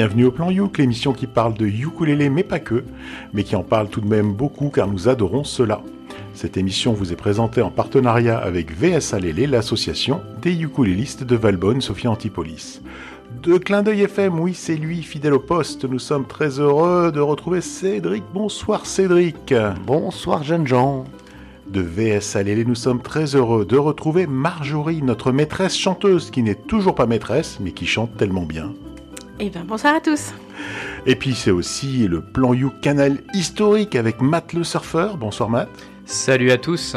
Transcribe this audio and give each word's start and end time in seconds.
bienvenue 0.00 0.24
au 0.24 0.30
Plan 0.30 0.50
Youk, 0.50 0.78
l'émission 0.78 1.12
qui 1.12 1.26
parle 1.26 1.52
de 1.52 1.66
ukulélé 1.66 2.30
mais 2.30 2.42
pas 2.42 2.58
que, 2.58 2.84
mais 3.34 3.44
qui 3.44 3.54
en 3.54 3.62
parle 3.62 3.90
tout 3.90 4.00
de 4.00 4.08
même 4.08 4.32
beaucoup 4.32 4.70
car 4.70 4.88
nous 4.88 5.10
adorons 5.10 5.44
cela. 5.44 5.82
Cette 6.32 6.56
émission 6.56 6.94
vous 6.94 7.12
est 7.12 7.16
présentée 7.16 7.60
en 7.60 7.70
partenariat 7.70 8.38
avec 8.38 8.74
VS 8.74 9.12
Alélé, 9.12 9.46
l'association 9.46 10.22
des 10.40 10.58
ukulélistes 10.58 11.22
de 11.22 11.36
Valbonne, 11.36 11.82
Sophie 11.82 12.08
Antipolis. 12.08 12.80
De 13.42 13.58
clin 13.58 13.82
d'œil 13.82 14.00
FM, 14.04 14.40
oui, 14.40 14.54
c'est 14.54 14.76
lui, 14.76 15.02
fidèle 15.02 15.34
au 15.34 15.38
poste. 15.38 15.84
Nous 15.84 15.98
sommes 15.98 16.26
très 16.26 16.60
heureux 16.60 17.12
de 17.12 17.20
retrouver 17.20 17.60
Cédric. 17.60 18.24
Bonsoir 18.32 18.86
Cédric. 18.86 19.52
Bonsoir 19.86 20.42
jeunes 20.44 20.66
gens. 20.66 21.04
De 21.68 21.82
VS 21.82 22.36
Alélé, 22.36 22.64
nous 22.64 22.74
sommes 22.74 23.02
très 23.02 23.36
heureux 23.36 23.66
de 23.66 23.76
retrouver 23.76 24.26
Marjorie, 24.26 25.02
notre 25.02 25.30
maîtresse 25.30 25.76
chanteuse, 25.76 26.30
qui 26.30 26.42
n'est 26.42 26.54
toujours 26.54 26.94
pas 26.94 27.04
maîtresse, 27.04 27.58
mais 27.60 27.72
qui 27.72 27.84
chante 27.84 28.16
tellement 28.16 28.46
bien. 28.46 28.72
Eh 29.42 29.48
bien, 29.48 29.64
bonsoir 29.64 29.94
à 29.94 30.00
tous. 30.00 30.34
Et 31.06 31.16
puis 31.16 31.34
c'est 31.34 31.50
aussi 31.50 32.06
le 32.06 32.20
plan 32.20 32.52
You 32.52 32.70
Canal 32.82 33.22
historique 33.32 33.96
avec 33.96 34.20
Matt 34.20 34.52
le 34.52 34.64
surfeur. 34.64 35.16
Bonsoir 35.16 35.48
Matt. 35.48 35.70
Salut 36.04 36.50
à 36.50 36.58
tous. 36.58 36.94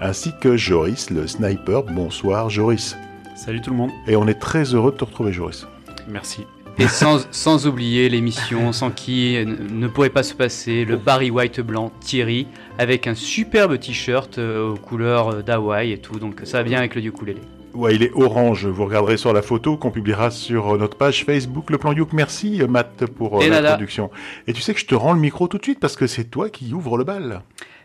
Ainsi 0.00 0.32
que 0.40 0.56
Joris 0.56 1.10
le 1.10 1.28
sniper. 1.28 1.84
Bonsoir 1.84 2.50
Joris. 2.50 2.96
Salut 3.36 3.60
tout 3.60 3.70
le 3.70 3.76
monde. 3.76 3.90
Et 4.08 4.16
on 4.16 4.26
est 4.26 4.40
très 4.40 4.74
heureux 4.74 4.90
de 4.90 4.96
te 4.96 5.04
retrouver 5.04 5.32
Joris. 5.32 5.68
Merci. 6.08 6.42
Et 6.78 6.88
sans, 6.88 7.28
sans 7.30 7.68
oublier 7.68 8.08
l'émission 8.08 8.72
sans 8.72 8.90
qui 8.90 9.38
ne 9.46 9.86
pourrait 9.86 10.10
pas 10.10 10.24
se 10.24 10.34
passer, 10.34 10.84
le 10.84 10.96
Barry 10.96 11.30
White 11.30 11.60
blanc 11.60 11.92
Thierry, 12.00 12.48
avec 12.76 13.06
un 13.06 13.14
superbe 13.14 13.78
t-shirt 13.78 14.38
euh, 14.38 14.72
aux 14.72 14.76
couleurs 14.76 15.44
d'Hawaï 15.44 15.92
et 15.92 15.98
tout, 15.98 16.18
donc 16.18 16.40
ça 16.42 16.58
va 16.58 16.64
bien 16.64 16.78
avec 16.78 16.96
le 16.96 17.04
ukulélé. 17.04 17.40
Ouais, 17.74 17.96
il 17.96 18.02
est 18.04 18.12
orange. 18.14 18.66
Vous 18.66 18.84
regarderez 18.84 19.16
sur 19.16 19.32
la 19.32 19.42
photo 19.42 19.76
qu'on 19.76 19.90
publiera 19.90 20.30
sur 20.30 20.78
notre 20.78 20.96
page 20.96 21.24
Facebook 21.24 21.70
Le 21.70 21.78
Plan 21.78 21.92
Youk. 21.92 22.12
Merci 22.12 22.62
Matt 22.68 23.06
pour 23.06 23.40
nada. 23.44 23.70
production. 23.72 24.10
Et 24.46 24.52
tu 24.52 24.60
sais 24.60 24.74
que 24.74 24.80
je 24.80 24.86
te 24.86 24.94
rends 24.94 25.12
le 25.12 25.20
micro 25.20 25.48
tout 25.48 25.58
de 25.58 25.64
suite 25.64 25.80
parce 25.80 25.96
que 25.96 26.06
c'est 26.06 26.24
toi 26.24 26.50
qui 26.50 26.72
ouvre 26.72 26.96
le 26.96 27.04
bal. 27.04 27.42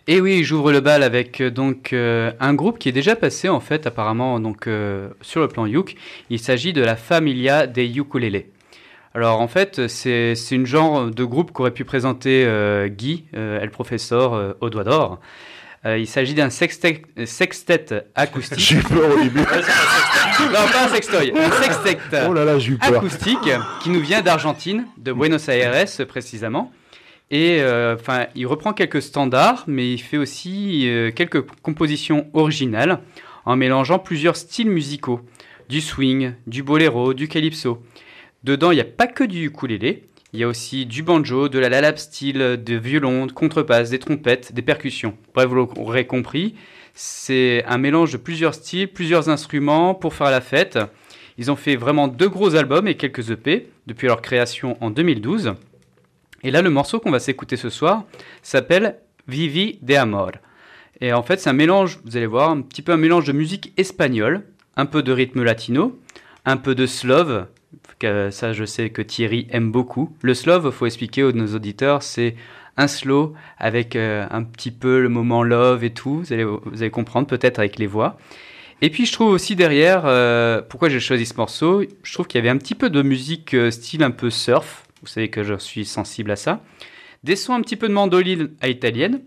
Et 0.08 0.22
oui, 0.22 0.44
j'ouvre 0.44 0.72
le 0.72 0.80
bal 0.80 1.04
avec 1.04 1.42
euh, 1.42 1.50
donc 1.52 1.94
euh, 1.94 2.32
un 2.40 2.54
groupe 2.54 2.80
qui 2.80 2.90
est 2.90 2.94
déjà 2.94 3.16
passé 3.16 3.50
en 3.50 3.60
fait 3.60 3.86
apparemment 3.86 4.40
donc 4.40 4.68
euh, 4.68 5.10
sur 5.22 5.42
le 5.42 5.48
plan 5.48 5.66
Yuk. 5.66 5.96
Il 6.30 6.40
s'agit 6.40 6.72
de 6.74 6.82
la 6.82 6.96
Familia 6.96 7.66
des 7.68 7.86
ukulélés. 7.98 8.52
Alors 9.16 9.42
en 9.42 9.48
fait, 9.48 9.88
c'est 9.88 10.36
c'est 10.36 10.56
une 10.56 10.68
genre 10.68 11.08
de 11.08 11.24
groupe 11.24 11.52
qu'aurait 11.52 11.72
pu 11.72 11.84
présenter 11.84 12.46
euh, 12.46 12.88
Guy, 12.88 13.26
euh, 13.36 13.60
El 13.60 13.72
Professeur 13.72 14.34
euh, 14.34 14.54
au 14.62 14.70
doigt 14.70 14.84
d'or. 14.84 15.20
Euh, 15.86 15.98
il 15.98 16.08
s'agit 16.08 16.34
d'un 16.34 16.50
sextet, 16.50 17.04
sextet 17.26 18.04
acoustique. 18.14 18.60
J'ai 18.60 18.76
eu 18.76 18.84
peur 18.84 19.16
au 19.16 19.22
début. 19.22 19.40
non, 19.40 19.46
pas 19.46 20.86
un 20.86 20.90
sextoy, 20.90 21.32
un 21.34 21.52
sextet 21.64 21.98
Oh 22.28 22.34
là 22.34 22.44
là, 22.44 22.58
acoustique 22.82 23.50
qui 23.82 23.90
nous 23.90 24.02
vient 24.02 24.22
d'Argentine, 24.22 24.86
de 24.98 25.14
Buenos 25.14 25.48
Aires 25.48 25.86
précisément. 26.08 26.72
Et 27.32 27.62
euh, 27.62 27.96
enfin, 27.96 28.26
il 28.36 28.48
reprend 28.48 28.74
quelques 28.74 29.02
standards, 29.02 29.64
mais 29.68 29.94
il 29.94 30.00
fait 30.00 30.18
aussi 30.18 30.90
euh, 30.90 31.12
quelques 31.12 31.42
compositions 31.62 32.28
originales 32.34 33.00
en 33.46 33.56
mélangeant 33.56 34.00
plusieurs 34.00 34.36
styles 34.36 34.70
musicaux, 34.70 35.22
du 35.70 35.80
swing, 35.82 36.34
du 36.48 36.64
boléro, 36.64 37.14
du 37.14 37.28
calypso. 37.28 37.84
Dedans, 38.44 38.72
il 38.72 38.76
n'y 38.76 38.82
a 38.82 38.86
pas 38.86 39.08
que 39.08 39.24
du 39.24 39.46
ukulélé, 39.46 40.06
il 40.34 40.40
y 40.40 40.44
a 40.44 40.48
aussi 40.48 40.86
du 40.86 41.02
banjo, 41.02 41.50
de 41.50 41.60
la 41.60 41.70
lalap 41.70 41.98
style, 41.98 42.62
de 42.64 42.76
violon, 42.76 43.26
de 43.26 43.32
contrebasse, 43.32 43.90
des 43.90 44.00
trompettes, 44.00 44.54
des 44.54 44.62
percussions. 44.62 45.18
Bref, 45.34 45.48
vous 45.48 45.56
l'aurez 45.56 46.06
compris, 46.06 46.56
c'est 46.94 47.64
un 47.66 47.78
mélange 47.78 48.12
de 48.12 48.18
plusieurs 48.18 48.54
styles, 48.54 48.88
plusieurs 48.88 49.30
instruments 49.30 49.96
pour 49.96 50.14
faire 50.14 50.30
la 50.30 50.42
fête. 50.42 50.78
Ils 51.38 51.50
ont 51.50 51.56
fait 51.56 51.76
vraiment 51.76 52.08
deux 52.08 52.30
gros 52.30 52.56
albums 52.56 52.88
et 52.88 52.96
quelques 52.96 53.32
EP 53.32 53.70
depuis 53.88 54.08
leur 54.08 54.22
création 54.22 54.78
en 54.84 54.92
2012. 54.92 55.54
Et 56.44 56.52
là, 56.52 56.62
le 56.62 56.70
morceau 56.70 57.00
qu'on 57.00 57.12
va 57.12 57.20
s'écouter 57.20 57.58
ce 57.58 57.70
soir 57.70 58.04
s'appelle 58.44 58.98
Vivi 59.28 59.80
de 59.82 59.96
Amor. 59.96 60.32
Et 61.02 61.14
en 61.14 61.24
fait, 61.24 61.40
c'est 61.40 61.50
un 61.50 61.54
mélange, 61.54 62.00
vous 62.04 62.18
allez 62.18 62.26
voir, 62.26 62.50
un 62.50 62.62
petit 62.62 62.82
peu 62.82 62.92
un 62.92 62.98
mélange 62.98 63.26
de 63.26 63.32
musique 63.32 63.74
espagnole, 63.78 64.44
un 64.76 64.86
peu 64.86 65.02
de 65.02 65.12
rythme 65.12 65.44
latino, 65.44 65.98
un 66.46 66.58
peu 66.58 66.76
de 66.76 66.86
slove, 66.86 67.48
que 68.00 68.32
ça 68.32 68.54
je 68.54 68.66
sais 68.66 68.90
que 68.90 69.02
Thierry 69.02 69.48
aime 69.52 69.72
beaucoup. 69.72 70.16
Le 70.22 70.34
slove, 70.34 70.72
faut 70.72 70.86
expliquer 70.86 71.24
aux 71.24 71.32
nos 71.32 71.54
auditeurs, 71.56 72.02
c'est 72.02 72.36
un 72.78 72.88
slow 72.88 73.34
avec 73.58 73.96
euh, 73.96 74.26
un 74.32 74.44
petit 74.44 74.72
peu 74.72 75.02
le 75.02 75.10
moment 75.10 75.44
love 75.44 75.84
et 75.84 75.92
tout, 75.92 76.24
vous 76.24 76.34
allez, 76.34 76.90
comprendre 76.90 77.28
peut-être 77.28 77.60
avec 77.60 77.78
les 77.78 77.88
voix. 77.88 78.18
Et 78.82 78.90
puis 78.90 79.06
je 79.06 79.12
trouve 79.12 79.30
aussi 79.30 79.58
derrière, 79.58 80.04
euh, 80.06 80.62
pourquoi 80.62 80.88
j'ai 80.88 81.02
choisi 81.02 81.26
ce 81.26 81.36
morceau, 81.36 81.84
je 82.04 82.14
trouve 82.14 82.28
qu'il 82.28 82.38
y 82.38 82.42
avait 82.42 82.50
un 82.50 82.58
petit 82.58 82.76
peu 82.76 82.90
de 82.90 83.02
musique 83.02 83.54
euh, 83.54 83.70
style 83.70 84.04
un 84.04 84.12
peu 84.12 84.30
surf, 84.30 84.86
vous 85.02 85.08
savez 85.08 85.30
que 85.30 85.44
je 85.44 85.56
suis 85.56 85.84
sensible 85.84 86.32
à 86.32 86.38
ça, 86.38 86.64
des 87.26 87.36
sons 87.36 87.54
un 87.54 87.62
petit 87.62 87.76
peu 87.76 87.90
de 87.90 87.94
mandoline 87.94 88.52
à 88.62 88.70
italienne, 88.70 89.22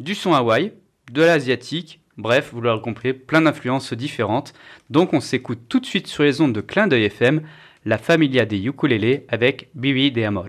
du 0.00 0.16
son 0.16 0.34
Hawaï, 0.34 0.72
de 1.12 1.22
l'asiatique, 1.22 2.00
bref, 2.18 2.50
vous 2.52 2.60
l'aurez 2.60 2.80
compris, 2.80 3.12
plein 3.12 3.42
d'influences 3.42 3.92
différentes. 3.92 4.52
Donc 4.90 5.12
on 5.12 5.20
s'écoute 5.20 5.60
tout 5.68 5.80
de 5.80 5.86
suite 5.86 6.08
sur 6.08 6.24
les 6.24 6.40
ondes 6.40 6.52
de 6.52 6.60
Clin 6.60 6.88
d'œil 6.88 7.04
FM, 7.04 7.42
la 7.86 7.98
Familia 7.98 8.44
des 8.44 8.66
ukulélés 8.66 9.24
avec 9.28 9.70
Bibi 9.74 10.10
de 10.10 10.24
Amor. 10.24 10.48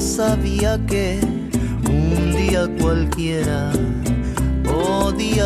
Sabía 0.00 0.78
que 0.86 1.20
un 1.88 2.34
día 2.36 2.66
cualquiera 2.80 3.70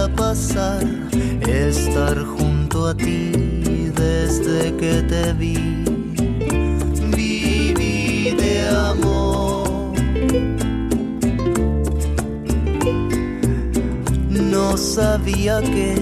pasar, 0.08 0.82
estar 1.48 2.16
junto 2.24 2.86
a 2.88 2.94
ti 2.94 3.32
desde 3.94 4.74
que 4.76 5.02
te 5.02 5.32
vi. 5.32 5.84
Viví 7.16 8.34
de 8.36 8.68
amor. 8.68 9.92
No 14.30 14.76
sabía 14.76 15.60
que 15.60 15.94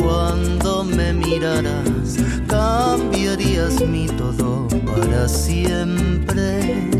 cuando 0.00 0.84
me 0.84 1.12
miraras 1.12 2.16
cambiarías 2.46 3.80
mi 3.86 4.06
todo 4.06 4.68
para 4.86 5.28
siempre. 5.28 6.90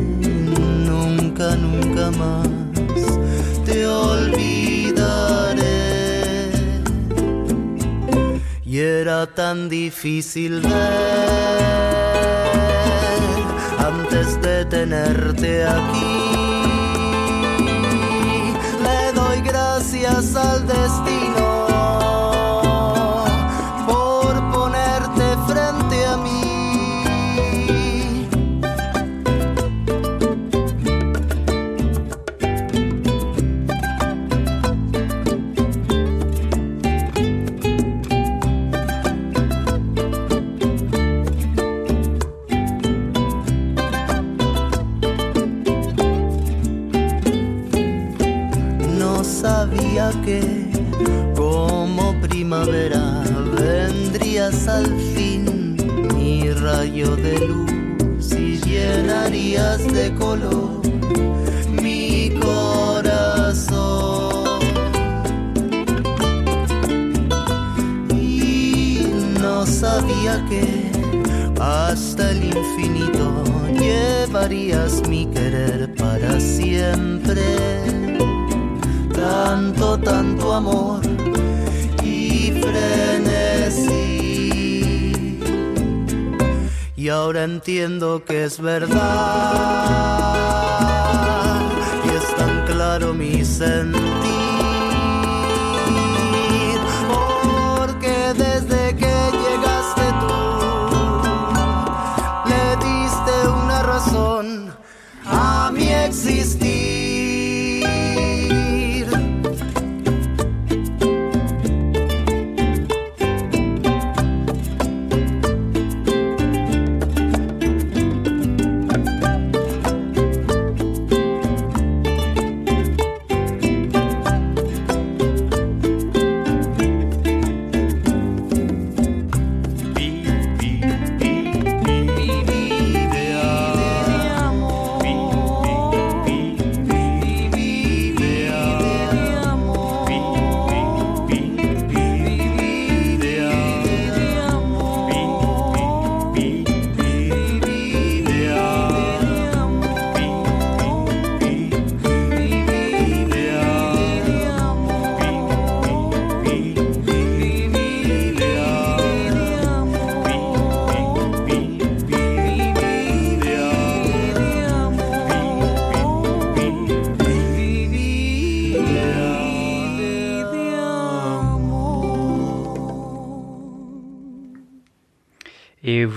Nunca, 0.87 1.57
nunca 1.57 2.11
más 2.13 2.49
te 3.65 3.87
olvidaré. 3.87 4.51
Y 8.71 8.79
era 8.79 9.27
tan 9.27 9.69
difícil 9.69 10.61
ver 10.61 10.71
antes 13.79 14.41
de 14.41 14.65
tenerte 14.67 15.65
aquí. 15.65 16.15
Le 18.85 19.13
doy 19.13 19.41
gracias 19.41 20.37
al 20.37 20.69
destino 20.69 21.60
de 59.61 60.15
color 60.15 60.81
mi 61.71 62.31
corazón. 62.41 63.71
Y 68.11 69.05
no 69.41 69.67
sabía 69.67 70.43
que 70.49 70.91
hasta 71.61 72.31
el 72.31 72.45
infinito 72.45 73.45
llevarías 73.79 75.07
mi 75.09 75.27
querer 75.27 75.95
para 75.95 76.41
siempre 76.41 77.43
tanto, 79.13 79.99
tanto 79.99 80.55
amor 80.55 81.03
y 82.03 82.53
frenesí. 87.11 87.21
ahora 87.21 87.45
entiendo 87.45 88.25
que 88.25 88.45
es 88.45 88.61
verdad. 88.61 90.40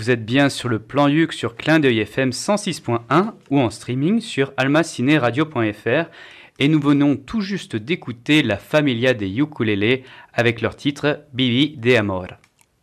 Vous 0.04 0.12
êtes 0.12 0.26
bien 0.26 0.50
sur 0.50 0.68
le 0.68 0.80
plan 0.80 1.08
Yuc 1.08 1.32
sur 1.32 1.56
Clin 1.56 1.80
d'œil 1.80 2.00
FM 2.00 2.32
106.1 2.32 3.32
ou 3.50 3.62
en 3.62 3.70
streaming 3.70 4.20
sur 4.20 4.52
almacineradio.fr. 4.58 6.10
Et 6.60 6.68
nous 6.68 6.82
venons 6.82 7.16
tout 7.16 7.40
juste 7.40 7.78
d'écouter 7.78 8.44
la 8.44 8.58
Familia 8.58 9.14
des 9.14 9.30
Ukulele 9.30 10.02
avec 10.34 10.60
leur 10.60 10.76
titre 10.76 11.22
Bibi 11.32 11.78
de 11.78 11.96
Amor. 11.96 12.28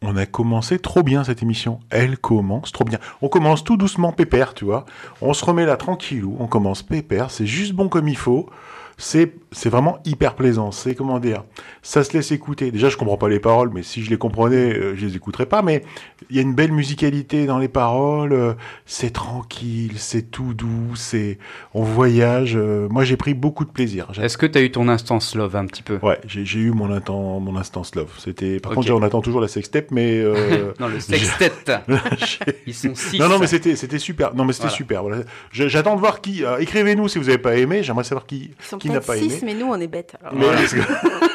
On 0.01 0.17
a 0.17 0.25
commencé 0.25 0.79
trop 0.79 1.03
bien 1.03 1.23
cette 1.23 1.43
émission. 1.43 1.81
Elle 1.91 2.17
commence 2.17 2.73
trop 2.73 2.85
bien. 2.85 2.99
On 3.21 3.29
commence 3.29 3.65
tout 3.65 3.77
doucement 3.77 4.13
pépère, 4.13 4.55
tu 4.55 4.65
vois. 4.65 4.87
On 5.21 5.35
se 5.35 5.45
remet 5.45 5.67
là 5.67 5.77
tranquillou. 5.77 6.39
On 6.41 6.47
commence 6.47 6.83
pépère. 6.83 7.31
C'est 7.31 7.45
juste 7.45 7.75
bon 7.75 7.91
comme 7.91 8.09
il 8.09 8.17
faut. 8.17 8.49
C'est, 8.97 9.35
c'est 9.53 9.69
vraiment 9.69 9.99
hyper 10.05 10.35
plaisant. 10.35 10.71
C'est, 10.71 10.95
comment 10.95 11.19
dire, 11.19 11.43
ça 11.83 12.05
se 12.05 12.13
laisse 12.13 12.31
écouter. 12.31 12.71
Déjà, 12.71 12.89
je 12.89 12.97
comprends 12.97 13.17
pas 13.17 13.29
les 13.29 13.41
paroles, 13.41 13.71
mais 13.75 13.83
si 13.83 14.03
je 14.03 14.11
les 14.11 14.17
comprenais, 14.17 14.73
euh, 14.73 14.95
je 14.97 15.07
les 15.07 15.17
écouterais 15.17 15.47
pas. 15.47 15.63
Mais 15.63 15.83
il 16.31 16.37
y 16.37 16.39
a 16.39 16.43
une 16.43 16.55
belle 16.55 16.71
musicalité 16.73 17.47
dans 17.47 17.59
les 17.59 17.69
paroles. 17.69 18.33
euh, 18.33 18.55
c'est 18.87 19.11
tranquille, 19.13 19.95
c'est 19.97 20.31
tout 20.31 20.55
doux, 20.55 20.95
c'est, 20.95 21.39
on 21.75 21.83
voyage. 21.83 22.55
euh, 22.57 22.89
moi, 22.91 23.03
j'ai 23.05 23.17
pris 23.17 23.35
beaucoup 23.35 23.65
de 23.65 23.71
plaisir. 23.71 24.09
Est-ce 24.21 24.39
que 24.39 24.47
tu 24.47 24.59
as 24.59 24.63
eu 24.63 24.71
ton 24.71 24.89
instance 24.89 25.35
love 25.35 25.57
un 25.57 25.67
petit 25.67 25.83
peu? 25.83 25.99
Ouais, 26.03 26.21
j'ai, 26.27 26.61
eu 26.61 26.71
mon 26.71 26.91
instant, 26.93 27.41
mon 27.41 27.57
instance 27.57 27.95
love. 27.97 28.13
C'était, 28.19 28.61
par 28.61 28.73
contre, 28.73 28.91
on 28.93 29.03
attend 29.03 29.21
toujours 29.21 29.41
la 29.41 29.49
sextape, 29.49 29.91
mais, 29.91 30.19
euh, 30.21 30.73
Non, 30.81 30.87
le 30.87 31.01
sextet. 31.01 31.53
Ils 32.67 32.75
sont 32.75 32.95
six. 32.95 33.19
Non, 33.19 33.29
non, 33.29 33.39
mais 33.39 33.47
c'était, 33.49 33.75
c'était 33.75 33.99
super. 33.99 34.35
Non, 34.35 34.45
mais 34.45 34.53
c'était 34.53 34.69
Voilà. 34.69 34.77
super. 34.77 35.03
Voilà. 35.03 35.23
J'attends 35.51 35.97
de 35.97 36.01
voir 36.01 36.21
qui. 36.21 36.45
écrivez-nous 36.61 37.09
si 37.09 37.19
vous 37.19 37.25
n'avez 37.25 37.39
pas 37.39 37.57
aimé. 37.57 37.83
J'aimerais 37.83 38.05
savoir 38.05 38.27
qui, 38.27 38.51
qui 38.79 38.91
n'a 38.91 39.01
pas 39.01 39.17
aimé. 39.17 39.40
6, 39.41 39.45
mais 39.45 39.55
nous, 39.55 39.67
on 39.67 39.81
est 39.81 39.87
bêtes. 39.87 40.15
que, 40.31 40.77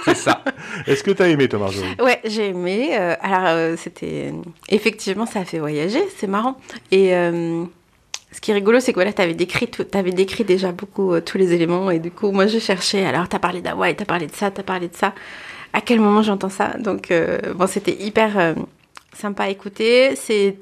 C'est 0.06 0.16
ça. 0.16 0.44
est-ce 0.88 1.04
que 1.04 1.12
t'as 1.12 1.28
aimé, 1.28 1.48
Thomas 1.50 1.66
Marjorie 1.66 1.96
Ouais, 2.02 2.20
j'ai 2.26 2.48
aimé. 2.50 2.90
euh, 3.00 3.16
alors, 3.22 3.48
euh, 3.48 3.76
c'était. 3.78 4.34
Effectivement, 4.70 5.26
ça 5.26 5.40
a 5.40 5.46
fait 5.46 5.60
voyager, 5.60 6.02
c'est 6.18 6.28
marrant. 6.28 6.58
Et 6.92 7.16
euh, 7.16 7.64
ce 8.32 8.40
qui 8.42 8.52
est 8.52 8.54
rigolo, 8.54 8.80
c'est 8.80 8.92
que 8.92 8.98
voilà, 8.98 9.14
t'avais 9.14 9.34
décrit, 9.34 9.68
tout- 9.68 9.84
t'avais 9.84 10.12
décrit 10.12 10.44
déjà 10.44 10.72
beaucoup 10.72 11.20
tous 11.22 11.38
les 11.38 11.54
éléments. 11.54 11.90
Et 11.92 12.00
du 12.00 12.12
coup, 12.12 12.32
moi, 12.32 12.48
je 12.48 12.60
cherchais. 12.60 13.06
Alors, 13.06 13.28
t'as 13.28 13.40
parlé 13.40 13.62
d'Hawaï, 13.62 13.96
t'as 13.96 14.06
parlé 14.06 14.28
de 14.28 14.34
ça, 14.36 14.52
t'as 14.52 14.64
parlé 14.64 14.88
de 14.88 14.96
ça. 14.96 15.14
À 15.74 15.82
quel 15.82 16.00
moment 16.00 16.22
j'entends 16.22 16.50
ça? 16.50 16.74
Donc, 16.80 17.12
bon, 17.56 17.68
c'était 17.68 17.96
hyper 18.02 18.56
sympa 19.18 19.44
à 19.44 19.50
écouter. 19.50 20.16
C'est. 20.16 20.58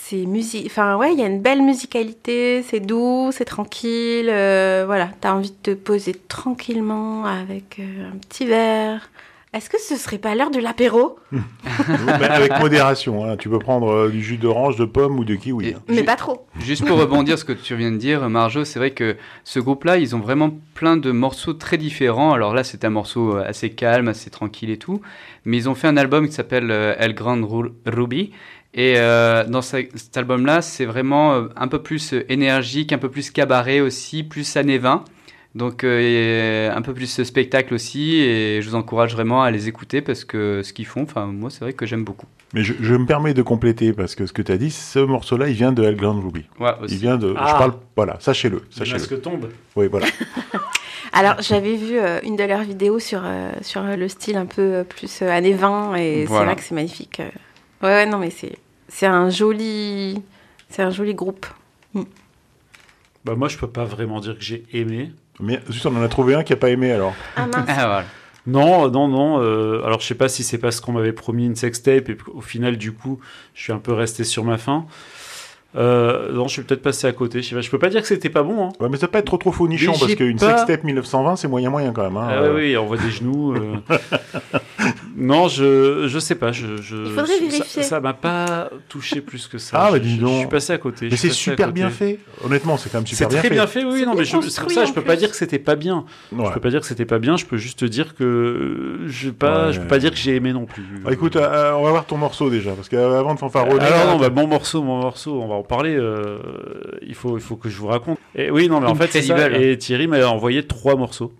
C'est 0.00 0.24
musique, 0.26 0.66
enfin 0.66 0.96
ouais, 0.96 1.12
il 1.12 1.18
y 1.18 1.22
a 1.22 1.26
une 1.26 1.40
belle 1.42 1.62
musicalité, 1.62 2.62
c'est 2.62 2.80
doux, 2.80 3.30
c'est 3.32 3.44
tranquille, 3.44 4.28
euh, 4.30 4.84
voilà, 4.86 5.10
t'as 5.20 5.32
envie 5.32 5.50
de 5.50 5.56
te 5.62 5.74
poser 5.74 6.14
tranquillement 6.28 7.24
avec 7.24 7.78
euh, 7.80 8.10
un 8.12 8.16
petit 8.16 8.46
verre. 8.46 9.10
Est-ce 9.54 9.70
que 9.70 9.80
ce 9.80 9.96
serait 9.96 10.18
pas 10.18 10.34
l'heure 10.34 10.50
de 10.50 10.58
l'apéro? 10.60 11.16
Mais 11.32 12.26
Avec 12.26 12.58
modération. 12.60 13.24
Hein. 13.24 13.38
Tu 13.38 13.48
peux 13.48 13.58
prendre 13.58 13.90
euh, 13.90 14.08
du 14.10 14.22
jus 14.22 14.36
d'orange, 14.36 14.76
de 14.76 14.84
pomme 14.84 15.18
ou 15.18 15.24
de 15.24 15.34
kiwi. 15.36 15.72
Hein. 15.74 15.80
Mais 15.88 16.02
pas 16.02 16.16
trop. 16.16 16.46
Juste 16.60 16.86
pour 16.86 16.98
rebondir 16.98 17.38
sur 17.38 17.48
ce 17.48 17.52
que 17.54 17.58
tu 17.58 17.74
viens 17.74 17.90
de 17.90 17.96
dire, 17.96 18.28
Marjo, 18.28 18.66
c'est 18.66 18.78
vrai 18.78 18.90
que 18.90 19.16
ce 19.44 19.58
groupe-là, 19.58 19.96
ils 19.96 20.14
ont 20.14 20.18
vraiment 20.20 20.50
plein 20.74 20.98
de 20.98 21.10
morceaux 21.12 21.54
très 21.54 21.78
différents. 21.78 22.34
Alors 22.34 22.52
là, 22.52 22.62
c'est 22.62 22.84
un 22.84 22.90
morceau 22.90 23.36
euh, 23.38 23.44
assez 23.48 23.70
calme, 23.70 24.08
assez 24.08 24.28
tranquille 24.28 24.68
et 24.68 24.76
tout. 24.76 25.00
Mais 25.46 25.56
ils 25.56 25.68
ont 25.70 25.74
fait 25.74 25.88
un 25.88 25.96
album 25.96 26.26
qui 26.28 26.34
s'appelle 26.34 26.70
euh, 26.70 26.94
El 26.98 27.14
Grand 27.14 27.40
Ru- 27.42 27.72
Ruby. 27.86 28.32
Et 28.74 28.94
euh, 28.98 29.44
dans 29.44 29.62
ce- 29.62 29.86
cet 29.94 30.16
album-là, 30.16 30.60
c'est 30.62 30.84
vraiment 30.84 31.32
euh, 31.34 31.48
un 31.56 31.68
peu 31.68 31.82
plus 31.82 32.12
euh, 32.12 32.24
énergique, 32.30 32.92
un 32.92 32.98
peu 32.98 33.08
plus 33.10 33.30
cabaret 33.30 33.80
aussi, 33.80 34.22
plus 34.22 34.56
années 34.56 34.78
20. 34.78 35.04
Donc 35.54 35.82
euh, 35.82 36.70
un 36.72 36.82
peu 36.82 36.92
plus 36.92 37.22
spectacle 37.24 37.72
aussi. 37.74 38.16
Et 38.16 38.60
je 38.62 38.68
vous 38.68 38.74
encourage 38.76 39.14
vraiment 39.14 39.42
à 39.42 39.50
les 39.50 39.66
écouter 39.68 40.02
parce 40.02 40.24
que 40.24 40.62
ce 40.62 40.72
qu'ils 40.72 40.86
font, 40.86 41.02
enfin 41.02 41.26
moi, 41.26 41.48
c'est 41.50 41.60
vrai 41.60 41.72
que 41.72 41.86
j'aime 41.86 42.04
beaucoup. 42.04 42.26
Mais 42.54 42.62
je, 42.62 42.74
je 42.80 42.94
me 42.94 43.06
permets 43.06 43.34
de 43.34 43.42
compléter 43.42 43.92
parce 43.92 44.14
que 44.14 44.26
ce 44.26 44.32
que 44.32 44.42
tu 44.42 44.52
as 44.52 44.58
dit, 44.58 44.70
ce 44.70 44.98
morceau-là, 44.98 45.48
il 45.48 45.54
vient 45.54 45.72
de 45.72 45.82
El 45.82 45.96
Grand 45.96 46.18
Ruby. 46.20 46.44
Ouais, 46.60 46.70
aussi. 46.82 46.94
Il 46.94 47.00
vient 47.00 47.16
de. 47.16 47.34
Ah. 47.36 47.46
Je 47.48 47.52
parle. 47.58 47.72
Voilà, 47.96 48.16
sachez-le. 48.20 48.56
Le 48.58 48.62
Sachez-le. 48.70 48.98
masque 48.98 49.20
tombe. 49.22 49.48
Oui, 49.76 49.88
voilà. 49.90 50.06
Alors, 51.12 51.36
j'avais 51.40 51.74
vu 51.74 51.98
euh, 51.98 52.20
une 52.22 52.36
de 52.36 52.44
leurs 52.44 52.62
vidéos 52.62 52.98
sur, 52.98 53.22
euh, 53.24 53.50
sur 53.62 53.82
le 53.82 54.08
style 54.08 54.36
un 54.36 54.46
peu 54.46 54.84
plus 54.88 55.22
euh, 55.22 55.30
années 55.30 55.54
20 55.54 55.96
et 55.96 56.26
c'est 56.28 56.32
vrai 56.44 56.54
que 56.54 56.62
c'est 56.62 56.74
magnifique. 56.74 57.22
Euh. 57.82 57.86
Ouais, 57.86 57.92
ouais, 57.94 58.06
non, 58.06 58.18
mais 58.18 58.30
c'est, 58.30 58.56
c'est 58.88 59.06
un 59.06 59.30
joli, 59.30 60.22
c'est 60.68 60.82
un 60.82 60.90
joli 60.90 61.14
groupe. 61.14 61.46
Bah 63.24 63.34
moi, 63.36 63.48
je 63.48 63.58
peux 63.58 63.66
pas 63.68 63.84
vraiment 63.84 64.20
dire 64.20 64.36
que 64.38 64.42
j'ai 64.44 64.64
aimé. 64.72 65.10
Mais 65.40 65.60
juste, 65.68 65.84
on 65.86 65.94
en 65.96 66.02
a 66.02 66.08
trouvé 66.08 66.34
un 66.34 66.42
qui 66.42 66.52
a 66.52 66.56
pas 66.56 66.70
aimé 66.70 66.92
alors. 66.92 67.14
Ah 67.36 67.46
mince. 67.46 67.64
Ah, 67.68 67.74
voilà. 67.86 68.04
Non, 68.46 68.88
non, 68.90 69.08
non. 69.08 69.42
euh, 69.42 69.82
alors, 69.84 70.00
je 70.00 70.06
sais 70.06 70.14
pas 70.14 70.28
si 70.28 70.42
c'est 70.42 70.56
parce 70.58 70.80
qu'on 70.80 70.92
m'avait 70.92 71.12
promis 71.12 71.44
une 71.44 71.54
sextape 71.56 72.08
et 72.08 72.16
au 72.32 72.40
final, 72.40 72.78
du 72.78 72.92
coup, 72.92 73.20
je 73.54 73.62
suis 73.62 73.72
un 73.72 73.78
peu 73.78 73.92
resté 73.92 74.24
sur 74.24 74.42
ma 74.44 74.56
faim. 74.56 74.86
Euh, 75.76 76.32
non, 76.32 76.48
je 76.48 76.54
suis 76.54 76.62
peut-être 76.62 76.80
passé 76.80 77.06
à 77.06 77.12
côté. 77.12 77.42
Je 77.42 77.50
sais 77.50 77.54
pas. 77.54 77.60
Je 77.60 77.70
peux 77.70 77.78
pas 77.78 77.90
dire 77.90 78.00
que 78.00 78.08
c'était 78.08 78.30
pas 78.30 78.42
bon. 78.42 78.68
Hein. 78.68 78.72
Ouais, 78.80 78.88
mais 78.88 78.96
ça 78.96 79.06
peut 79.06 79.12
pas 79.12 79.18
être 79.18 79.26
trop 79.26 79.36
trop 79.36 79.52
faux 79.52 79.68
nichon 79.68 79.92
Mais 79.92 79.98
parce 80.00 80.14
qu'une 80.14 80.38
pas- 80.38 80.56
sextape 80.56 80.84
1920, 80.84 81.36
c'est 81.36 81.48
moyen 81.48 81.68
moyen 81.68 81.92
quand 81.92 82.04
même. 82.04 82.16
Hein. 82.16 82.28
Ah 82.30 82.42
oui, 82.44 82.70
oui, 82.70 82.76
on 82.78 82.86
voit 82.86 82.96
des 82.96 83.10
genoux. 83.10 83.54
euh. 85.18 85.24
non, 85.24 85.48
je, 85.48 86.06
je 86.08 86.18
sais 86.18 86.34
pas. 86.34 86.52
Je, 86.52 86.76
je- 86.80 86.96
Il 86.96 87.10
faudrait 87.12 87.26
ça- 87.26 87.40
vérifier. 87.40 87.82
Ça 87.82 88.00
m'a 88.00 88.12
pas 88.14 88.70
touché 88.88 89.20
plus 89.20 89.46
que 89.48 89.58
ça. 89.58 89.76
Ah, 89.80 89.90
bah, 89.90 89.98
Je- 89.98 90.02
dis 90.02 90.18
donc. 90.18 90.32
Je 90.34 90.38
suis 90.40 90.46
passé 90.48 90.72
à 90.72 90.78
côté. 90.78 91.08
Mais 91.10 91.16
c'est 91.16 91.30
super 91.30 91.72
bien 91.72 91.90
fait. 91.90 92.18
Honnêtement, 92.44 92.76
c'est 92.76 92.90
quand 92.90 92.98
même 92.98 93.06
C'est 93.06 93.16
super 93.16 93.28
bien 93.28 93.38
très 93.40 93.48
fait. 93.48 93.54
bien 93.54 93.66
fait, 93.66 93.84
oui, 93.84 94.00
C'est 94.00 94.06
non, 94.06 94.14
mais 94.14 94.24
c'est 94.24 94.60
pour 94.62 94.70
ça, 94.70 94.84
je 94.84 94.92
peux 94.92 95.02
pas 95.02 95.16
dire 95.16 95.30
que 95.30 95.36
c'était 95.36 95.58
pas 95.58 95.76
bien. 95.76 96.04
Ouais. 96.32 96.44
Je 96.46 96.52
peux 96.52 96.60
pas 96.60 96.70
dire 96.70 96.80
que 96.80 96.86
c'était 96.86 97.04
pas 97.04 97.18
bien, 97.18 97.36
je 97.36 97.44
peux 97.46 97.56
juste 97.56 97.78
te 97.80 97.84
dire 97.84 98.14
que 98.14 98.98
je 99.06 99.30
pas, 99.30 99.66
Ouais. 99.68 99.72
je 99.72 99.80
peux 99.80 99.86
pas 99.88 99.98
dire 99.98 100.10
que 100.10 100.16
j'ai 100.16 100.34
aimé 100.36 100.52
non 100.52 100.66
plus. 100.66 100.84
Ah, 101.06 101.12
écoute, 101.12 101.36
euh, 101.36 101.72
on 101.72 101.82
va 101.84 101.90
voir 101.90 102.04
ton 102.06 102.16
morceau 102.16 102.50
déjà 102.50 102.72
parce 102.72 102.88
qu'avant 102.88 103.34
de 103.34 103.38
fanfaronner. 103.38 103.80
alors 103.84 104.06
là, 104.06 104.12
non, 104.12 104.18
bah, 104.18 104.30
mon 104.30 104.46
morceau, 104.46 104.82
mon 104.82 105.00
morceau, 105.00 105.40
on 105.40 105.48
va 105.48 105.54
en 105.54 105.62
parler. 105.62 105.96
euh, 105.96 106.38
il 107.06 107.14
faut, 107.14 107.36
il 107.38 107.42
faut 107.42 107.56
que 107.56 107.68
je 107.68 107.76
vous 107.78 107.86
raconte. 107.88 108.18
Et 108.34 108.50
oui, 108.50 108.68
non, 108.68 108.80
mais 108.80 108.86
en 108.88 108.94
fait, 108.94 109.08
c'est 109.10 109.22
ça. 109.22 109.50
Et 109.50 109.76
Thierry 109.78 110.06
m'a 110.06 110.24
envoyé 110.26 110.62
trois 110.66 110.96
morceaux 110.96 111.32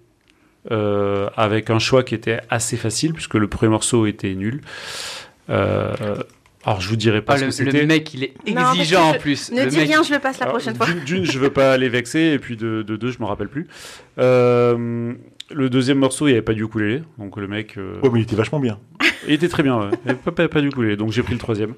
euh, 0.70 1.28
avec 1.37 1.70
un 1.70 1.78
choix 1.78 2.02
qui 2.02 2.14
était 2.14 2.40
assez 2.50 2.76
facile 2.76 3.12
puisque 3.12 3.34
le 3.34 3.48
premier 3.48 3.70
morceau 3.70 4.06
était 4.06 4.34
nul. 4.34 4.60
Euh, 5.50 6.16
alors 6.64 6.80
je 6.80 6.88
vous 6.90 6.96
dirai 6.96 7.22
pas 7.22 7.34
Ah, 7.34 7.38
ce 7.38 7.42
le, 7.44 7.48
que 7.48 7.54
c'était. 7.54 7.80
le 7.80 7.87
mec, 7.87 8.12
il 8.14 8.25
est 8.25 8.32
Non, 8.54 8.72
exigeant 8.72 9.10
en 9.10 9.14
plus. 9.14 9.50
Ne 9.52 9.62
le 9.64 9.70
dis 9.70 9.78
mec, 9.78 9.88
rien, 9.88 10.02
je 10.02 10.12
le 10.12 10.18
passe 10.18 10.38
la 10.40 10.46
Alors, 10.46 10.56
prochaine 10.56 10.75
fois. 10.75 10.87
D'une, 11.06 11.25
je 11.25 11.38
veux 11.38 11.50
pas 11.50 11.76
les 11.78 11.88
vexer, 11.88 12.20
et 12.34 12.38
puis 12.38 12.56
de, 12.56 12.82
de 12.82 12.96
deux, 12.96 13.10
je 13.10 13.18
me 13.20 13.25
rappelle 13.25 13.48
plus. 13.48 13.66
Euh, 14.18 15.14
le 15.50 15.70
deuxième 15.70 15.98
morceau, 15.98 16.26
il 16.26 16.32
n'y 16.32 16.37
avait 16.37 16.42
pas 16.44 16.52
du 16.52 16.64
ukulélé, 16.64 17.02
donc 17.16 17.37
le 17.38 17.48
mec. 17.48 17.78
euh, 17.78 17.94
Ouais, 18.02 18.10
mais 18.12 18.20
il 18.20 18.22
était 18.25 18.37
vachement 18.37 18.60
bien. 18.60 18.78
Il 19.26 19.32
était 19.34 19.48
très 19.48 19.62
bien, 19.62 19.78
ouais. 19.78 19.90
Et 20.06 20.14
pas, 20.14 20.30
pas, 20.32 20.48
pas 20.48 20.60
du 20.60 20.68
ukulélé, 20.68 20.96
donc 20.96 21.12
j'ai 21.12 21.22
pris 21.22 21.32
le 21.32 21.38
troisième. 21.38 21.72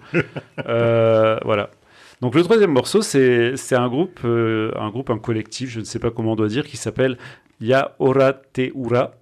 Euh, 0.66 1.38
voilà. 1.44 1.70
Donc 2.20 2.34
le 2.34 2.42
troisième 2.42 2.72
morceau, 2.72 3.00
c'est 3.02 3.56
c'est 3.56 3.76
un 3.76 3.88
groupe, 3.88 4.20
euh, 4.24 4.72
un 4.76 4.90
groupe, 4.90 5.08
un 5.10 5.18
collectif, 5.18 5.70
je 5.70 5.80
ne 5.80 5.84
sais 5.84 5.98
pas 5.98 6.10
comment 6.10 6.32
on 6.32 6.36
doit 6.36 6.48
dire, 6.48 6.66
qui 6.66 6.76
s'appelle 6.76 7.16
Ya 7.60 7.94
Ora 7.98 8.32
Te 8.34 8.70
Ura. 8.76 9.12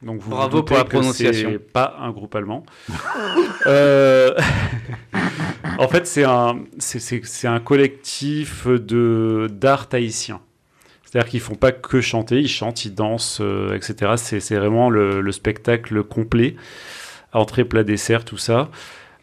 Donc 0.00 0.20
vous 0.20 0.30
Bravo 0.30 0.58
vous 0.58 0.62
pour 0.62 0.76
la 0.76 0.84
prononciation. 0.84 1.50
Pas 1.72 1.96
un 2.00 2.10
groupe 2.10 2.34
allemand. 2.34 2.64
Euh, 3.66 4.32
en 5.78 5.88
fait, 5.88 6.06
c'est 6.06 6.22
un, 6.24 6.60
c'est- 6.78 7.46
un 7.48 7.58
collectif 7.58 8.68
de 8.68 9.48
d'art 9.50 9.88
tahitien. 9.88 10.40
C'est-à-dire 11.04 11.28
qu'ils 11.28 11.40
font 11.40 11.56
pas 11.56 11.72
que 11.72 12.00
chanter, 12.00 12.38
ils 12.40 12.48
chantent, 12.48 12.84
ils 12.84 12.94
dansent, 12.94 13.40
euh, 13.42 13.74
etc. 13.74 14.12
C'est 14.16 14.40
c'est 14.40 14.56
vraiment 14.56 14.90
le, 14.90 15.20
le 15.20 15.32
spectacle 15.32 16.04
complet, 16.04 16.54
entrée, 17.32 17.64
plat, 17.64 17.82
dessert, 17.82 18.24
tout 18.24 18.38
ça. 18.38 18.70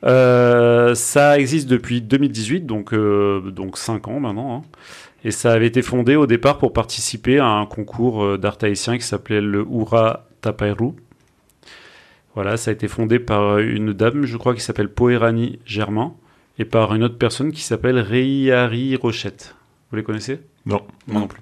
Euh, 0.05 0.93
ça 0.93 1.39
existe 1.39 1.67
depuis 1.67 2.01
2018, 2.01 2.65
donc 2.65 2.93
euh, 2.93 3.41
donc 3.51 3.77
cinq 3.77 4.07
ans 4.07 4.19
maintenant. 4.19 4.57
hein. 4.57 4.61
Et 5.23 5.31
ça 5.31 5.53
avait 5.53 5.65
été 5.65 5.81
fondé 5.81 6.15
au 6.15 6.27
départ 6.27 6.59
pour 6.59 6.71
participer 6.73 7.39
à 7.39 7.47
un 7.47 7.65
concours 7.65 8.23
euh, 8.23 8.37
d'art 8.37 8.57
tahitien 8.59 8.97
qui 8.97 9.03
s'appelait 9.03 9.41
le 9.41 9.65
Ura 9.67 10.27
Tapairu. 10.41 10.91
Voilà, 12.35 12.57
ça 12.57 12.69
a 12.69 12.73
été 12.73 12.87
fondé 12.87 13.17
par 13.17 13.59
une 13.59 13.93
dame, 13.93 14.25
je 14.25 14.37
crois, 14.37 14.53
qui 14.53 14.61
s'appelle 14.61 14.89
Poerani 14.89 15.57
Germain, 15.65 16.13
et 16.59 16.65
par 16.65 16.93
une 16.93 17.03
autre 17.03 17.17
personne 17.17 17.51
qui 17.51 17.61
s'appelle 17.61 17.97
Reiari 17.97 18.95
Rochette. 18.97 19.55
Vous 19.89 19.97
les 19.97 20.03
connaissez? 20.03 20.41
Non. 20.65 20.81
Moi 21.07 21.21
non 21.21 21.27
plus. 21.27 21.41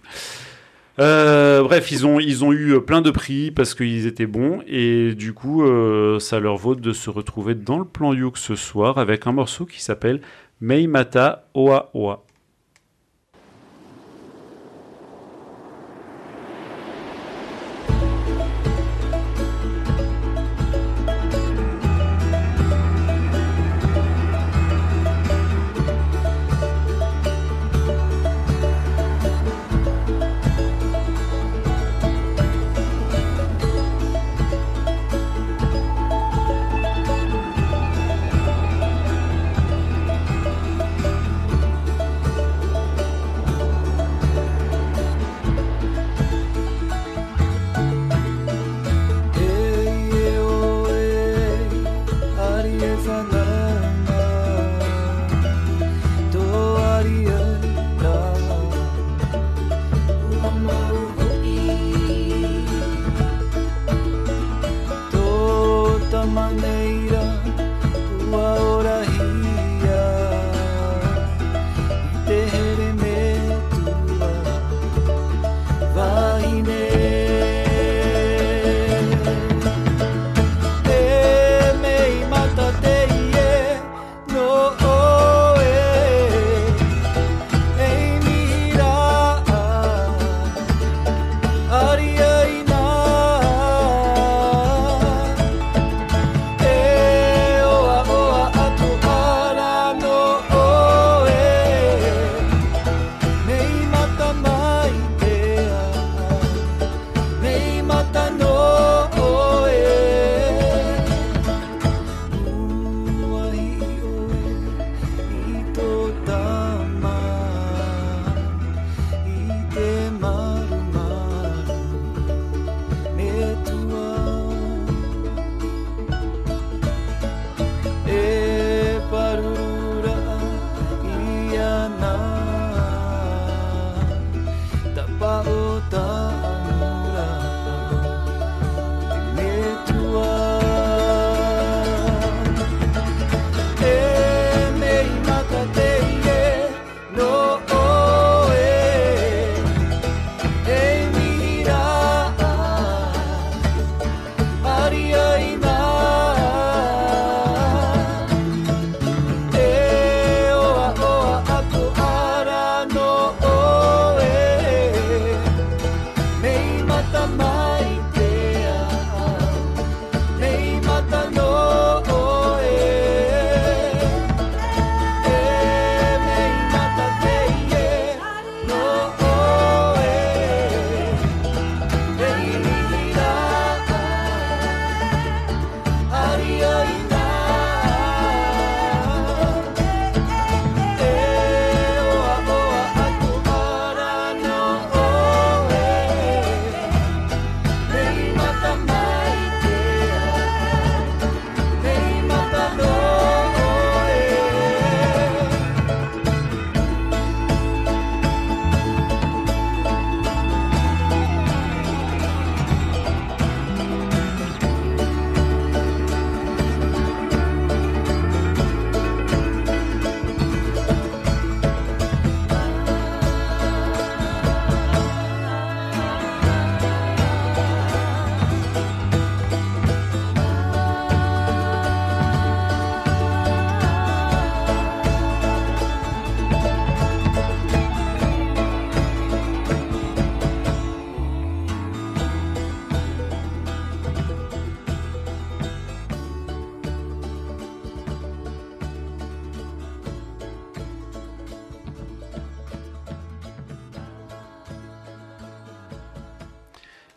Euh, 0.99 1.63
bref, 1.63 1.91
ils 1.91 2.05
ont, 2.05 2.19
eu 2.51 2.79
plein 2.81 3.01
de 3.01 3.09
prix 3.09 3.49
parce 3.49 3.73
qu'ils 3.73 4.05
étaient 4.05 4.27
bons 4.27 4.61
et 4.67 5.15
du 5.15 5.33
coup, 5.33 5.63
euh, 5.63 6.19
ça 6.19 6.39
leur 6.39 6.57
vaut 6.57 6.75
de 6.75 6.93
se 6.93 7.09
retrouver 7.09 7.55
dans 7.55 7.79
le 7.79 7.85
plan 7.85 8.13
Youk 8.13 8.37
ce 8.37 8.55
soir 8.55 8.97
avec 8.99 9.25
un 9.25 9.31
morceau 9.31 9.65
qui 9.65 9.81
s'appelle 9.81 10.21
Meimata 10.61 11.47
Oa 11.55 11.89
Oa. 11.93 12.23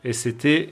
Et 0.08 0.12
c'était 0.12 0.68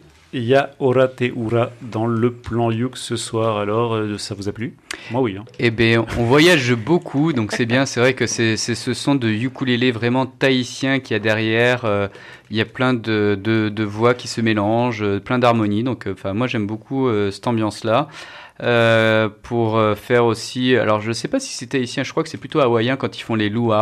Ora 0.78 1.08
Te 1.08 1.24
Ura 1.24 1.70
dans 1.82 2.06
le 2.06 2.32
plan 2.32 2.70
Youk 2.70 2.96
ce 2.96 3.16
soir. 3.16 3.58
Alors, 3.58 3.94
euh, 3.94 4.16
ça 4.16 4.36
vous 4.36 4.48
a 4.48 4.52
plu? 4.52 4.76
Moi, 5.10 5.22
oui. 5.22 5.36
hein. 5.36 5.44
Eh 5.58 5.72
bien, 5.72 6.06
on 6.16 6.22
voyage 6.22 6.72
beaucoup, 6.76 7.32
donc 7.32 7.50
c'est 7.50 7.66
bien. 7.66 7.84
C'est 7.84 7.98
vrai 7.98 8.14
que 8.14 8.28
c'est 8.28 8.56
ce 8.56 8.94
son 8.94 9.16
de 9.16 9.28
ukulélé 9.28 9.90
vraiment 9.90 10.24
tahitien 10.24 11.00
qu'il 11.00 11.14
y 11.14 11.16
a 11.16 11.18
derrière. 11.18 11.84
euh, 11.84 12.06
Il 12.52 12.56
y 12.56 12.60
a 12.60 12.64
plein 12.64 12.94
de, 12.94 13.82
voix 13.82 14.14
qui 14.14 14.28
se 14.28 14.40
mélangent, 14.40 15.02
euh, 15.02 15.18
plein 15.18 15.40
d'harmonies. 15.40 15.82
Donc, 15.82 16.06
enfin, 16.08 16.32
moi, 16.32 16.46
j'aime 16.46 16.68
beaucoup 16.68 17.10
cette 17.32 17.48
ambiance-là. 17.48 18.06
Pour 19.42 19.80
faire 19.96 20.24
aussi, 20.26 20.76
alors 20.76 21.00
je 21.00 21.10
sais 21.10 21.26
pas 21.26 21.40
si 21.40 21.52
c'est 21.54 21.66
tahitien, 21.66 22.04
je 22.04 22.12
crois 22.12 22.22
que 22.22 22.28
c'est 22.28 22.38
plutôt 22.38 22.60
hawaïen 22.60 22.94
quand 22.96 23.18
ils 23.18 23.22
font 23.22 23.34
les 23.34 23.48
luau. 23.48 23.72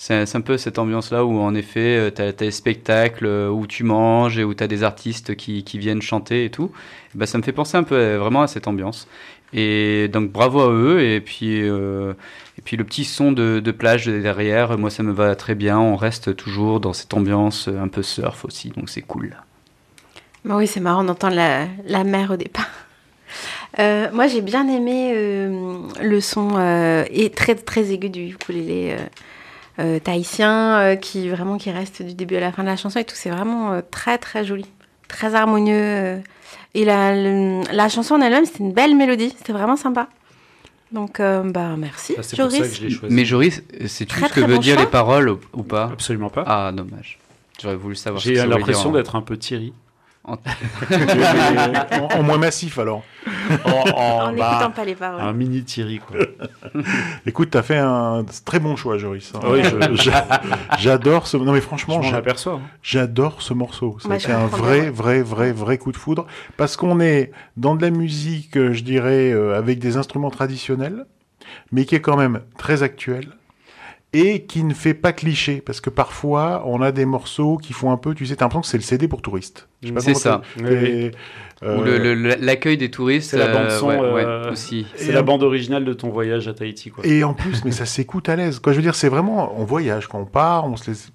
C'est 0.00 0.36
un 0.36 0.40
peu 0.40 0.56
cette 0.56 0.78
ambiance-là 0.78 1.24
où 1.24 1.40
en 1.40 1.56
effet, 1.56 2.12
tu 2.14 2.22
as, 2.22 2.30
des 2.30 2.52
spectacles 2.52 3.26
euh, 3.26 3.48
où 3.48 3.66
tu 3.66 3.82
manges 3.82 4.38
et 4.38 4.44
où 4.44 4.54
tu 4.54 4.62
as 4.62 4.68
des 4.68 4.84
artistes 4.84 5.34
qui, 5.34 5.64
viennent 5.74 6.02
chanter 6.02 6.44
et 6.44 6.50
tout. 6.50 6.70
Bah, 7.16 7.26
ça 7.26 7.36
me 7.36 7.42
fait 7.42 7.52
penser 7.52 7.76
un 7.76 7.82
peu 7.82 7.96
euh, 7.96 8.18
vraiment 8.18 8.42
à 8.42 8.46
cette 8.46 8.68
ambiance. 8.68 9.08
Et 9.52 10.08
donc 10.08 10.30
bravo 10.30 10.60
à 10.60 10.70
eux. 10.70 11.02
Et 11.02 11.20
puis, 11.20 11.62
euh, 11.62 12.12
et 12.58 12.62
puis 12.62 12.76
le 12.76 12.84
petit 12.84 13.04
son 13.04 13.32
de, 13.32 13.60
plage 13.72 14.06
derrière, 14.06 14.78
moi 14.78 14.90
ça 14.90 15.02
me 15.02 15.12
va 15.12 15.34
très 15.34 15.56
bien. 15.56 15.78
On 15.80 15.96
reste 15.96 16.36
toujours 16.36 16.78
dans 16.78 16.92
cette 16.92 17.12
ambiance 17.12 17.66
euh, 17.66 17.82
un 17.82 17.88
peu 17.88 18.02
surf 18.02 18.44
aussi, 18.44 18.70
donc 18.70 18.88
c'est 18.88 19.02
cool. 19.02 19.36
Bah 20.44 20.56
oui, 20.56 20.66
c'est 20.66 20.80
marrant 20.80 21.04
d'entendre 21.04 21.36
la, 21.36 22.04
mer 22.04 22.30
au 22.30 22.36
départ. 22.36 22.70
Euh, 23.78 24.08
moi, 24.12 24.26
j'ai 24.28 24.40
bien 24.40 24.68
aimé 24.68 25.12
euh, 25.14 25.76
le 26.00 26.20
son 26.20 26.52
euh, 26.56 27.04
et 27.10 27.30
très 27.30 27.54
très 27.54 27.92
aigu 27.92 28.08
du 28.08 28.28
ukulélé 28.30 28.96
euh, 29.78 29.96
euh, 29.96 29.98
tahitien 30.00 30.78
euh, 30.78 30.96
qui 30.96 31.28
vraiment 31.28 31.56
qui 31.58 31.70
reste 31.70 32.02
du 32.02 32.14
début 32.14 32.36
à 32.36 32.40
la 32.40 32.52
fin 32.52 32.62
de 32.62 32.68
la 32.68 32.76
chanson 32.76 32.98
et 32.98 33.04
tout. 33.04 33.14
C'est 33.16 33.30
vraiment 33.30 33.72
euh, 33.72 33.80
très 33.90 34.18
très 34.18 34.44
joli, 34.44 34.66
très 35.08 35.34
harmonieux. 35.34 35.74
euh. 35.76 36.18
et 36.74 36.84
la, 36.84 37.14
le- 37.14 37.62
la 37.72 37.88
chanson 37.88 38.14
en 38.14 38.20
elle-même, 38.20 38.44
c'était 38.44 38.60
une 38.64 38.72
belle 38.72 38.94
mélodie. 38.96 39.34
C'était 39.38 39.52
vraiment 39.52 39.76
sympa. 39.76 40.08
Donc, 40.90 41.20
euh, 41.20 41.42
bah 41.42 41.74
merci, 41.76 42.14
Ça, 42.14 42.22
C'est 42.22 42.36
pour 42.36 42.50
ça 42.50 42.58
que 42.58 42.64
Joris. 42.64 42.76
je 42.78 42.82
l'ai 42.84 42.90
choisi. 42.90 43.14
Mais 43.14 43.24
Joris, 43.26 43.62
sais-tu 43.86 44.06
Très, 44.06 44.28
ce 44.28 44.32
que 44.32 44.40
veut 44.40 44.54
bon 44.54 44.60
dire 44.60 44.74
choix. 44.76 44.84
les 44.84 44.90
paroles 44.90 45.28
ou, 45.28 45.38
ou 45.52 45.62
pas? 45.62 45.90
Absolument 45.92 46.30
pas. 46.30 46.44
Ah, 46.46 46.72
dommage. 46.72 47.18
J'aurais 47.60 47.76
voulu 47.76 47.94
savoir 47.94 48.22
ce 48.22 48.28
que 48.28 48.34
J'ai 48.34 48.40
ça 48.40 48.46
l'impression 48.46 48.84
dire 48.90 48.92
d'être 48.98 49.14
un 49.16 49.20
peu 49.20 49.36
Thierry. 49.36 49.72
En, 50.28 52.18
en 52.18 52.22
moins 52.22 52.38
massif 52.38 52.78
alors. 52.78 53.02
En 53.64 54.32
bah, 54.32 54.32
n'écoutant 54.32 54.70
pas 54.70 54.84
les 54.84 54.94
paroles. 54.94 55.20
un 55.20 55.32
mini 55.32 55.62
Thierry, 55.64 55.98
quoi. 55.98 56.16
Écoute, 57.26 57.50
t'as 57.50 57.62
fait 57.62 57.78
un 57.78 58.24
très 58.44 58.58
bon 58.58 58.76
choix, 58.76 58.98
Joris. 58.98 59.32
hein. 59.34 59.40
Oui, 59.50 59.60
J'adore 60.78 61.26
ce. 61.26 61.36
Non 61.36 61.52
mais 61.52 61.60
franchement, 61.60 62.00
hein. 62.02 62.22
J'adore 62.82 63.42
ce 63.42 63.54
morceau. 63.54 63.98
Bah, 64.08 64.18
je 64.18 64.28
un 64.28 64.46
vrai, 64.46 64.90
vrai, 64.90 65.22
vrai, 65.22 65.52
vrai 65.52 65.78
coup 65.78 65.92
de 65.92 65.96
foudre. 65.96 66.26
Parce 66.56 66.76
qu'on 66.76 67.00
est 67.00 67.32
dans 67.56 67.74
de 67.74 67.82
la 67.82 67.90
musique, 67.90 68.56
euh, 68.56 68.72
je 68.72 68.82
dirais, 68.82 69.30
euh, 69.32 69.56
avec 69.56 69.78
des 69.78 69.96
instruments 69.96 70.30
traditionnels, 70.30 71.06
mais 71.72 71.84
qui 71.84 71.94
est 71.94 72.00
quand 72.00 72.16
même 72.16 72.40
très 72.56 72.82
actuelle 72.82 73.28
et 74.12 74.44
qui 74.46 74.64
ne 74.64 74.72
fait 74.74 74.94
pas 74.94 75.12
cliché. 75.12 75.60
Parce 75.64 75.80
que 75.80 75.90
parfois, 75.90 76.62
on 76.66 76.80
a 76.82 76.92
des 76.92 77.04
morceaux 77.04 77.56
qui 77.58 77.72
font 77.72 77.90
un 77.92 77.96
peu, 77.96 78.14
tu 78.14 78.24
sais, 78.26 78.36
t'as 78.36 78.44
l'impression 78.46 78.62
que 78.62 78.66
c'est 78.66 78.78
le 78.78 78.82
CD 78.82 79.06
pour 79.08 79.20
touristes. 79.22 79.68
C'est 79.98 80.14
ça. 80.14 80.42
Oui, 80.58 81.10
euh, 81.62 81.76
Ou 81.78 81.82
le- 81.82 81.98
le- 82.14 82.36
l'accueil 82.40 82.76
des 82.76 82.90
touristes. 82.90 83.30
C'est 83.30 83.36
la 83.38 83.46
euh, 83.46 83.52
bande-son, 83.52 83.88
ouais, 83.88 83.98
ouais, 84.12 84.24
euh, 84.24 84.52
aussi. 84.52 84.86
C'est 84.96 85.12
la 85.12 85.22
bande 85.22 85.42
originale 85.42 85.84
de 85.84 85.92
ton 85.92 86.08
voyage 86.08 86.46
à 86.48 86.54
Tahiti, 86.54 86.90
quoi. 86.90 87.04
Et 87.06 87.24
en 87.24 87.34
plus, 87.34 87.64
mais 87.64 87.72
ça 87.72 87.84
s'écoute 87.84 88.28
à 88.28 88.36
l'aise. 88.36 88.60
Quoi, 88.60 88.72
je 88.72 88.76
veux 88.78 88.82
dire, 88.82 88.94
c'est 88.94 89.08
vraiment, 89.08 89.52
on 89.60 89.64
voyage 89.64 90.06
quand 90.06 90.20
on 90.20 90.24
part, 90.24 90.64
on 90.66 90.76
se 90.76 90.90
laisse, 90.90 91.10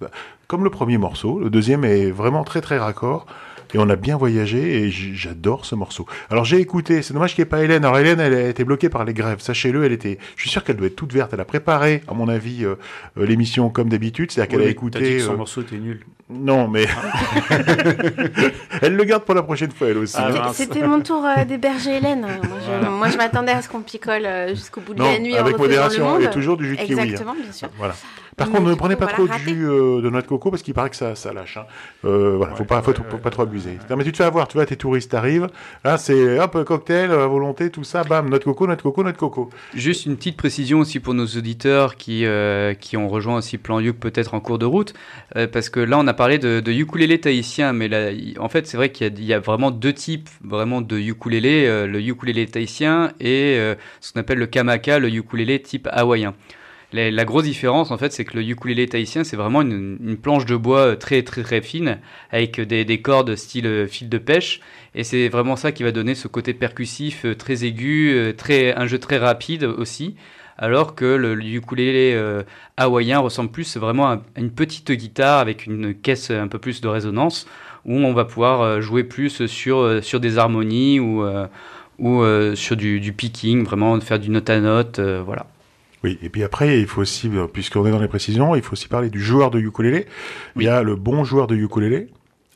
comme 0.46 0.62
le 0.64 0.70
premier 0.70 0.98
morceau. 0.98 1.38
Le 1.40 1.50
deuxième 1.50 1.84
est 1.84 2.10
vraiment 2.10 2.44
très 2.44 2.60
très 2.60 2.78
raccord. 2.78 3.26
Et 3.74 3.78
on 3.78 3.88
a 3.90 3.96
bien 3.96 4.16
voyagé 4.16 4.84
et 4.84 4.90
j'adore 4.90 5.64
ce 5.66 5.74
morceau. 5.74 6.06
Alors 6.30 6.44
j'ai 6.44 6.58
écouté, 6.60 7.02
c'est 7.02 7.12
dommage 7.12 7.34
qu'il 7.34 7.42
n'y 7.42 7.48
ait 7.48 7.50
pas 7.50 7.64
Hélène. 7.64 7.84
Alors 7.84 7.98
Hélène, 7.98 8.20
elle 8.20 8.32
a 8.34 8.48
été 8.48 8.62
bloquée 8.62 8.88
par 8.88 9.04
les 9.04 9.12
grèves. 9.12 9.40
Sachez-le, 9.40 9.84
elle 9.84 9.90
était, 9.90 10.18
je 10.36 10.42
suis 10.42 10.50
sûr 10.50 10.62
qu'elle 10.62 10.76
doit 10.76 10.86
être 10.86 10.94
toute 10.94 11.12
verte. 11.12 11.32
Elle 11.32 11.40
a 11.40 11.44
préparé, 11.44 12.02
à 12.06 12.14
mon 12.14 12.28
avis, 12.28 12.64
euh, 12.64 12.76
euh, 13.18 13.26
l'émission 13.26 13.70
comme 13.70 13.88
d'habitude. 13.88 14.30
C'est-à-dire 14.30 14.50
qu'elle 14.50 14.60
Oui, 14.60 14.88
a 14.88 14.90
t'as 14.90 15.00
dit 15.00 15.06
écouté. 15.06 15.16
que 15.16 15.22
son 15.24 15.32
euh, 15.32 15.36
morceau 15.36 15.62
était 15.62 15.76
nul. 15.76 16.00
Non, 16.30 16.68
mais 16.68 16.86
elle 18.82 18.96
le 18.96 19.04
garde 19.04 19.24
pour 19.24 19.34
la 19.34 19.42
prochaine 19.42 19.70
fois, 19.70 19.88
elle 19.88 19.98
aussi. 19.98 20.16
Ah. 20.18 20.50
C'était- 20.52 20.86
mon 20.86 21.00
tour 21.00 21.24
euh, 21.24 21.44
d'héberger 21.44 21.96
Hélène. 21.96 22.20
Moi, 22.22 22.30
je, 22.64 22.66
Voilà. 22.70 22.90
moi, 22.90 23.08
je 23.10 23.16
m'attendais 23.16 23.52
à 23.52 23.62
ce 23.62 23.68
qu'on 23.68 23.80
picole 23.80 24.24
euh, 24.26 24.48
jusqu'au 24.50 24.80
bout 24.80 24.94
de 24.94 24.98
Non, 25.00 25.12
la 25.12 25.18
nuit 25.18 25.36
avec 25.36 25.58
modération 25.58 26.04
le 26.06 26.12
monde. 26.14 26.22
et 26.22 26.30
toujours 26.30 26.56
du 26.56 26.66
jus 26.68 26.76
de 26.76 26.82
kiwi. 26.82 27.00
hein. 27.00 27.02
Exactement, 27.04 27.34
bien 27.40 27.52
sûr. 27.52 27.68
Voilà. 27.78 27.94
Par 28.36 28.48
Mais 28.48 28.54
contre, 28.56 28.68
ne 28.70 28.74
prenez 28.74 28.96
pas 28.96 29.06
trop 29.06 29.28
de 29.28 29.32
jus 29.34 29.64
euh, 29.64 30.00
de 30.02 30.10
noix 30.10 30.20
de 30.20 30.26
coco 30.26 30.50
parce 30.50 30.62
qu'il 30.62 30.74
paraît 30.74 30.90
que 30.90 30.96
ça, 30.96 31.14
ça 31.14 31.32
lâche. 31.32 31.56
Hein. 31.56 31.66
Euh, 32.04 32.34
voilà, 32.36 32.56
faut 32.56 32.64
pas, 32.64 32.82
faut, 32.82 32.90
ouais, 32.90 32.96
faut 32.96 33.14
ouais, 33.14 33.22
pas 33.22 33.30
trop 33.30 33.42
abuser. 33.42 33.78
Non, 33.88 33.94
mais 33.96 34.02
tu 34.02 34.10
te 34.10 34.16
fais 34.16 34.24
avoir, 34.24 34.48
tu 34.48 34.54
vois, 34.56 34.66
tes 34.66 34.74
touristes 34.74 35.14
arrivent. 35.14 35.46
Là, 35.84 35.98
c'est 35.98 36.40
hop, 36.40 36.64
cocktail, 36.64 37.12
à 37.12 37.26
volonté, 37.28 37.70
tout 37.70 37.84
ça, 37.84 38.02
bam, 38.02 38.28
noix 38.28 38.40
de 38.40 38.44
coco, 38.44 38.66
noix 38.66 38.74
de 38.74 38.82
coco, 38.82 39.04
noix 39.04 39.12
de 39.12 39.16
coco. 39.16 39.50
Juste 39.74 40.06
une 40.06 40.16
petite 40.16 40.36
précision 40.36 40.80
aussi 40.80 40.98
pour 40.98 41.14
nos 41.14 41.26
auditeurs 41.26 41.94
qui, 41.94 42.26
euh, 42.26 42.74
qui 42.74 42.96
ont 42.96 43.06
rejoint 43.08 43.36
aussi 43.36 43.56
Plan 43.56 43.78
Yuk 43.78 44.00
peut-être 44.00 44.34
en 44.34 44.40
cours 44.40 44.58
de 44.58 44.66
route, 44.66 44.94
euh, 45.36 45.46
parce 45.46 45.68
que 45.68 45.78
là 45.78 45.96
on 46.00 46.06
a 46.08 46.13
parlé 46.14 46.38
de, 46.38 46.60
de 46.60 46.72
ukulélé 46.72 47.20
tahitien, 47.20 47.72
mais 47.72 47.88
en 48.38 48.48
fait 48.48 48.66
c'est 48.66 48.76
vrai 48.76 48.90
qu'il 48.90 49.22
y, 49.24 49.32
a- 49.32 49.36
a 49.36 49.40
vraiment 49.40 49.70
deux 49.70 49.92
types 49.92 50.28
vraiment 50.42 50.80
de 50.80 50.98
ukulélé, 50.98 51.66
euh, 51.66 51.86
le 51.86 52.00
ukulélé 52.00 52.46
tahitien 52.46 53.12
et 53.20 53.56
euh, 53.58 53.74
ce 54.00 54.12
qu'on 54.12 54.20
appelle 54.20 54.38
le 54.38 54.46
kamaka, 54.46 54.98
le 54.98 55.08
ukulélé 55.08 55.60
type 55.60 55.88
hawaïen. 55.90 56.34
La, 56.92 57.24
grosse 57.24 57.42
différence 57.44 57.90
en 57.90 57.98
fait 57.98 58.12
c'est 58.12 58.24
que 58.24 58.36
le 58.36 58.44
ukulélé 58.44 58.86
tahitien 58.86 59.24
c'est 59.24 59.36
vraiment 59.36 59.62
une, 59.62 60.16
planche 60.22 60.46
de 60.46 60.54
bois 60.54 60.80
euh, 60.80 60.96
très 60.96 61.22
très 61.22 61.42
très 61.42 61.60
fine 61.60 61.98
avec 62.30 62.60
des, 62.60 62.84
des 62.84 63.02
cordes 63.02 63.34
style 63.34 63.86
fil 63.88 64.08
de 64.08 64.18
pêche 64.18 64.60
et 64.94 65.02
c'est 65.02 65.28
vraiment 65.28 65.56
ça 65.56 65.72
qui 65.72 65.82
va 65.82 65.90
donner 65.90 66.14
ce 66.14 66.28
côté 66.28 66.54
percussif 66.54 67.26
très 67.36 67.64
aigu, 67.64 68.32
un 68.48 68.86
jeu 68.86 68.98
très 68.98 69.18
rapide 69.18 69.64
aussi. 69.64 70.14
Alors 70.58 70.94
que 70.94 71.04
le, 71.04 71.34
le 71.34 71.44
ukulélé 71.44 72.12
euh, 72.14 72.42
hawaïen 72.76 73.18
ressemble 73.18 73.50
plus 73.50 73.76
vraiment 73.76 74.06
à 74.08 74.22
une 74.36 74.50
petite 74.50 74.92
guitare 74.92 75.38
avec 75.40 75.66
une 75.66 75.94
caisse 75.94 76.30
un 76.30 76.48
peu 76.48 76.58
plus 76.58 76.80
de 76.80 76.88
résonance 76.88 77.46
où 77.84 77.96
on 77.96 78.12
va 78.12 78.24
pouvoir 78.24 78.60
euh, 78.62 78.80
jouer 78.80 79.04
plus 79.04 79.46
sur, 79.46 79.78
euh, 79.78 80.00
sur 80.00 80.20
des 80.20 80.38
harmonies 80.38 81.00
ou, 81.00 81.22
euh, 81.22 81.46
ou 81.98 82.24
sur 82.56 82.76
du, 82.76 82.98
du 82.98 83.12
picking, 83.12 83.64
vraiment 83.64 84.00
faire 84.00 84.18
du 84.18 84.28
note 84.28 84.50
à 84.50 84.58
note. 84.60 84.98
voilà. 84.98 85.46
Oui, 86.02 86.18
et 86.22 86.28
puis 86.28 86.42
après, 86.42 86.80
il 86.80 86.86
faut 86.86 87.00
aussi, 87.00 87.30
puisqu'on 87.52 87.86
est 87.86 87.90
dans 87.92 88.00
les 88.00 88.08
précisions, 88.08 88.56
il 88.56 88.62
faut 88.62 88.72
aussi 88.72 88.88
parler 88.88 89.10
du 89.10 89.20
joueur 89.20 89.52
de 89.52 89.60
ukulélé. 89.60 90.06
Il 90.56 90.64
y 90.64 90.68
a 90.68 90.82
le 90.82 90.96
bon 90.96 91.22
joueur 91.22 91.46
de 91.46 91.54
ukulélé 91.54 92.08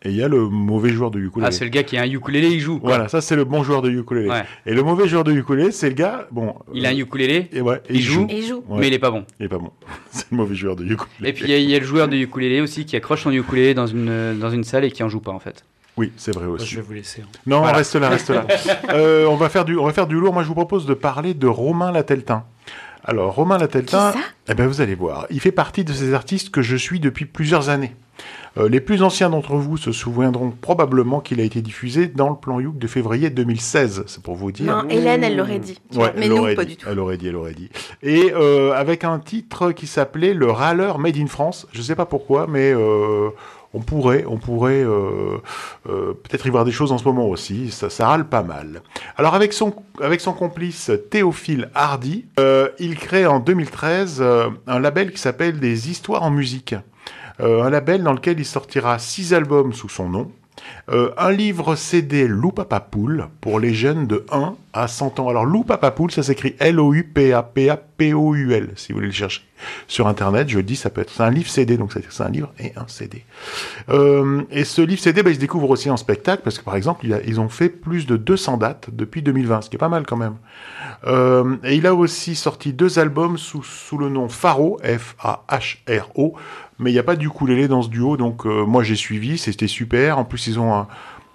et 0.04 0.10
il 0.10 0.16
y 0.16 0.22
a 0.22 0.28
le 0.28 0.48
mauvais 0.48 0.90
joueur 0.90 1.10
de 1.10 1.18
ukulélé. 1.18 1.48
Ah, 1.48 1.50
c'est 1.50 1.64
le 1.64 1.70
gars 1.70 1.82
qui 1.82 1.96
a 1.98 2.02
un 2.02 2.10
ukulélé, 2.10 2.48
il 2.48 2.60
joue. 2.60 2.78
quoi. 2.78 2.90
Voilà, 2.90 3.08
ça 3.08 3.20
c'est 3.20 3.34
le 3.36 3.44
bon 3.44 3.62
joueur 3.62 3.82
de 3.82 3.90
ukulélé. 3.90 4.28
Ouais. 4.28 4.44
Et 4.66 4.72
le 4.74 4.82
mauvais 4.82 5.08
joueur 5.08 5.24
de 5.24 5.32
ukulélé, 5.32 5.72
c'est 5.72 5.88
le 5.88 5.94
gars, 5.94 6.26
bon. 6.30 6.54
Il 6.72 6.86
a 6.86 6.90
un 6.90 6.94
euh, 6.94 6.98
ukulélé, 7.00 7.48
et 7.52 7.60
ouais, 7.60 7.80
et 7.88 7.94
il 7.94 8.00
joue. 8.02 8.26
Et 8.30 8.38
il 8.38 8.46
joue. 8.46 8.62
Ouais. 8.68 8.80
mais 8.80 8.88
il 8.88 8.94
est 8.94 8.98
pas 8.98 9.10
bon. 9.10 9.24
Il 9.40 9.46
est 9.46 9.48
pas 9.48 9.58
bon. 9.58 9.70
c'est 10.10 10.30
le 10.30 10.36
mauvais 10.36 10.54
joueur 10.54 10.76
de 10.76 10.84
ukulélé. 10.84 11.30
Et 11.30 11.32
puis 11.32 11.44
il 11.44 11.50
y, 11.50 11.54
a- 11.54 11.58
il 11.58 11.68
y 11.68 11.74
a 11.74 11.78
le 11.78 11.84
joueur 11.84 12.06
de 12.08 12.16
ukulélé 12.16 12.60
aussi 12.60 12.84
qui 12.86 12.94
accroche 12.96 13.22
son 13.24 13.32
ukulélé 13.32 13.74
dans 13.74 13.86
une, 13.86 14.38
dans 14.38 14.50
une 14.50 14.64
salle 14.64 14.84
et 14.84 14.90
qui 14.90 15.02
en 15.02 15.08
joue 15.08 15.20
pas 15.20 15.32
en 15.32 15.40
fait. 15.40 15.64
Oui, 15.96 16.12
c'est 16.16 16.32
vrai 16.32 16.46
Moi, 16.46 16.54
aussi. 16.54 16.66
je 16.66 16.76
vais 16.76 16.82
vous 16.82 16.92
laisser. 16.92 17.22
hein. 17.22 17.28
Non, 17.46 17.58
Voilà. 17.58 17.78
reste 17.78 17.96
là, 17.96 18.08
reste 18.08 18.30
là. 18.30 18.46
Euh, 18.90 19.26
on 19.26 19.34
va 19.34 19.48
faire 19.48 19.64
du, 19.64 19.76
on 19.76 19.84
va 19.84 19.92
faire 19.92 20.06
du 20.06 20.14
lourd. 20.14 20.32
Moi, 20.32 20.44
je 20.44 20.48
vous 20.48 20.54
propose 20.54 20.86
de 20.86 20.94
parler 20.94 21.34
de 21.34 21.48
Romain 21.48 21.90
Lateltin. 21.90 22.44
Alors, 23.04 23.34
Romain 23.34 23.58
Lateltin, 23.58 24.12
Qui 24.12 24.18
ça? 24.18 24.24
eh 24.48 24.54
ben, 24.54 24.68
vous 24.68 24.80
allez 24.80 24.94
voir. 24.94 25.26
Il 25.30 25.40
fait 25.40 25.50
partie 25.50 25.82
de 25.82 25.92
ces 25.92 26.14
artistes 26.14 26.50
que 26.50 26.62
je 26.62 26.76
suis 26.76 27.00
depuis 27.00 27.24
plusieurs 27.24 27.68
années. 27.68 27.96
Euh, 28.58 28.68
les 28.68 28.80
plus 28.80 29.02
anciens 29.02 29.30
d'entre 29.30 29.54
vous 29.56 29.76
se 29.76 29.92
souviendront 29.92 30.50
probablement 30.50 31.20
qu'il 31.20 31.40
a 31.40 31.44
été 31.44 31.62
diffusé 31.62 32.06
dans 32.06 32.28
le 32.28 32.36
plan 32.36 32.60
Youk 32.60 32.78
de 32.78 32.86
février 32.86 33.30
2016. 33.30 34.04
C'est 34.06 34.22
pour 34.22 34.34
vous 34.36 34.52
dire. 34.52 34.66
Non, 34.66 34.88
Hélène, 34.88 35.24
elle 35.24 35.36
l'aurait 35.36 35.58
dit. 35.58 35.78
Ouais, 35.94 36.12
mais 36.16 36.26
elle 36.26 36.32
nous, 36.32 36.38
aurait 36.38 36.54
pas 36.54 36.64
dit, 36.64 36.72
du 36.72 36.76
tout. 36.78 36.86
Elle 36.90 36.98
aurait 36.98 37.16
dit, 37.16 37.28
elle 37.28 37.36
aurait 37.36 37.54
dit. 37.54 37.70
Et 38.02 38.32
euh, 38.34 38.72
avec 38.72 39.04
un 39.04 39.18
titre 39.18 39.72
qui 39.72 39.86
s'appelait 39.86 40.34
Le 40.34 40.50
râleur 40.50 40.98
Made 40.98 41.16
in 41.16 41.26
France. 41.26 41.66
Je 41.72 41.82
sais 41.82 41.94
pas 41.94 42.06
pourquoi, 42.06 42.46
mais 42.48 42.72
euh, 42.72 43.30
on 43.74 43.80
pourrait, 43.80 44.24
on 44.26 44.38
pourrait 44.38 44.82
euh, 44.82 45.38
euh, 45.88 46.14
peut-être 46.14 46.46
y 46.46 46.50
voir 46.50 46.64
des 46.64 46.72
choses 46.72 46.92
en 46.92 46.98
ce 46.98 47.04
moment 47.04 47.28
aussi. 47.28 47.70
Ça, 47.70 47.90
ça 47.90 48.08
râle 48.08 48.26
pas 48.26 48.42
mal. 48.42 48.82
Alors 49.16 49.34
avec 49.34 49.52
son, 49.52 49.74
avec 50.00 50.20
son 50.20 50.32
complice 50.32 50.90
Théophile 51.10 51.70
Hardy, 51.74 52.26
euh, 52.40 52.68
il 52.78 52.96
crée 52.96 53.26
en 53.26 53.40
2013 53.40 54.18
euh, 54.20 54.48
un 54.66 54.78
label 54.78 55.12
qui 55.12 55.18
s'appelle 55.18 55.60
Des 55.60 55.90
Histoires 55.90 56.22
en 56.22 56.30
musique. 56.30 56.74
Euh, 57.40 57.62
un 57.62 57.70
label 57.70 58.02
dans 58.02 58.12
lequel 58.12 58.38
il 58.38 58.44
sortira 58.44 58.98
six 58.98 59.34
albums 59.34 59.72
sous 59.72 59.88
son 59.88 60.08
nom. 60.08 60.30
Euh, 60.90 61.10
un 61.18 61.30
livre 61.30 61.76
CD 61.76 62.26
Lou 62.26 62.50
Papa 62.50 62.80
Poule 62.80 63.28
pour 63.40 63.60
les 63.60 63.74
jeunes 63.74 64.06
de 64.06 64.24
1 64.32 64.54
à 64.72 64.88
100 64.88 65.20
ans. 65.20 65.28
Alors 65.28 65.44
Lou 65.44 65.62
Papa 65.62 65.90
Poule, 65.90 66.10
ça 66.10 66.22
s'écrit 66.22 66.56
L-O-U-P-A-P-A-P-O-U-L, 66.58 68.70
si 68.76 68.92
vous 68.92 68.96
voulez 68.96 69.08
le 69.08 69.12
chercher 69.12 69.42
sur 69.86 70.06
Internet. 70.06 70.48
Je 70.48 70.56
le 70.56 70.62
dis, 70.62 70.76
ça 70.76 70.88
peut 70.88 71.02
être 71.02 71.10
c'est 71.10 71.22
un 71.22 71.30
livre 71.30 71.50
CD, 71.50 71.76
donc 71.76 71.92
c'est 71.92 72.22
un 72.22 72.30
livre 72.30 72.52
et 72.58 72.72
un 72.76 72.86
CD. 72.86 73.24
Euh, 73.90 74.42
et 74.50 74.64
ce 74.64 74.80
livre 74.82 75.00
CD, 75.00 75.22
bah, 75.22 75.30
il 75.30 75.36
se 75.36 75.40
découvre 75.40 75.70
aussi 75.70 75.90
en 75.90 75.96
spectacle, 75.96 76.42
parce 76.42 76.58
que 76.58 76.64
par 76.64 76.76
exemple, 76.76 77.06
ils 77.26 77.40
ont 77.40 77.48
fait 77.48 77.68
plus 77.68 78.06
de 78.06 78.16
200 78.16 78.56
dates 78.56 78.88
depuis 78.92 79.22
2020, 79.22 79.62
ce 79.62 79.70
qui 79.70 79.76
est 79.76 79.78
pas 79.78 79.88
mal 79.88 80.06
quand 80.06 80.16
même. 80.16 80.36
Et 81.64 81.76
il 81.76 81.86
a 81.86 81.94
aussi 81.94 82.34
sorti 82.34 82.72
deux 82.72 82.98
albums 82.98 83.38
sous, 83.38 83.62
sous 83.62 83.98
le 83.98 84.08
nom 84.08 84.28
Faro, 84.28 84.80
F-A-H-R-O, 84.82 86.34
mais 86.78 86.90
il 86.90 86.92
n'y 86.92 86.98
a 86.98 87.04
pas 87.04 87.16
du 87.16 87.26
ukulélé 87.26 87.68
dans 87.68 87.82
ce 87.82 87.88
duo, 87.88 88.16
donc 88.16 88.46
euh, 88.46 88.64
moi 88.64 88.82
j'ai 88.82 88.94
suivi, 88.94 89.38
c'était 89.38 89.66
super. 89.66 90.18
En 90.18 90.24
plus, 90.24 90.46
ils 90.46 90.60
ont 90.60 90.74
un, 90.74 90.86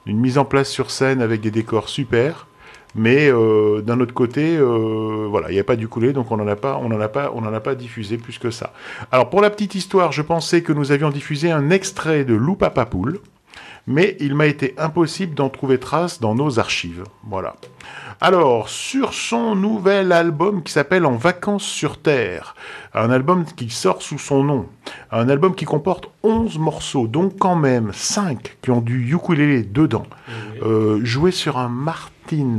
une 0.05 0.19
mise 0.19 0.37
en 0.37 0.45
place 0.45 0.69
sur 0.69 0.91
scène 0.91 1.21
avec 1.21 1.41
des 1.41 1.51
décors 1.51 1.89
super. 1.89 2.47
Mais 2.95 3.27
euh, 3.31 3.81
d'un 3.81 3.99
autre 3.99 4.13
côté, 4.13 4.55
euh, 4.55 5.25
voilà, 5.27 5.49
il 5.49 5.53
n'y 5.55 5.59
a 5.59 5.63
pas 5.63 5.75
d'ukulélé, 5.75 6.13
donc 6.13 6.31
on 6.31 6.37
n'en 6.37 6.47
a 6.47 6.55
pas, 6.55 6.79
on 6.81 6.91
en 6.91 7.01
a 7.01 7.07
pas, 7.07 7.31
on 7.33 7.43
a 7.43 7.59
pas 7.59 7.73
diffusé 7.73 8.17
plus 8.17 8.37
que 8.37 8.51
ça. 8.51 8.71
Alors 9.11 9.31
pour 9.31 9.41
la 9.41 9.49
petite 9.49 9.73
histoire, 9.73 10.11
je 10.11 10.21
pensais 10.21 10.61
que 10.61 10.71
nous 10.71 10.91
avions 10.91 11.09
diffusé 11.09 11.49
un 11.49 11.71
extrait 11.71 12.23
de 12.23 12.35
Loupa 12.35 12.69
Papoule, 12.69 13.19
mais 13.87 14.15
il 14.19 14.35
m'a 14.35 14.45
été 14.45 14.73
impossible 14.77 15.35
d'en 15.35 15.49
trouver 15.49 15.79
trace 15.79 16.19
dans 16.19 16.35
nos 16.35 16.59
archives. 16.59 17.03
Voilà. 17.27 17.55
Alors, 18.21 18.69
sur 18.69 19.13
son 19.13 19.55
nouvel 19.55 20.11
album 20.11 20.63
qui 20.63 20.71
s'appelle 20.71 21.05
En 21.05 21.15
vacances 21.15 21.65
sur 21.65 21.97
Terre, 21.97 22.55
un 22.93 23.09
album 23.09 23.45
qui 23.45 23.69
sort 23.69 24.01
sous 24.01 24.19
son 24.19 24.43
nom, 24.43 24.67
un 25.11 25.27
album 25.27 25.55
qui 25.55 25.65
comporte 25.65 26.09
11 26.23 26.57
morceaux, 26.59 27.07
donc 27.07 27.37
quand 27.37 27.55
même 27.55 27.91
5 27.93 28.57
qui 28.61 28.71
ont 28.71 28.81
du 28.81 29.13
ukulélé 29.13 29.63
dedans, 29.63 30.07
euh, 30.61 31.03
joué 31.03 31.31
sur 31.31 31.57
un 31.57 31.69
Martin 31.69 32.55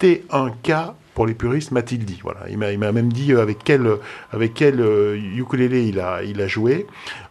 T1K 0.00 0.94
pour 1.14 1.26
les 1.26 1.34
puristes, 1.34 1.70
m'a-t-il 1.70 2.04
dit. 2.04 2.18
Voilà, 2.22 2.40
il 2.50 2.58
m'a, 2.58 2.92
même 2.92 3.12
dit 3.12 3.32
euh, 3.32 3.40
avec 3.40 3.58
quel, 3.64 3.88
avec 4.32 4.54
quel 4.54 4.80
euh, 4.80 5.16
ukulélé 5.16 5.86
il 5.86 6.00
a, 6.00 6.22
il 6.22 6.40
a 6.40 6.48
joué. 6.48 6.86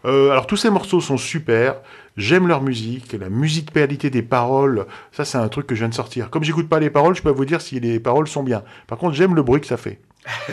Euh, 0.06 0.32
alors 0.32 0.48
tous 0.48 0.58
ces 0.58 0.70
morceaux 0.70 1.02
sont 1.02 1.18
super. 1.18 1.76
J'aime 2.16 2.48
leur 2.48 2.62
musique, 2.62 3.14
la 3.14 3.30
musicalité 3.30 4.10
des 4.10 4.22
paroles. 4.22 4.86
Ça, 5.12 5.26
c'est 5.26 5.38
un 5.40 5.48
truc 5.48 5.66
que 5.68 5.74
je 5.76 5.80
viens 5.80 5.90
de 5.90 5.94
sortir. 5.96 6.30
Comme 6.30 6.44
j'écoute 6.44 6.70
pas 6.70 6.80
les 6.80 6.90
paroles, 6.92 7.16
je 7.16 7.22
peux 7.24 7.32
vous 7.32 7.46
dire 7.46 7.60
si 7.62 7.80
les 7.80 8.00
paroles 8.00 8.28
sont 8.28 8.44
bien. 8.44 8.64
Par 8.88 8.98
contre, 9.00 9.16
j'aime 9.16 9.34
le 9.36 9.42
bruit 9.42 9.62
que 9.62 9.68
ça 9.68 9.78
fait. 9.78 10.00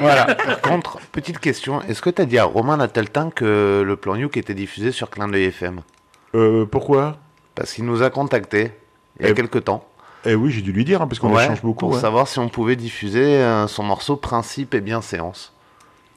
Voilà. 0.00 0.34
Par 0.34 0.60
contre, 0.60 0.98
petite 1.12 1.38
question. 1.38 1.80
Est-ce 1.82 2.02
que 2.02 2.10
tu 2.10 2.20
as 2.22 2.26
dit 2.26 2.38
à 2.38 2.44
Romain 2.44 2.76
Nateltin 2.76 3.30
que 3.30 3.82
le 3.86 3.96
plan 3.96 4.16
Youk 4.16 4.36
était 4.36 4.54
diffusé 4.54 4.92
sur 4.92 5.08
Clin 5.10 5.28
d'œil 5.28 5.44
FM 5.44 5.80
Euh, 6.34 6.66
pourquoi? 6.66 7.18
Parce 7.54 7.72
qu'il 7.72 7.84
nous 7.84 8.02
a 8.02 8.10
contactés 8.10 8.72
il 9.20 9.24
y 9.26 9.28
a 9.28 9.30
Eh- 9.30 9.34
quelques 9.34 9.64
temps. 9.64 9.86
Eh 10.24 10.34
oui, 10.34 10.50
j'ai 10.52 10.62
dû 10.62 10.72
lui 10.72 10.84
dire, 10.84 11.02
hein, 11.02 11.06
parce 11.08 11.18
qu'on 11.18 11.34
Ouais, 11.34 11.44
échange 11.44 11.62
beaucoup. 11.62 11.86
Pour 11.86 11.96
hein. 11.96 12.00
savoir 12.00 12.28
si 12.28 12.38
on 12.38 12.48
pouvait 12.48 12.76
diffuser 12.76 13.24
euh, 13.24 13.66
son 13.66 13.82
morceau 13.82 14.16
Principe 14.16 14.74
et 14.74 14.80
bien 14.80 15.00
séance. 15.00 15.51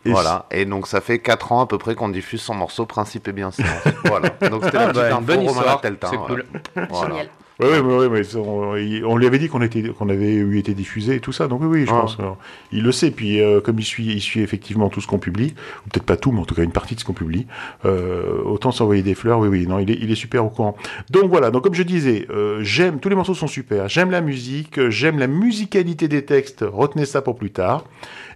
Et 0.05 0.11
voilà. 0.11 0.45
Et 0.51 0.65
donc 0.65 0.87
ça 0.87 1.01
fait 1.01 1.19
4 1.19 1.51
ans 1.51 1.61
à 1.61 1.67
peu 1.67 1.77
près 1.77 1.95
qu'on 1.95 2.09
diffuse 2.09 2.41
son 2.41 2.53
morceau 2.55 2.85
Principe 2.85 3.27
et 3.27 3.31
bien 3.31 3.49
voilà. 4.05 4.29
Donc 4.49 4.63
c'était 4.63 4.77
la 4.77 4.89
Ah, 4.89 4.93
petite 4.93 5.09
bah, 5.09 5.19
bonne 5.21 5.41
histoire, 5.41 5.81
c'est 5.83 6.17
cool. 6.17 6.45
Voilà. 6.89 7.07
Génial. 7.09 7.29
Oui, 7.57 7.67
oui, 7.81 8.07
oui, 8.09 8.09
mais 8.11 9.03
on, 9.05 9.15
lui 9.15 9.27
avait 9.27 9.39
dit 9.39 9.47
qu'on 9.47 9.61
était, 9.61 9.81
qu'on 9.83 10.09
avait 10.09 10.33
eu 10.33 10.57
été 10.57 10.73
diffusé 10.73 11.15
et 11.15 11.19
tout 11.21 11.31
ça, 11.31 11.47
donc 11.47 11.61
oui, 11.61 11.67
oui, 11.69 11.85
je 11.85 11.91
Ah. 11.93 12.01
pense. 12.01 12.17
il 12.73 12.83
le 12.83 12.91
sait, 12.91 13.11
puis 13.11 13.39
euh, 13.39 13.61
comme 13.61 13.79
il 13.79 13.85
suit, 13.85 14.07
il 14.07 14.19
suit 14.19 14.41
effectivement 14.41 14.89
tout 14.89 14.99
ce 14.99 15.07
qu'on 15.07 15.19
publie, 15.19 15.55
ou 15.85 15.89
peut-être 15.89 16.05
pas 16.05 16.17
tout, 16.17 16.33
mais 16.33 16.41
en 16.41 16.45
tout 16.45 16.53
cas 16.53 16.63
une 16.63 16.73
partie 16.73 16.95
de 16.95 16.99
ce 16.99 17.05
qu'on 17.05 17.13
publie, 17.13 17.47
euh, 17.85 18.41
autant 18.43 18.73
s'envoyer 18.73 19.03
des 19.03 19.15
fleurs, 19.15 19.39
oui, 19.39 19.47
oui, 19.47 19.67
non, 19.67 19.79
il 19.79 19.89
est, 19.89 19.97
il 20.01 20.11
est 20.11 20.15
super 20.15 20.43
au 20.45 20.49
courant. 20.49 20.75
Donc 21.11 21.29
voilà, 21.29 21.49
donc 21.49 21.63
comme 21.63 21.75
je 21.75 21.83
disais, 21.83 22.27
euh, 22.29 22.59
j'aime, 22.61 22.99
tous 22.99 23.07
les 23.07 23.15
morceaux 23.15 23.33
sont 23.33 23.47
super, 23.47 23.87
j'aime 23.87 24.11
la 24.11 24.19
musique, 24.19 24.89
j'aime 24.89 25.17
la 25.17 25.27
musicalité 25.27 26.09
des 26.09 26.25
textes, 26.25 26.65
retenez 26.69 27.05
ça 27.05 27.21
pour 27.21 27.37
plus 27.37 27.51
tard. 27.51 27.85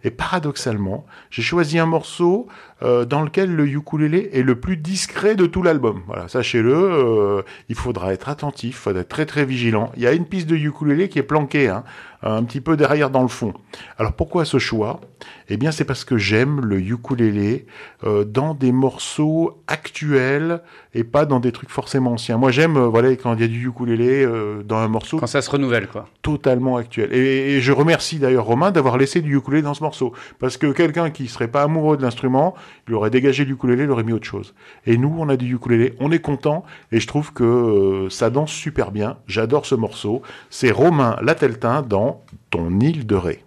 Et 0.04 0.12
paradoxalement, 0.12 1.06
j'ai 1.30 1.42
choisi 1.42 1.80
un 1.80 1.86
morceau 1.86 2.48
euh, 2.82 3.06
dans 3.06 3.22
lequel 3.22 3.54
le 3.54 3.68
ukulélé 3.68 4.30
est 4.34 4.42
le 4.42 4.60
plus 4.60 4.78
discret 4.78 5.36
de 5.36 5.46
tout 5.46 5.64
l'album. 5.64 6.02
Voilà, 6.08 6.28
sachez-le, 6.28 6.74
euh, 6.74 7.42
il 7.68 7.76
faudra 7.76 8.14
être 8.14 8.30
attentif, 8.30 8.70
il 8.70 8.74
faudra 8.74 9.02
être 9.02 9.10
très 9.10 9.26
très 9.26 9.46
vigilant. 9.46 9.92
Il 9.98 10.04
y 10.04 10.08
a 10.08 10.14
une 10.14 10.26
piste 10.26 10.48
de 10.48 10.56
ukulélé 10.56 11.10
qui 11.10 11.20
est 11.20 11.24
planquée, 11.24 11.68
hein, 11.68 11.84
un 12.24 12.44
petit 12.44 12.62
peu 12.62 12.78
derrière 12.78 13.10
dans 13.10 13.22
le 13.22 13.28
fond. 13.28 13.54
Alors 13.98 14.14
pourquoi 14.14 14.46
ce 14.46 14.60
choix? 14.60 15.02
Eh 15.50 15.58
bien 15.58 15.72
c'est 15.72 15.86
parce 15.86 16.04
que 16.06 16.18
j'aime 16.18 16.62
le 16.62 16.80
ukulélé 16.80 17.66
euh, 18.04 18.24
dans 18.24 18.54
des 18.54 18.72
morceaux 18.72 19.62
actuels 19.68 20.62
et 20.94 21.04
pas 21.04 21.26
dans 21.26 21.40
des 21.40 21.52
trucs 21.52 21.70
forcément 21.70 22.14
anciens. 22.14 22.38
Moi 22.38 22.52
j'aime, 22.52 22.78
euh, 22.78 22.88
voilà, 22.88 23.12
quand 23.16 23.34
il 23.34 23.42
y 23.42 23.44
a 23.44 23.48
du 23.48 23.68
ukulélé 23.68 24.24
euh, 24.24 24.64
dans 24.64 24.78
un 24.78 24.88
morceau 24.88 25.18
Quand 25.18 25.28
ça 25.28 25.42
se 25.42 25.50
renouvelle, 25.50 25.88
quoi. 25.88 26.08
totalement 26.22 26.78
actuel. 26.78 27.14
Et, 27.14 27.56
et 27.56 27.62
je 27.62 27.72
remercie 27.72 28.20
d'ailleurs 28.20 28.46
Romain 28.46 28.72
d'avoir 28.72 28.98
laissé 28.98 29.22
du 29.22 29.36
ukulélé 29.36 29.62
dans 29.62 29.74
ce 29.74 29.84
morceau. 29.84 30.14
Parce 30.40 30.58
que 30.58 30.72
quelqu'un 30.72 31.10
qui 31.10 31.28
serait 31.28 31.48
pas 31.48 31.64
amoureux 31.64 31.98
de 31.98 32.02
l'instrument, 32.02 32.56
il 32.88 32.94
aurait 32.94 33.10
dégagé 33.10 33.46
du 33.46 33.54
ukulélé, 33.54 33.84
il 33.84 33.92
aurait 33.92 34.04
mis 34.04 34.14
autre 34.14 34.28
chose. 34.28 34.54
Et 34.86 34.98
nous, 34.98 35.16
on 35.18 35.30
a 35.30 35.38
du 35.38 35.56
ukulélé, 35.56 35.94
on 36.00 36.12
est 36.12 36.20
content, 36.20 36.64
et 36.92 37.00
je 37.00 37.08
trouve 37.08 37.34
que 37.34 38.08
ça 38.10 38.30
danse 38.30 38.52
super 38.52 38.92
bien. 38.92 39.18
J'adore 39.28 39.66
ce 39.66 39.76
morceau. 39.76 40.22
C'est 40.50 40.72
Romain 40.72 41.18
Lateltin 41.22 41.82
dans 41.82 42.22
Ton 42.50 42.80
île 42.80 43.06
de 43.06 43.16
Ré. 43.16 43.44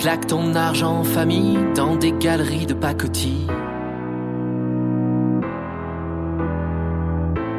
Tu 0.00 0.06
claques 0.06 0.28
ton 0.28 0.54
argent 0.54 1.00
en 1.00 1.04
famille 1.04 1.58
dans 1.76 1.94
des 1.94 2.12
galeries 2.12 2.64
de 2.64 2.72
pacotille. 2.72 3.46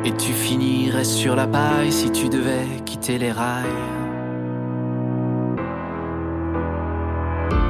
Et 0.04 0.12
tu 0.14 0.34
finirais 0.34 1.04
sur 1.04 1.36
la 1.36 1.46
paille 1.46 1.92
si 1.92 2.10
tu 2.10 2.30
devais 2.30 2.82
quitter 2.84 3.20
les 3.20 3.32
rails. 3.32 3.68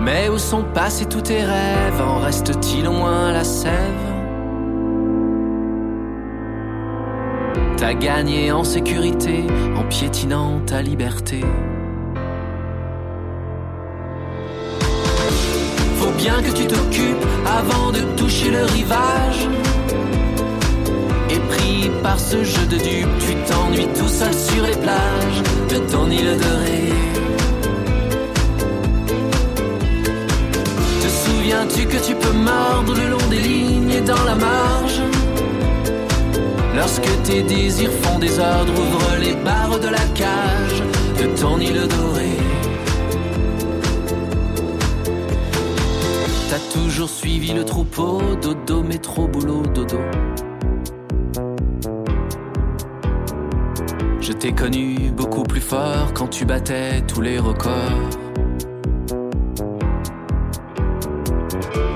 Mais 0.03 0.29
où 0.29 0.37
sont 0.37 0.63
passés 0.73 1.05
tous 1.05 1.19
tes 1.19 1.43
rêves? 1.43 2.01
En 2.01 2.19
reste-t-il 2.19 2.87
au 2.87 2.93
la 2.93 3.43
sève? 3.43 3.73
T'as 7.75 7.93
gagné 7.93 8.53
en 8.53 8.63
sécurité 8.63 9.47
en 9.75 9.83
piétinant 9.83 10.61
ta 10.65 10.81
liberté. 10.81 11.41
Bien 16.21 16.39
que 16.43 16.51
tu 16.51 16.67
t'occupes 16.67 17.25
avant 17.59 17.91
de 17.91 18.01
toucher 18.15 18.51
le 18.51 18.63
rivage. 18.77 19.41
Et 21.33 21.39
pris 21.53 21.89
par 22.03 22.19
ce 22.19 22.43
jeu 22.43 22.65
de 22.73 22.77
dupes, 22.77 23.17
tu 23.25 23.33
t'ennuies 23.47 23.91
tout 23.97 24.07
seul 24.19 24.33
sur 24.33 24.63
les 24.67 24.79
plages 24.85 25.41
de 25.69 25.77
ton 25.91 26.05
île 26.11 26.37
de 26.43 26.51
Ré. 26.63 26.83
Te 31.01 31.09
souviens-tu 31.23 31.81
que 31.87 31.99
tu 32.07 32.13
peux 32.13 32.37
mordre 32.51 32.93
le 33.01 33.07
long 33.13 33.27
des 33.29 33.39
lignes 33.39 33.91
et 33.91 34.01
dans 34.01 34.23
la 34.31 34.35
marge? 34.35 35.01
Lorsque 36.75 37.11
tes 37.23 37.41
désirs 37.41 37.95
font 38.03 38.19
des 38.19 38.37
ordres, 38.39 38.73
ouvre 38.83 39.07
les 39.19 39.35
barres 39.47 39.79
de 39.79 39.87
la 39.87 40.05
cage 40.21 40.79
de 41.19 41.25
ton 41.39 41.59
île 41.59 41.87
dorée. 41.87 42.70
T'as 46.51 46.59
toujours 46.73 47.07
suivi 47.07 47.53
le 47.53 47.63
troupeau, 47.63 48.19
dodo, 48.41 48.83
métro, 48.83 49.25
boulot, 49.25 49.61
dodo. 49.73 49.99
Je 54.19 54.33
t'ai 54.33 54.51
connu 54.51 55.11
beaucoup 55.15 55.43
plus 55.43 55.61
fort 55.61 56.11
quand 56.13 56.27
tu 56.27 56.43
battais 56.43 57.03
tous 57.07 57.21
les 57.21 57.39
records. 57.39 58.09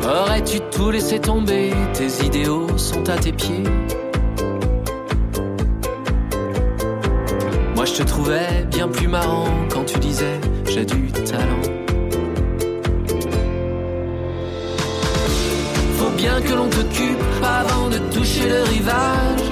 Aurais-tu 0.06 0.62
tout 0.72 0.90
laissé 0.90 1.20
tomber? 1.20 1.74
Tes 1.92 2.26
idéaux 2.26 2.78
sont 2.78 3.10
à 3.10 3.18
tes 3.18 3.34
pieds. 3.34 3.64
Moi 7.76 7.84
je 7.84 7.94
te 7.94 8.04
trouvais 8.04 8.66
bien 8.72 8.88
plus 8.88 9.10
marrant 9.10 9.50
quand 9.70 9.84
tu 9.84 10.00
disais 10.00 10.40
j'ai 10.70 10.86
du 10.86 11.12
talent. 11.12 11.55
Bien 16.26 16.42
que 16.42 16.54
l'on 16.54 16.70
t'occupe 16.70 17.24
avant 17.44 17.88
de 17.88 18.00
toucher 18.16 18.48
le 18.50 18.62
rivage. 18.64 19.46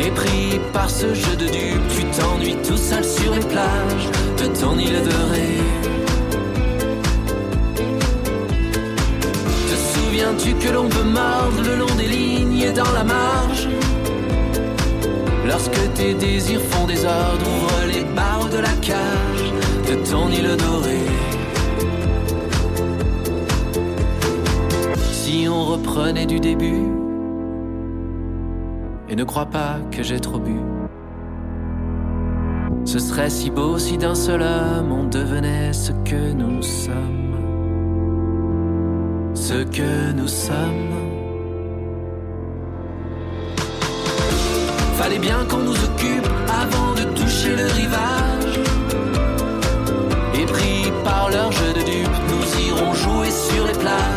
Et 0.00 0.10
pris 0.10 0.58
par 0.72 0.88
ce 0.88 1.08
jeu 1.12 1.36
de 1.36 1.48
dupes, 1.58 1.88
tu 1.94 2.02
t'ennuies 2.16 2.56
tout 2.66 2.80
seul 2.90 3.04
sur 3.04 3.30
les 3.34 3.46
plages 3.54 4.06
de 4.40 4.46
ton 4.60 4.78
île 4.78 5.00
de 5.08 5.16
Ré. 5.32 5.52
Te 9.68 9.76
souviens-tu 9.92 10.50
que 10.62 10.70
l'on 10.72 10.88
peut 10.88 11.08
mordre 11.20 11.60
le 11.70 11.76
long 11.82 11.94
des 11.98 12.08
lignes 12.16 12.60
et 12.68 12.72
dans 12.72 12.92
la 12.98 13.04
marge? 13.04 13.68
Lorsque 15.46 15.82
tes 15.94 16.14
désirs 16.14 16.66
font 16.70 16.86
des 16.86 17.04
ordres, 17.04 17.46
ouvre 17.54 17.80
les 17.92 18.04
barres 18.18 18.48
de 18.56 18.60
la 18.68 18.74
cage 18.90 19.46
de 19.88 19.94
ton 20.10 20.30
île 20.30 20.56
dorée. 20.56 21.35
Si 25.28 25.48
on 25.48 25.64
reprenait 25.64 26.24
du 26.24 26.38
début, 26.38 26.86
et 29.08 29.16
ne 29.16 29.24
crois 29.24 29.46
pas 29.46 29.80
que 29.90 30.04
j'ai 30.04 30.20
trop 30.20 30.38
bu. 30.38 30.54
Ce 32.84 33.00
serait 33.00 33.28
si 33.28 33.50
beau 33.50 33.76
si 33.76 33.98
d'un 33.98 34.14
seul 34.14 34.40
homme 34.40 34.92
on 34.92 35.02
devenait 35.02 35.72
ce 35.72 35.90
que 36.08 36.32
nous 36.32 36.62
sommes. 36.62 37.34
Ce 39.34 39.64
que 39.64 40.12
nous 40.12 40.28
sommes. 40.28 40.94
Fallait 44.94 45.18
bien 45.18 45.44
qu'on 45.50 45.64
nous 45.70 45.84
occupe 45.88 46.30
avant 46.48 46.92
de 46.94 47.02
toucher 47.18 47.56
le 47.56 47.66
rivage. 47.66 48.60
Et 50.38 50.46
pris 50.46 50.92
par 51.02 51.30
leur 51.30 51.50
jeu 51.50 51.72
de 51.72 51.80
dupes, 51.80 52.20
nous 52.30 52.68
irons 52.68 52.94
jouer 52.94 53.30
sur 53.32 53.66
les 53.66 53.72
plages 53.72 54.15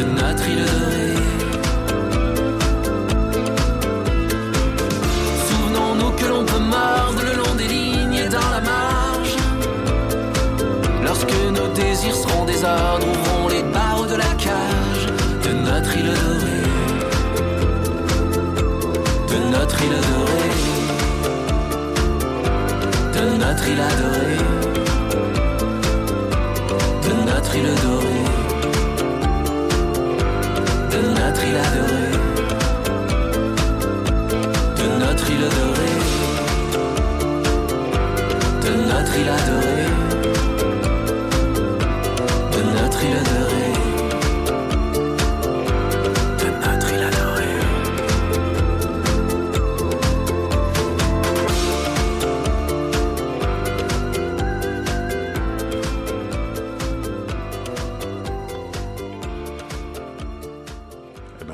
de 0.00 0.04
notre 0.04 0.48
île 0.48 0.64
dorée. 0.64 1.16
Souvenons-nous 5.48 6.10
que 6.18 6.26
l'on 6.32 6.44
peut 6.44 6.64
mordre 6.76 7.22
le 7.28 7.34
long 7.40 7.54
des 7.56 7.68
lignes 7.68 8.20
et 8.24 8.28
dans 8.28 8.50
la 8.56 8.60
marge. 8.60 9.34
Lorsque 11.04 11.34
nos 11.56 11.68
désirs 11.74 12.14
seront 12.14 12.44
des 12.46 12.60
ouvrons 13.10 13.48
les 13.48 13.62
barreaux 13.74 14.06
de 14.06 14.16
la 14.16 14.32
cage 14.46 15.04
de 15.44 15.52
notre 15.68 15.92
île 16.00 16.12
dorée. 16.24 16.66
De 19.32 19.38
notre 19.54 19.82
île 19.86 19.98
dorée. 20.10 20.54
De 23.16 23.24
notre 23.44 23.68
île 23.72 23.82
adorée. 23.92 24.44
De 27.06 27.12
notre 27.30 27.54
île 27.56 27.74
dorée. 27.84 28.09
Notre 31.40 31.48
île 31.48 31.56
adorée. 31.56 32.10
De 34.76 34.86
notre 34.98 35.30
île 35.30 35.48
dorée. 35.56 35.98
De 38.62 38.72
notre 38.88 39.14
île 39.18 39.28
adorée. 39.28 39.79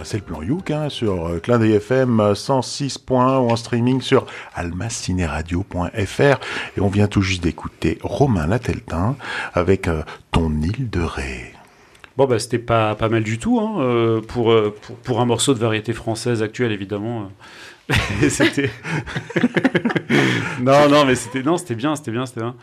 C'est 0.06 0.18
le 0.18 0.22
plan 0.22 0.40
Youk 0.40 0.70
hein, 0.70 0.88
sur 0.88 1.26
euh, 1.26 1.38
Clin 1.40 1.58
d'œil 1.58 1.72
FM 1.72 2.20
euh, 2.20 2.34
106.1 2.34 3.40
ou 3.40 3.50
en 3.50 3.56
streaming 3.56 4.00
sur 4.00 4.24
almacineradio.fr 4.54 6.20
et 6.76 6.80
on 6.80 6.88
vient 6.88 7.08
tout 7.08 7.22
juste 7.22 7.42
d'écouter 7.42 7.98
Romain 8.02 8.46
Lateltin 8.46 9.16
avec 9.52 9.88
euh, 9.88 10.02
Ton 10.30 10.52
île 10.62 10.88
de 10.88 11.00
Ré. 11.00 11.52
Bon, 12.16 12.26
bah, 12.26 12.38
c'était 12.38 12.60
pas, 12.60 12.94
pas 12.94 13.08
mal 13.08 13.24
du 13.24 13.38
tout, 13.38 13.58
hein, 13.60 13.80
euh, 13.80 14.20
pour, 14.20 14.54
pour, 14.80 14.96
pour 14.96 15.20
un 15.20 15.26
morceau 15.26 15.54
de 15.54 15.58
variété 15.58 15.92
française 15.92 16.42
actuelle, 16.42 16.72
évidemment. 16.72 17.30
c'était. 18.30 18.70
non, 20.60 20.88
non, 20.88 21.04
mais 21.04 21.14
c'était 21.14 21.42
non, 21.42 21.56
c'était 21.56 21.74
bien, 21.74 21.96
c'était 21.96 22.12
bien, 22.12 22.24
c'était 22.24 22.40
bien. 22.40 22.54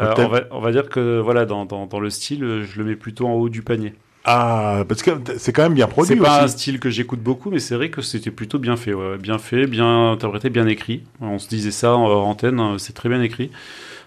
Euh, 0.00 0.14
on, 0.18 0.28
va, 0.28 0.40
on 0.50 0.60
va 0.60 0.72
dire 0.72 0.88
que 0.88 1.20
voilà, 1.20 1.44
dans, 1.44 1.64
dans, 1.64 1.86
dans 1.86 2.00
le 2.00 2.10
style, 2.10 2.64
je 2.64 2.78
le 2.78 2.84
mets 2.84 2.96
plutôt 2.96 3.26
en 3.26 3.32
haut 3.32 3.48
du 3.48 3.62
panier. 3.62 3.94
Ah, 4.26 4.84
parce 4.88 5.02
que 5.02 5.10
c'est 5.36 5.52
quand 5.52 5.64
même 5.64 5.74
bien 5.74 5.86
C'est 5.86 5.92
produit 5.92 6.16
pas 6.16 6.42
un 6.44 6.48
style 6.48 6.80
que 6.80 6.88
j'écoute 6.88 7.20
beaucoup, 7.20 7.50
mais 7.50 7.58
c'est 7.58 7.74
vrai 7.74 7.90
que 7.90 8.00
c'était 8.00 8.30
plutôt 8.30 8.58
bien 8.58 8.76
fait, 8.76 8.94
ouais. 8.94 9.18
bien 9.18 9.36
fait, 9.38 9.66
bien 9.66 10.12
interprété, 10.12 10.48
bien 10.48 10.66
écrit. 10.66 11.02
On 11.20 11.38
se 11.38 11.46
disait 11.48 11.70
ça 11.70 11.94
en 11.94 12.08
antenne, 12.22 12.58
hein, 12.58 12.76
c'est 12.78 12.94
très 12.94 13.10
bien 13.10 13.20
écrit. 13.20 13.50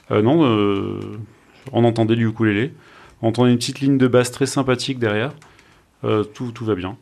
Euh, 0.09 0.23
non, 0.23 0.43
euh, 0.43 0.99
on 1.71 1.83
entendait 1.83 2.15
du 2.15 2.27
ukulélé, 2.27 2.73
on 3.21 3.27
entendait 3.27 3.51
une 3.51 3.57
petite 3.57 3.79
ligne 3.79 3.99
de 3.99 4.07
basse 4.07 4.31
très 4.31 4.47
sympathique 4.47 4.97
derrière. 4.97 5.33
Euh, 6.03 6.23
tout, 6.23 6.51
tout 6.51 6.65
va 6.65 6.73
bien. 6.73 6.97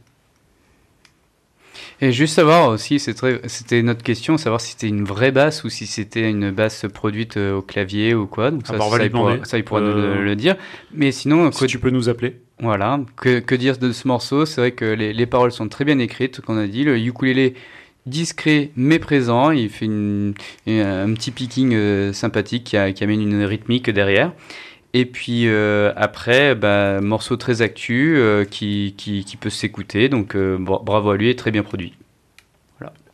Et 2.01 2.11
juste 2.11 2.35
savoir 2.35 2.69
aussi, 2.69 2.99
c'était 2.99 3.81
notre 3.83 4.03
question, 4.03 4.37
savoir 4.37 4.61
si 4.61 4.71
c'était 4.71 4.87
une 4.87 5.03
vraie 5.03 5.31
basse 5.31 5.63
ou 5.63 5.69
si 5.69 5.85
c'était 5.87 6.29
une 6.29 6.51
basse 6.51 6.85
produite 6.93 7.37
euh, 7.37 7.55
au 7.57 7.61
clavier 7.61 8.13
ou 8.13 8.27
quoi. 8.27 8.51
Donc 8.51 8.61
Ah 8.65 8.73
ça, 8.73 8.77
bah, 8.77 8.85
ça, 8.97 9.03
il 9.03 9.11
pourra, 9.11 9.31
demander. 9.33 9.45
ça, 9.49 9.57
il 9.57 9.63
pourra 9.63 9.81
nous 9.81 9.87
Euh, 9.87 10.15
le, 10.17 10.23
le 10.25 10.35
dire. 10.35 10.55
Mais 10.93 11.11
sinon, 11.11 11.51
Si 11.51 11.65
tu 11.67 11.79
peux 11.79 11.89
nous 11.89 12.09
appeler. 12.09 12.37
voilà, 12.59 12.99
que, 13.17 13.39
que 13.39 13.55
dire 13.55 13.77
de 13.77 13.91
ce 13.91 14.07
morceau? 14.07 14.45
C'est 14.45 14.61
vrai 14.61 14.71
que 14.71 14.85
les, 14.85 15.13
les 15.13 15.25
paroles 15.25 15.51
sont 15.51 15.67
très 15.67 15.85
bien 15.85 15.99
écrites, 15.99 16.41
qu'on 16.41 16.57
a 16.57 16.67
dit. 16.67 16.83
Le 16.83 16.97
ukulélé 16.97 17.53
discret 18.05 18.69
mais 18.75 18.99
présent, 18.99 19.49
il 19.51 19.69
fait 19.69 19.85
une- 19.85 20.35
une- 20.67 20.79
un 20.81 21.11
petit 21.13 21.31
picking 21.31 21.73
euh, 21.73 22.13
sympathique 22.13 22.63
qui, 22.65 22.77
a- 22.77 22.91
qui 22.91 23.03
amène 23.03 23.21
une 23.21 23.43
rythmique 23.43 23.89
derrière. 23.89 24.31
Et 24.97 25.05
puis 25.05 25.47
euh, 25.47 25.91
après, 25.97 26.55
bah, 26.55 27.01
morceau 27.01 27.35
très 27.35 27.61
actu 27.61 28.15
euh, 28.15 28.45
qui, 28.45 28.95
qui, 28.97 29.25
qui 29.25 29.35
peut 29.35 29.49
s'écouter. 29.49 30.07
Donc 30.07 30.35
euh, 30.35 30.57
bra- 30.57 30.81
bravo 30.81 31.09
à 31.11 31.17
lui 31.17 31.29
et 31.29 31.35
très 31.35 31.51
bien 31.51 31.63
produit. 31.63 31.93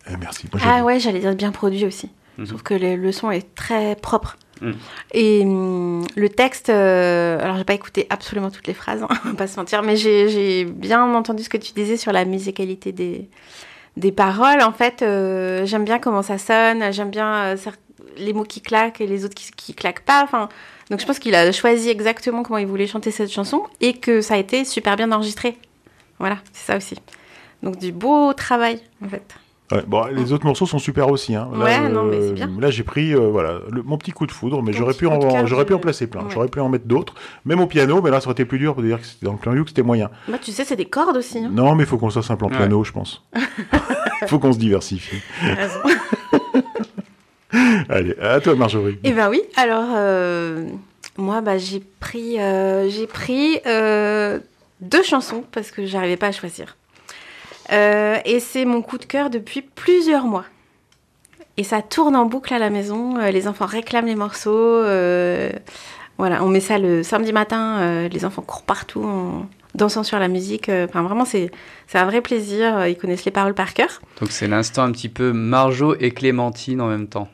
Eh, 0.10 0.18
merci. 0.20 0.48
Moi, 0.52 0.62
Ah 0.66 0.84
ouais, 0.84 1.00
j'allais 1.00 1.20
dire 1.20 1.36
bien 1.36 1.52
produit 1.52 1.86
aussi. 1.86 2.10
Mhm. 2.38 2.46
Je 2.46 2.50
trouve 2.50 2.64
que 2.64 2.74
le, 2.74 2.96
le 2.96 3.12
son 3.12 3.30
est 3.30 3.54
très 3.56 3.96
propre. 3.96 4.36
Mhm. 4.62 4.76
Et 5.14 5.42
hum, 5.44 6.04
le 6.16 6.30
texte, 6.30 6.70
euh, 6.70 7.40
alors 7.40 7.58
j'ai 7.58 7.64
pas 7.64 7.74
écouté 7.76 8.08
absolument 8.10 8.50
toutes 8.52 8.68
les 8.68 8.74
phrases, 8.74 9.04
hein, 9.04 9.08
on 9.26 9.30
va 9.30 9.34
pas 9.36 9.48
se 9.48 9.58
mentir, 9.58 9.82
mais 9.84 9.96
j'ai 9.96 10.28
j'ai 10.30 10.66
bien 10.66 11.04
entendu 11.14 11.44
ce 11.44 11.50
que 11.50 11.58
tu 11.58 11.74
disais 11.74 11.98
sur 11.98 12.12
la 12.12 12.26
musicalité 12.26 12.92
des, 12.92 13.28
des 13.98 14.12
paroles. 14.12 14.62
En 14.64 14.72
fait, 14.74 15.02
euh, 15.04 15.66
j'aime 15.66 15.84
bien 15.86 16.00
comment 16.00 16.22
ça 16.24 16.38
sonne, 16.38 16.92
j'aime 16.92 17.12
bien 17.12 17.34
euh, 17.56 17.56
les 18.18 18.34
mots 18.34 18.44
qui 18.44 18.62
claquent 18.62 19.02
et 19.02 19.08
les 19.08 19.24
autres 19.26 19.36
qui, 19.36 19.52
qui 19.56 19.74
claquent 19.76 20.06
pas. 20.06 20.24
Enfin, 20.24 20.50
donc 20.92 21.00
je 21.00 21.06
pense 21.08 21.18
qu'il 21.18 21.34
a 21.34 21.52
choisi 21.52 21.90
exactement 21.90 22.44
comment 22.44 22.60
il 22.60 22.68
voulait 22.68 22.86
chanter 22.86 23.10
cette 23.10 23.32
chanson 23.32 23.64
et 23.80 23.94
que 23.94 24.22
ça 24.22 24.36
a 24.36 24.38
été 24.38 24.64
super 24.66 24.96
bien 24.96 25.12
enregistré. 25.12 25.58
Voilà, 26.20 26.38
c'est 26.54 26.72
ça 26.72 26.78
aussi. 26.78 26.96
Donc 27.64 27.80
du 27.80 27.92
beau 27.92 28.34
travail 28.34 28.80
en 29.04 29.10
fait. 29.10 29.24
Ouais, 29.72 29.84
bon, 29.88 30.04
les 30.08 30.34
autres 30.34 30.46
morceaux 30.46 30.66
sont 30.66 30.80
super 30.80 31.08
aussi. 31.10 31.34
Hein. 31.34 31.50
Ouais, 31.54 31.88
non, 31.88 32.04
mais 32.04 32.20
c'est 32.20 32.34
bien. 32.34 32.50
Là, 32.60 32.70
j'ai 32.70 32.84
pris 32.84 33.14
euh, 33.16 33.30
voilà, 33.30 33.60
le- 33.70 33.82
mon 33.84 33.98
petit 33.98 34.12
coup 34.12 34.26
de 34.28 34.32
foudre, 34.34 34.62
mais 34.62 34.74
j'aurais 34.74 34.94
pu, 34.94 35.08
en, 35.08 35.18
cœur 35.18 35.48
j'aurais 35.48 35.66
pu 35.66 35.74
en 35.74 35.80
placer 35.80 36.08
plein. 36.08 36.24
Ouais. 36.24 36.28
J'aurais 36.30 36.50
pu 36.50 36.60
en 36.60 36.68
mettre 36.68 36.88
d'autres, 36.88 37.14
même 37.46 37.62
au 37.62 37.68
piano, 37.68 38.02
mais 38.02 38.10
là, 38.10 38.20
ça 38.20 38.26
aurait 38.28 38.34
été 38.34 38.44
plus 38.44 38.60
dur 38.60 38.74
pour 38.74 38.84
dire 38.84 39.00
que 39.00 39.08
c'était 39.08 39.26
dans 39.26 39.32
le 39.32 39.38
plan 39.38 39.54
Youk, 39.56 39.70
c'était 39.70 39.82
moyen. 39.82 40.10
Bah, 40.28 40.40
tu 40.42 40.52
sais, 40.52 40.66
c'est 40.66 40.76
des 40.76 40.84
cordes 40.90 41.16
aussi. 41.16 41.38
Hein. 41.40 41.52
Non, 41.54 41.74
mais 41.76 41.84
il 41.84 41.88
faut 41.88 41.98
qu'on 41.98 42.10
soit 42.10 42.22
simple 42.22 42.44
en 42.44 42.50
Ouais. 42.50 42.58
piano, 42.58 42.84
je 42.84 42.92
pense. 42.92 43.24
Il 43.34 44.28
faut 44.28 44.40
qu'on 44.40 44.52
se 44.52 44.58
diversifie. 44.60 45.22
Allez, 47.90 48.16
à 48.22 48.40
toi, 48.40 48.56
Marjorie. 48.56 48.98
Eh 49.04 49.12
ben 49.12 49.30
oui. 49.30 49.42
Alors 49.56 49.90
euh, 49.96 50.66
moi, 51.18 51.42
bah, 51.42 51.58
j'ai 51.58 51.82
pris, 52.00 52.40
euh, 52.40 52.90
euh, 53.66 54.40
deux 54.80 55.04
chansons 55.04 55.44
parce 55.52 55.72
que 55.72 55.86
j'arrivais 55.86 56.18
pas 56.18 56.28
à 56.28 56.32
choisir. 56.32 56.78
Et 58.26 58.40
c'est 58.42 58.66
mon 58.66 58.82
coup 58.82 58.98
de 58.98 59.06
cœur 59.06 59.30
depuis 59.30 59.62
plusieurs 59.62 60.26
mois. 60.26 60.46
Et 61.58 61.64
ça 61.64 61.82
tourne 61.82 62.16
en 62.16 62.26
boucle 62.26 62.54
à 62.54 62.60
la 62.60 62.70
maison. 62.70 63.18
les 63.18 63.48
enfants 63.48 63.66
réclament 63.66 64.08
les 64.08 64.16
morceaux. 64.16 64.82
voilà, 66.18 66.44
on 66.44 66.50
met 66.50 66.60
ça 66.60 66.78
le 66.78 67.02
samedi 67.04 67.32
matin. 67.32 68.08
les 68.10 68.26
enfants 68.26 68.42
courent 68.42 68.64
partout 68.64 69.46
dansant 69.76 70.04
sur 70.04 70.20
la 70.20 70.28
musique. 70.28 70.70
euh, 70.70 70.86
Enfin, 70.90 71.02
vraiment, 71.04 71.26
c'est 71.26 71.50
un 71.94 72.06
vrai 72.06 72.22
plaisir. 72.22 72.78
euh, 72.78 72.90
Ils 72.90 72.98
connaissent 72.98 73.26
les 73.26 73.32
paroles 73.32 73.54
par 73.54 73.74
cœur. 73.74 74.02
Donc 74.20 74.32
c'est 74.32 74.48
l'instant 74.48 74.84
un 74.84 74.92
petit 74.92 75.10
peu 75.10 75.32
Marjo 75.34 75.96
et 76.00 76.12
Clémentine 76.12 76.82
en 76.82 76.88
même 76.88 77.08
temps. 77.08 77.30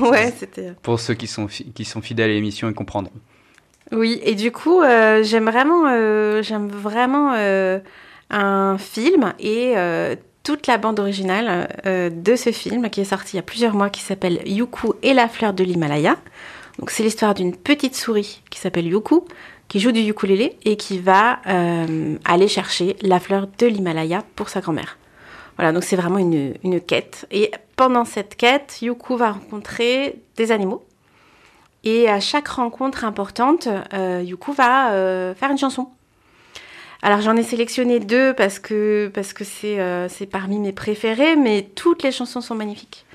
ouais, 0.00 0.32
c'était. 0.38 0.72
Pour 0.82 1.00
ceux 1.00 1.14
qui 1.14 1.26
sont, 1.26 1.46
qui 1.46 1.84
sont 1.84 2.00
fidèles 2.00 2.30
à 2.30 2.34
l'émission 2.34 2.68
et 2.68 2.74
comprendront. 2.74 3.12
Oui, 3.90 4.20
et 4.24 4.34
du 4.34 4.52
coup, 4.52 4.80
euh, 4.80 5.22
j'aime 5.22 5.44
vraiment, 5.50 5.84
euh, 5.88 6.42
j'aime 6.42 6.68
vraiment 6.68 7.34
euh, 7.36 7.78
un 8.30 8.78
film 8.78 9.34
et 9.38 9.74
euh, 9.76 10.16
toute 10.44 10.66
la 10.66 10.78
bande 10.78 10.98
originale 10.98 11.68
euh, 11.86 12.08
de 12.10 12.34
ce 12.34 12.52
film 12.52 12.88
qui 12.88 13.02
est 13.02 13.04
sorti 13.04 13.34
il 13.34 13.36
y 13.36 13.40
a 13.40 13.42
plusieurs 13.42 13.74
mois, 13.74 13.90
qui 13.90 14.00
s'appelle 14.00 14.40
Yuku 14.46 14.94
et 15.02 15.12
la 15.12 15.28
fleur 15.28 15.52
de 15.52 15.62
l'Himalaya. 15.62 16.16
Donc, 16.78 16.90
c'est 16.90 17.02
l'histoire 17.02 17.34
d'une 17.34 17.54
petite 17.54 17.94
souris 17.94 18.40
qui 18.48 18.58
s'appelle 18.58 18.86
Yuku, 18.86 19.24
qui 19.72 19.80
joue 19.80 19.90
du 19.90 20.00
ukulélé 20.00 20.58
et 20.66 20.76
qui 20.76 20.98
va 20.98 21.38
euh, 21.46 22.16
aller 22.26 22.46
chercher 22.46 22.94
la 23.00 23.18
fleur 23.18 23.48
de 23.58 23.66
l'Himalaya 23.66 24.22
pour 24.36 24.50
sa 24.50 24.60
grand-mère. 24.60 24.98
Voilà, 25.56 25.72
donc 25.72 25.82
c'est 25.82 25.96
vraiment 25.96 26.18
une, 26.18 26.52
une 26.62 26.78
quête. 26.78 27.26
Et 27.30 27.50
pendant 27.74 28.04
cette 28.04 28.36
quête, 28.36 28.82
Yuku 28.82 29.16
va 29.16 29.32
rencontrer 29.32 30.20
des 30.36 30.52
animaux. 30.52 30.84
Et 31.84 32.06
à 32.06 32.20
chaque 32.20 32.48
rencontre 32.48 33.06
importante, 33.06 33.66
euh, 33.94 34.22
Yuku 34.22 34.52
va 34.52 34.92
euh, 34.92 35.34
faire 35.34 35.50
une 35.50 35.56
chanson. 35.56 35.88
Alors 37.00 37.22
j'en 37.22 37.34
ai 37.34 37.42
sélectionné 37.42 37.98
deux 37.98 38.34
parce 38.34 38.58
que 38.58 39.10
parce 39.14 39.32
que 39.32 39.42
c'est 39.42 39.80
euh, 39.80 40.06
parmi 40.30 40.58
mes 40.58 40.72
préférés, 40.72 41.34
mais 41.34 41.66
toutes 41.74 42.02
les 42.02 42.12
chansons 42.12 42.42
sont 42.42 42.54
magnifiques. 42.54 43.06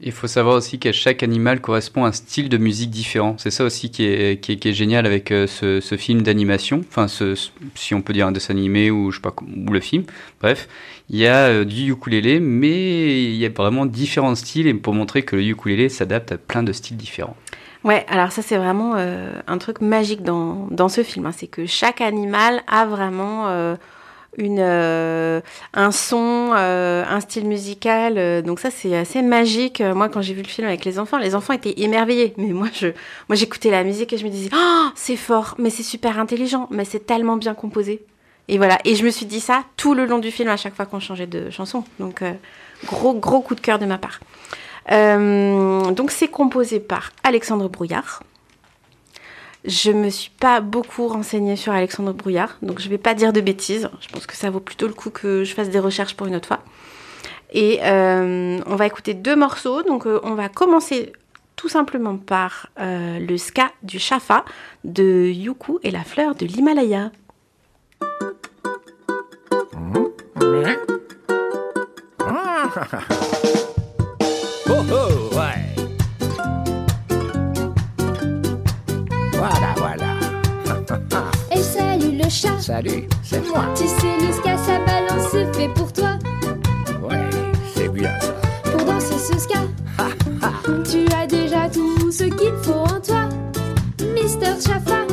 Il 0.00 0.10
faut 0.10 0.26
savoir 0.26 0.56
aussi 0.56 0.80
que 0.80 0.90
chaque 0.90 1.22
animal 1.22 1.60
correspond 1.60 2.04
à 2.04 2.08
un 2.08 2.12
style 2.12 2.48
de 2.48 2.56
musique 2.56 2.90
différent. 2.90 3.36
C'est 3.38 3.52
ça 3.52 3.62
aussi 3.64 3.90
qui 3.90 4.04
est, 4.04 4.40
qui 4.40 4.52
est, 4.52 4.56
qui 4.56 4.70
est 4.70 4.72
génial 4.72 5.06
avec 5.06 5.30
euh, 5.30 5.46
ce, 5.46 5.80
ce 5.80 5.96
film 5.96 6.22
d'animation. 6.22 6.80
Enfin, 6.88 7.06
ce, 7.06 7.36
si 7.76 7.94
on 7.94 8.02
peut 8.02 8.12
dire 8.12 8.26
un 8.26 8.32
dessin 8.32 8.54
animé 8.54 8.90
ou 8.90 9.12
je 9.12 9.18
sais 9.18 9.22
pas 9.22 9.34
ou 9.40 9.72
le 9.72 9.78
film. 9.80 10.02
Bref, 10.40 10.68
il 11.10 11.18
y 11.18 11.26
a 11.28 11.46
euh, 11.46 11.64
du 11.64 11.92
ukulélé, 11.92 12.40
mais 12.40 13.24
il 13.24 13.36
y 13.36 13.46
a 13.46 13.50
vraiment 13.50 13.86
différents 13.86 14.34
styles 14.34 14.66
et 14.66 14.74
pour 14.74 14.94
montrer 14.94 15.22
que 15.22 15.36
le 15.36 15.42
ukulélé 15.42 15.88
s'adapte 15.88 16.32
à 16.32 16.38
plein 16.38 16.64
de 16.64 16.72
styles 16.72 16.96
différents. 16.96 17.36
Ouais, 17.84 18.04
alors 18.08 18.30
ça 18.30 18.42
c'est 18.42 18.56
vraiment 18.56 18.94
euh, 18.96 19.32
un 19.46 19.58
truc 19.58 19.80
magique 19.80 20.22
dans, 20.22 20.68
dans 20.70 20.88
ce 20.88 21.02
film. 21.02 21.26
hein. 21.26 21.32
C'est 21.32 21.48
que 21.48 21.66
chaque 21.66 22.00
animal 22.00 22.62
a 22.66 22.86
vraiment 22.86 23.48
euh, 23.48 23.74
euh, 24.40 25.40
un 25.74 25.90
son, 25.92 26.52
euh, 26.54 27.04
un 27.06 27.20
style 27.20 27.46
musical. 27.46 28.16
euh, 28.16 28.42
donc 28.42 28.60
ça 28.60 28.70
c'est 28.70 28.96
assez 28.96 29.22
magique. 29.22 29.80
Moi 29.80 30.08
quand 30.08 30.22
j'ai 30.22 30.34
vu 30.34 30.42
le 30.42 30.48
film 30.48 30.66
avec 30.66 30.84
les 30.84 30.98
enfants, 30.98 31.18
les 31.18 31.34
enfants 31.34 31.52
étaient 31.52 31.74
émerveillés. 31.80 32.34
Mais 32.38 32.48
moi 32.48 32.68
je, 32.72 32.88
moi 33.28 33.36
j'écoutais 33.36 33.70
la 33.70 33.84
musique 33.84 34.12
et 34.12 34.18
je 34.18 34.24
me 34.24 34.30
disais, 34.30 34.50
oh, 34.54 34.88
c'est 34.94 35.16
fort, 35.16 35.54
mais 35.58 35.70
c'est 35.70 35.82
super 35.82 36.18
intelligent, 36.18 36.66
mais 36.70 36.84
c'est 36.84 37.06
tellement 37.06 37.36
bien 37.36 37.54
composé. 37.54 38.04
Et 38.48 38.56
voilà. 38.56 38.78
Et 38.84 38.96
je 38.96 39.04
me 39.04 39.10
suis 39.10 39.26
dit 39.26 39.40
ça 39.40 39.64
tout 39.76 39.94
le 39.94 40.06
long 40.06 40.18
du 40.18 40.30
film 40.30 40.48
à 40.48 40.56
chaque 40.56 40.74
fois 40.74 40.86
qu'on 40.86 41.00
changeait 41.00 41.26
de 41.26 41.50
chanson. 41.50 41.84
Donc 42.00 42.22
gros 42.86 43.14
gros 43.14 43.40
coup 43.40 43.54
de 43.54 43.60
cœur 43.60 43.78
de 43.78 43.86
ma 43.86 43.98
part. 43.98 44.20
Donc 44.88 46.10
c'est 46.10 46.28
composé 46.28 46.80
par 46.80 47.12
Alexandre 47.22 47.68
Brouillard. 47.68 48.22
Je 49.64 49.92
me 49.92 50.10
suis 50.10 50.30
pas 50.30 50.60
beaucoup 50.60 51.06
renseignée 51.06 51.54
sur 51.54 51.72
Alexandre 51.72 52.12
Brouillard, 52.12 52.56
donc 52.62 52.80
je 52.80 52.88
vais 52.88 52.98
pas 52.98 53.14
dire 53.14 53.32
de 53.32 53.40
bêtises. 53.40 53.88
Je 54.00 54.08
pense 54.08 54.26
que 54.26 54.36
ça 54.36 54.50
vaut 54.50 54.60
plutôt 54.60 54.88
le 54.88 54.92
coup 54.92 55.10
que 55.10 55.44
je 55.44 55.54
fasse 55.54 55.70
des 55.70 55.78
recherches 55.78 56.14
pour 56.14 56.26
une 56.26 56.34
autre 56.34 56.48
fois. 56.48 56.60
Et 57.52 57.80
euh, 57.82 58.58
on 58.66 58.76
va 58.76 58.86
écouter 58.86 59.14
deux 59.14 59.36
morceaux. 59.36 59.82
Donc 59.82 60.06
euh, 60.06 60.20
on 60.24 60.34
va 60.34 60.48
commencer 60.48 61.12
tout 61.56 61.68
simplement 61.68 62.16
par 62.16 62.68
euh, 62.80 63.18
le 63.18 63.36
ska 63.36 63.70
du 63.82 63.98
Shafa 63.98 64.44
de 64.84 65.30
Yuku 65.30 65.78
et 65.82 65.90
la 65.90 66.02
fleur 66.02 66.34
de 66.34 66.46
l'Himalaya. 66.46 67.12
Oh 69.94 70.14
salut 82.32 83.08
c'est 83.22 83.46
moi. 83.48 83.64
Tu 83.76 83.86
sais, 83.86 84.26
le 84.26 84.32
ska, 84.32 84.56
ça 84.56 84.78
balance, 84.86 85.28
c'est 85.30 85.54
fait 85.54 85.68
pour 85.68 85.92
toi. 85.92 86.18
Ouais, 87.02 87.28
c'est 87.74 87.88
bien 87.88 88.18
ça. 88.20 88.34
Pour 88.70 88.84
danser 88.84 89.18
ce 89.18 89.38
ska, 89.38 89.58
tu 90.90 91.14
as 91.14 91.26
déjà 91.26 91.68
tout 91.68 92.10
ce 92.10 92.24
qu'il 92.24 92.52
faut 92.62 92.72
en 92.72 93.00
toi. 93.00 93.28
Mister 94.14 94.54
Chafa, 94.66 95.06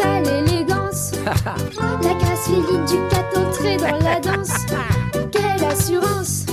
t'as 0.00 0.20
l'élégance, 0.20 1.12
la 1.24 2.14
grâce 2.14 2.46
féline 2.46 2.84
du 2.84 2.98
cat 3.08 3.40
entrée 3.40 3.76
dans 3.76 4.04
la 4.04 4.20
danse. 4.20 4.66
Quelle 5.32 5.64
assurance, 5.64 6.45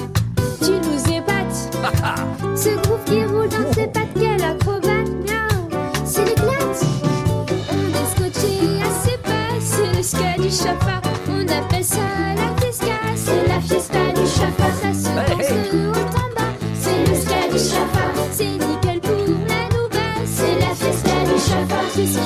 Chafa. 10.54 11.02
On 11.30 11.42
appelle 11.48 11.84
ça 11.84 11.98
la 12.36 12.62
fiesta, 12.62 12.86
c'est 13.16 13.48
la 13.48 13.60
fiesta 13.60 14.00
du 14.14 14.22
Chafa. 14.22 14.68
Ça 14.82 14.94
se 14.94 15.10
danse 15.10 15.50
de 15.74 15.88
haut 15.88 16.06
en 16.14 16.30
bas, 16.36 16.54
c'est 16.80 17.10
le 17.10 17.16
ska 17.16 17.40
du 17.52 17.58
Chafa. 17.58 18.06
C'est 18.32 18.46
nickel 18.46 19.00
pour 19.02 19.26
la 19.50 19.64
nouvelle, 19.74 20.26
c'est 20.26 20.60
la 20.60 20.76
fiesta 20.76 21.16
du 21.26 21.38
Chafa. 21.40 21.80
Fiesta, 21.96 22.22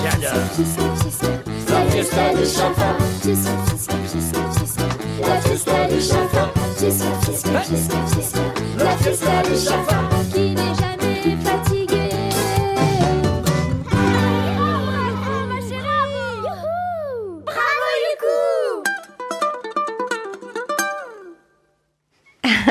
fiesta, 0.56 0.84
fiesta, 1.00 1.30
la 1.70 1.82
fiesta 1.90 2.24
du 2.34 2.46
Chafa. 2.46 2.90
Fiesta, 3.22 3.52
fiesta, 3.66 3.96
fiesta, 4.12 4.40
fiesta, 4.58 4.86
la 5.26 5.36
fiesta 5.42 5.88
du 5.88 6.00
Chafa. 6.02 6.44
Fiesta, 6.78 7.06
fiesta, 7.22 7.60
fiesta, 7.62 7.98
fiesta, 8.08 8.42
la 8.78 8.92
fiesta 8.98 9.44
du 9.44 9.56
Chafa. 9.56 9.97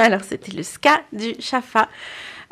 Alors 0.07 0.21
c'était 0.23 0.53
le 0.53 0.63
ska 0.63 1.01
du 1.13 1.35
Shafa, 1.41 1.89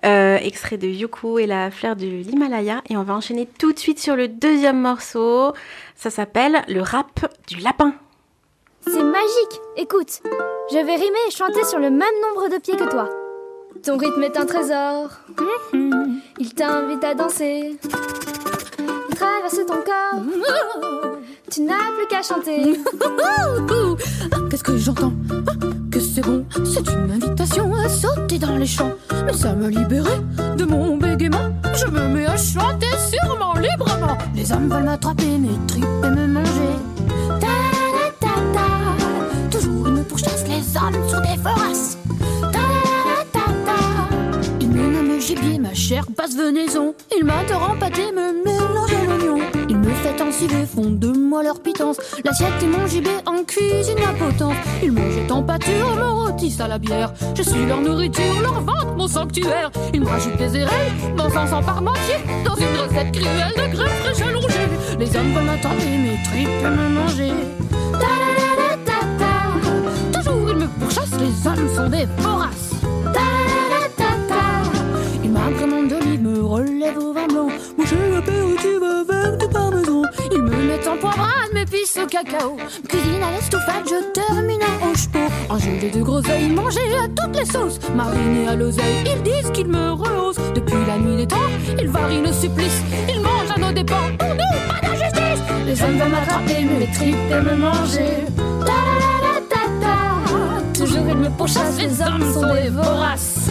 euh, 0.05 0.38
extrait 0.38 0.77
de 0.77 0.88
Yuku 0.88 1.38
et 1.38 1.47
la 1.47 1.71
fleur 1.71 1.95
de 1.95 2.05
l'Himalaya. 2.05 2.83
Et 2.90 2.97
on 2.97 3.05
va 3.05 3.14
enchaîner 3.14 3.47
tout 3.47 3.73
de 3.73 3.79
suite 3.79 4.01
sur 4.01 4.17
le 4.17 4.27
deuxième 4.27 4.81
morceau. 4.81 5.53
Ça 5.95 6.11
s'appelle 6.11 6.64
le 6.67 6.81
rap 6.81 7.33
du 7.47 7.61
lapin. 7.61 7.95
C'est 8.81 9.05
magique 9.05 9.61
Écoute, 9.77 10.21
je 10.73 10.79
vais 10.79 10.97
rimer 10.97 11.19
et 11.29 11.31
chanter 11.31 11.62
sur 11.64 11.79
le 11.79 11.90
même 11.90 12.14
nombre 12.23 12.49
de 12.49 12.61
pieds 12.61 12.75
que 12.75 12.90
toi. 12.90 13.09
Ton 13.85 13.99
rythme 13.99 14.25
est 14.25 14.37
un 14.37 14.47
trésor. 14.47 15.11
Il 16.40 16.55
t'invite 16.57 17.05
à 17.05 17.14
danser. 17.14 17.79
Il 18.81 19.14
traverse 19.14 19.64
ton 19.64 19.77
corps. 19.77 20.25
Tu 21.53 21.61
n'as 21.61 21.93
plus 21.97 22.09
qu'à 22.09 22.21
chanter. 22.21 22.81
Qu'est-ce 24.51 24.64
que 24.64 24.77
j'entends? 24.77 25.12
Que 25.94 26.00
c'est 26.00 26.22
bon, 26.22 26.44
c'est 26.64 26.90
une 26.90 27.12
invitation 27.12 27.72
à 27.72 27.88
sauter 27.88 28.37
dans 28.37 28.57
les 28.57 28.66
champs. 28.66 28.90
Mais 29.24 29.33
ça 29.33 29.52
me 29.54 29.68
libérait 29.68 30.20
de 30.59 30.64
mon 30.64 30.96
bégaiement. 30.96 31.54
Je 31.72 31.87
me 31.87 32.09
mets 32.09 32.26
à 32.26 32.37
chanter 32.37 32.88
sûrement 33.12 33.54
librement. 33.54 34.18
Les 34.35 34.50
hommes 34.50 34.68
veulent 34.68 34.83
m'attraper, 34.83 35.38
mes 35.38 35.57
tripes 35.68 35.85
et 36.02 36.11
me 36.11 36.26
manger. 36.26 36.74
Ta-da-da-da. 37.38 38.68
Toujours 39.52 39.87
ils 39.87 39.94
me 39.94 40.02
pourchassent, 40.02 40.48
les 40.48 40.76
hommes 40.76 41.09
sont 41.09 41.20
des 41.20 41.40
voraces. 41.40 41.96
Chère 45.85 46.07
basse 46.16 46.35
venaison. 46.35 46.94
Ils 47.14 47.25
m'adorent 47.25 47.77
pâté, 47.79 48.11
me 48.11 48.42
mélangent 48.42 48.94
à 48.94 49.05
l'oignon. 49.05 49.38
Ils 49.68 49.77
me 49.77 49.90
font 49.90 50.27
ensiler, 50.27 50.64
font 50.64 50.90
de 50.90 51.09
moi 51.09 51.42
leur 51.42 51.61
pitance. 51.61 51.99
L'assiette 52.25 52.62
et 52.62 52.66
mon 52.66 52.87
gibet 52.87 53.20
en 53.27 53.44
cuisine 53.44 53.99
la 53.99 54.14
potence. 54.14 54.57
Ils 54.83 54.97
jettent 54.97 55.31
en 55.31 55.42
pâture, 55.42 55.94
me 55.97 56.09
rôtissent 56.09 56.61
à 56.61 56.68
la 56.68 56.79
bière. 56.79 57.12
Je 57.37 57.42
suis 57.42 57.66
leur 57.66 57.83
nourriture, 57.83 58.40
leur 58.40 58.62
ventre, 58.62 58.94
mon 58.97 59.07
sanctuaire. 59.07 59.70
Ils 59.92 60.01
me 60.01 60.07
rajoutent 60.07 60.38
des 60.38 60.57
érelles, 60.57 60.92
d'encens 61.18 61.51
par 61.66 61.83
moitié. 61.83 62.14
Dans 62.47 62.57
une 62.57 62.77
recette 62.81 63.12
cruelle 63.12 63.53
de 63.55 63.77
graines 63.77 63.97
fraîches 64.03 64.27
allongées. 64.27 64.70
Les 64.99 65.16
hommes 65.16 65.35
veulent 65.35 65.44
m'attraper, 65.44 65.99
mes 65.99 66.18
tripes 66.25 66.62
me 66.64 66.88
manger. 66.88 67.33
Ta-da-da-da-da. 67.92 69.35
Toujours 70.18 70.51
ils 70.51 70.57
me 70.57 70.66
pourchassent, 70.81 71.20
les 71.20 71.47
hommes 71.47 71.68
sont 71.77 71.90
des 71.90 72.07
voraces. 72.23 72.73
Manger 77.76 77.96
l'apéritif 78.12 78.78
avec 79.08 79.40
du 79.40 79.48
parmesan. 79.48 80.02
Ils 80.30 80.42
me 80.42 80.56
mettent 80.68 80.87
en 80.87 80.96
poivrade, 80.96 81.52
m'épices 81.52 81.98
au 82.02 82.06
cacao. 82.06 82.56
Cuisine 82.88 83.22
à 83.22 83.32
l'estouffade, 83.32 83.84
je 83.87 84.12
termine 84.12 84.60
en 84.62 84.90
hoche-pot. 84.90 85.30
En 85.50 85.58
gelée 85.58 85.90
de 85.90 86.02
groseille, 86.02 86.48
manger 86.50 86.96
à 87.02 87.08
toutes 87.08 87.37
les 87.37 87.44
sauces. 87.44 87.80
Mariné 87.94 88.48
à 88.48 88.54
l'oseille, 88.54 89.04
ils 89.04 89.22
disent 89.22 89.50
qu'ils 89.52 89.68
me 89.68 89.92
rehaussent. 89.92 90.52
Depuis 90.54 90.84
la 90.87 90.98
nuit 90.98 91.16
des 91.16 91.26
temps, 91.26 91.50
ils 91.80 91.88
varient 91.88 92.22
nos 92.22 92.32
supplices. 92.32 92.82
Ils 93.08 93.20
mangent 93.20 93.50
à 93.56 93.58
nos 93.58 93.72
dépens. 93.72 94.16
Pour 94.18 94.28
nous, 94.28 94.54
pas 94.68 94.80
d'injustice. 94.87 95.42
Les 95.66 95.82
hommes 95.82 95.98
veulent 95.98 96.08
m'attraper, 96.10 96.64
mes 96.64 96.90
tripes 96.92 97.16
et 97.30 97.40
me 97.40 97.56
manger. 97.56 98.24
Ta-da-da-da-da. 98.64 99.94
Toujours 100.78 101.06
ils 101.08 101.16
me 101.16 101.30
pourchassent, 101.30 101.78
les 101.78 102.00
hommes 102.00 102.32
sont 102.32 102.54
des 102.54 102.70
voraces. 102.70 103.50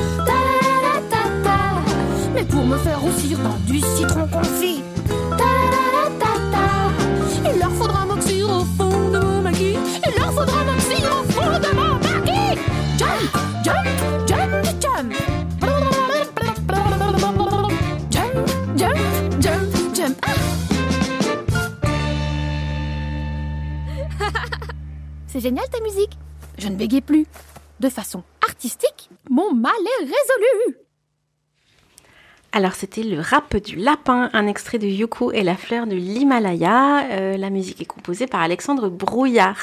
Mais 2.34 2.44
pour 2.46 2.66
me 2.66 2.78
faire 2.78 3.00
roussir 3.00 3.38
dans 3.40 3.58
du 3.72 3.80
citron 3.80 4.28
confit. 4.28 4.82
Il 7.46 7.60
leur 7.60 7.72
faudra 7.72 8.06
m'oxyre 8.06 8.50
au 8.50 8.66
fond 8.66 9.10
de 9.12 9.20
mon 9.20 9.42
maquis. 9.42 9.78
Il 10.08 10.16
leur 10.20 10.34
faudra 10.34 10.64
m'oxyre 10.64 11.12
au 11.12 11.24
fond 11.32 11.60
de 11.60 11.76
mon 11.76 11.94
maquis. 12.00 12.60
Jump, 12.98 13.30
jump, 13.64 13.88
jump, 14.28 14.52
jump. 14.82 15.14
Jump, 18.10 18.34
jump, 18.78 18.98
jump, 19.40 19.96
jump. 19.96 20.18
Ah 20.26 20.34
C'est 25.28 25.40
génial 25.40 25.70
ta 25.70 25.80
musique. 25.82 26.18
Je 26.58 26.68
ne 26.68 26.76
bégayais 26.76 27.02
plus. 27.02 27.28
De 27.80 27.90
façon 27.90 28.24
artistique, 28.48 29.10
mon 29.30 29.54
mal 29.54 29.72
est 30.00 30.04
résolu. 30.04 30.83
Alors 32.56 32.74
c'était 32.74 33.02
le 33.02 33.20
rap 33.20 33.58
du 33.58 33.78
lapin, 33.78 34.30
un 34.32 34.46
extrait 34.46 34.78
de 34.78 34.86
Yuku 34.86 35.32
et 35.32 35.42
la 35.42 35.58
fleur 35.58 35.88
de 35.88 35.96
l'Himalaya. 35.96 37.04
Euh, 37.10 37.36
la 37.36 37.50
musique 37.50 37.82
est 37.82 37.86
composée 37.86 38.28
par 38.28 38.42
Alexandre 38.42 38.90
Brouillard. 38.90 39.58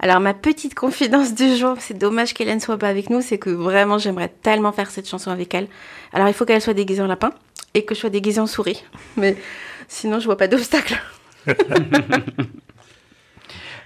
Alors 0.00 0.18
ma 0.18 0.34
petite 0.34 0.74
confidence 0.74 1.36
du 1.36 1.54
jour, 1.54 1.76
c'est 1.78 1.96
dommage 1.96 2.34
qu'Hélène 2.34 2.58
soit 2.58 2.78
pas 2.78 2.88
avec 2.88 3.10
nous, 3.10 3.22
c'est 3.22 3.38
que 3.38 3.48
vraiment 3.48 3.96
j'aimerais 3.96 4.28
tellement 4.42 4.72
faire 4.72 4.90
cette 4.90 5.08
chanson 5.08 5.30
avec 5.30 5.54
elle. 5.54 5.68
Alors 6.12 6.26
il 6.26 6.34
faut 6.34 6.44
qu'elle 6.44 6.60
soit 6.60 6.74
déguisée 6.74 7.00
en 7.00 7.06
lapin 7.06 7.30
et 7.74 7.84
que 7.84 7.94
je 7.94 8.00
sois 8.00 8.10
déguisée 8.10 8.40
en 8.40 8.48
souris. 8.48 8.82
Mais 9.16 9.36
sinon 9.86 10.18
je 10.18 10.24
vois 10.24 10.36
pas 10.36 10.48
d'obstacle. 10.48 11.00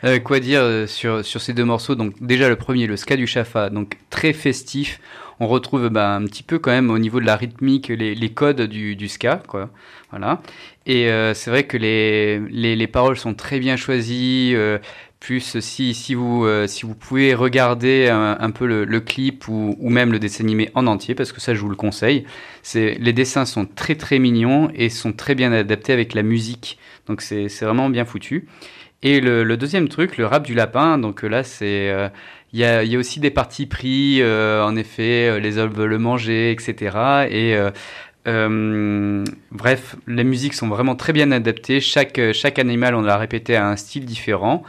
Euh, 0.05 0.19
quoi 0.19 0.41
dire 0.41 0.61
euh, 0.61 0.87
sur, 0.87 1.25
sur 1.25 1.41
ces 1.41 1.55
deux 1.55 1.65
morceaux? 1.65 1.95
Donc 1.95 2.23
déjà 2.23 2.51
le 2.51 2.57
premier, 2.57 2.87
le 2.87 2.99
ska 2.99 3.17
du 3.17 3.27
Shafa, 3.27 3.71
donc 3.71 3.97
très 4.11 4.35
festif. 4.35 5.01
On 5.41 5.47
retrouve 5.47 5.89
bah, 5.89 6.15
un 6.15 6.25
petit 6.25 6.43
peu 6.43 6.59
quand 6.59 6.71
même 6.71 6.91
au 6.91 6.99
niveau 6.99 7.21
de 7.21 7.27
la 7.27 7.37
rythmique 7.37 7.89
les, 7.89 8.31
codes 8.31 8.63
du, 8.63 9.09
ska, 9.09 9.43
quoi. 9.47 9.71
Voilà. 10.11 10.41
Et 10.87 11.11
euh, 11.11 11.35
c'est 11.35 11.51
vrai 11.51 11.65
que 11.65 11.77
les, 11.77 12.39
les, 12.51 12.77
les 12.77 12.87
paroles 12.87 13.17
sont 13.17 13.35
très 13.35 13.59
bien 13.59 13.77
choisies. 13.77 14.53
euh, 14.55 14.79
plus 15.21 15.59
si, 15.61 15.95
si, 15.95 16.15
vous, 16.15 16.45
euh, 16.45 16.67
si 16.67 16.85
vous 16.87 16.95
pouvez 16.95 17.35
regarder 17.35 18.09
un, 18.09 18.51
peu 18.51 18.67
le, 18.67 19.01
clip 19.01 19.49
ou, 19.49 19.77
ou 19.81 19.91
même 19.91 20.13
le 20.13 20.19
dessin 20.19 20.45
animé 20.45 20.71
en 20.75 20.87
entier, 20.87 21.15
parce 21.15 21.33
que 21.33 21.41
ça 21.41 21.55
je 21.55 21.61
vous 21.61 21.69
le 21.69 21.75
conseille, 21.77 22.25
les 22.75 23.13
dessins 23.13 23.45
sont 23.45 23.67
très 23.67 23.97
très 23.97 24.19
mignons 24.19 24.71
et 24.75 24.89
sont 24.89 25.13
très 25.13 25.35
bien 25.35 25.53
adaptés 25.53 25.93
avec 25.93 26.15
la 26.15 26.23
musique. 26.23 26.79
Donc 27.07 27.23
c'est 27.23 27.49
vraiment 27.63 27.89
bien 27.91 28.05
foutu. 28.05 28.47
Et 29.03 29.21
le, 29.21 29.57
deuxième 29.57 29.89
truc, 29.89 30.17
le 30.17 30.27
rap 30.27 30.45
du 30.45 30.55
lapin, 30.55 30.99
donc 30.99 31.23
là, 31.23 31.43
c'est. 31.43 32.11
Il 32.57 32.61
y, 32.61 32.65
a, 32.65 32.99
aussi 32.99 33.21
des 33.21 33.31
parties 33.31 33.67
pris, 33.67 34.23
euh, 34.23 34.65
en 34.65 34.77
effet, 34.77 35.29
euh, 35.29 35.39
les 35.39 35.59
hommes 35.59 35.73
veulent 35.73 35.91
le 35.91 35.99
manger, 35.99 36.53
etc. 36.53 37.27
Et 37.29 37.55
euh, 38.27 39.25
bref, 39.53 39.97
les 40.07 40.25
musiques 40.25 40.55
sont 40.55 40.69
vraiment 40.69 40.97
très 40.97 41.13
bien 41.13 41.33
adaptées. 41.33 41.83
Chaque, 41.83 42.19
chaque 42.33 42.59
animal, 42.59 42.95
on 42.95 43.03
l'a 43.03 43.19
répété, 43.19 43.57
a 43.57 43.69
un 43.69 43.77
style 43.77 44.07
différent. 44.07 44.63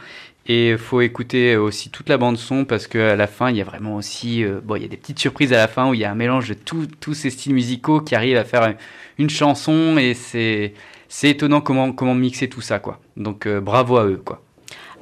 Et 0.46 0.72
il 0.72 0.78
faut 0.78 1.00
écouter 1.00 1.56
aussi 1.56 1.88
toute 1.88 2.10
la 2.10 2.18
bande 2.18 2.36
son 2.36 2.66
parce 2.66 2.86
qu'à 2.86 3.16
la 3.16 3.26
fin, 3.26 3.48
il 3.48 3.56
y 3.56 3.62
a 3.62 3.64
vraiment 3.64 3.96
aussi, 3.96 4.44
bon, 4.64 4.76
il 4.76 4.82
y 4.82 4.84
a 4.84 4.88
des 4.88 4.98
petites 4.98 5.18
surprises 5.18 5.54
à 5.54 5.56
la 5.56 5.68
fin 5.68 5.88
où 5.88 5.94
il 5.94 6.00
y 6.00 6.04
a 6.04 6.10
un 6.10 6.14
mélange 6.14 6.50
de 6.50 6.54
tous 6.54 7.14
ces 7.14 7.30
styles 7.30 7.54
musicaux 7.54 8.02
qui 8.02 8.14
arrivent 8.14 8.36
à 8.36 8.44
faire 8.44 8.74
une 9.16 9.30
chanson 9.30 9.96
et 9.96 10.12
c'est, 10.12 10.74
étonnant 11.22 11.62
comment, 11.62 11.92
comment 11.92 12.14
mixer 12.14 12.50
tout 12.50 12.60
ça, 12.60 12.80
quoi. 12.80 13.00
Donc 13.16 13.48
bravo 13.48 13.96
à 13.96 14.04
eux, 14.04 14.20
quoi. 14.22 14.42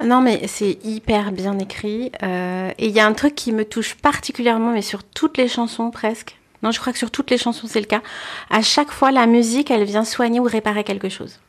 Non, 0.03 0.21
mais 0.21 0.47
c'est 0.47 0.77
hyper 0.85 1.31
bien 1.31 1.57
écrit. 1.59 2.11
euh, 2.23 2.71
et 2.77 2.87
il 2.87 2.91
y 2.95 2.99
a 2.99 3.05
un 3.05 3.13
truc 3.13 3.35
qui 3.35 3.51
me 3.51 3.65
touche 3.65 3.95
particulièrement, 3.95 4.71
mais 4.71 4.81
sur 4.81 5.03
toutes 5.03 5.37
les 5.37 5.47
chansons 5.47 5.89
presque. 5.89 6.37
Non, 6.63 6.71
je 6.71 6.79
crois 6.79 6.93
que 6.93 6.99
sur 6.99 7.11
toutes 7.11 7.29
les 7.29 7.37
chansons, 7.37 7.67
c'est 7.67 7.79
le 7.79 7.85
cas. 7.85 8.01
À 8.49 8.61
chaque 8.61 8.91
fois, 8.91 9.11
la 9.11 9.27
musique, 9.27 9.71
elle 9.71 9.83
vient 9.83 10.03
soigner 10.03 10.39
ou 10.39 10.43
réparer 10.43 10.83
quelque 10.83 11.09
chose. 11.09 11.39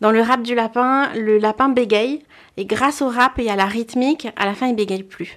Dans 0.00 0.10
le 0.10 0.22
rap 0.22 0.42
du 0.42 0.54
lapin, 0.54 1.10
le 1.14 1.38
lapin 1.38 1.68
bégaye. 1.68 2.22
Et 2.56 2.64
grâce 2.64 3.00
au 3.00 3.08
rap 3.08 3.38
et 3.38 3.48
à 3.48 3.56
la 3.56 3.66
rythmique, 3.66 4.28
à 4.36 4.44
la 4.44 4.54
fin, 4.54 4.66
il 4.66 4.74
bégaye 4.74 5.02
plus. 5.02 5.36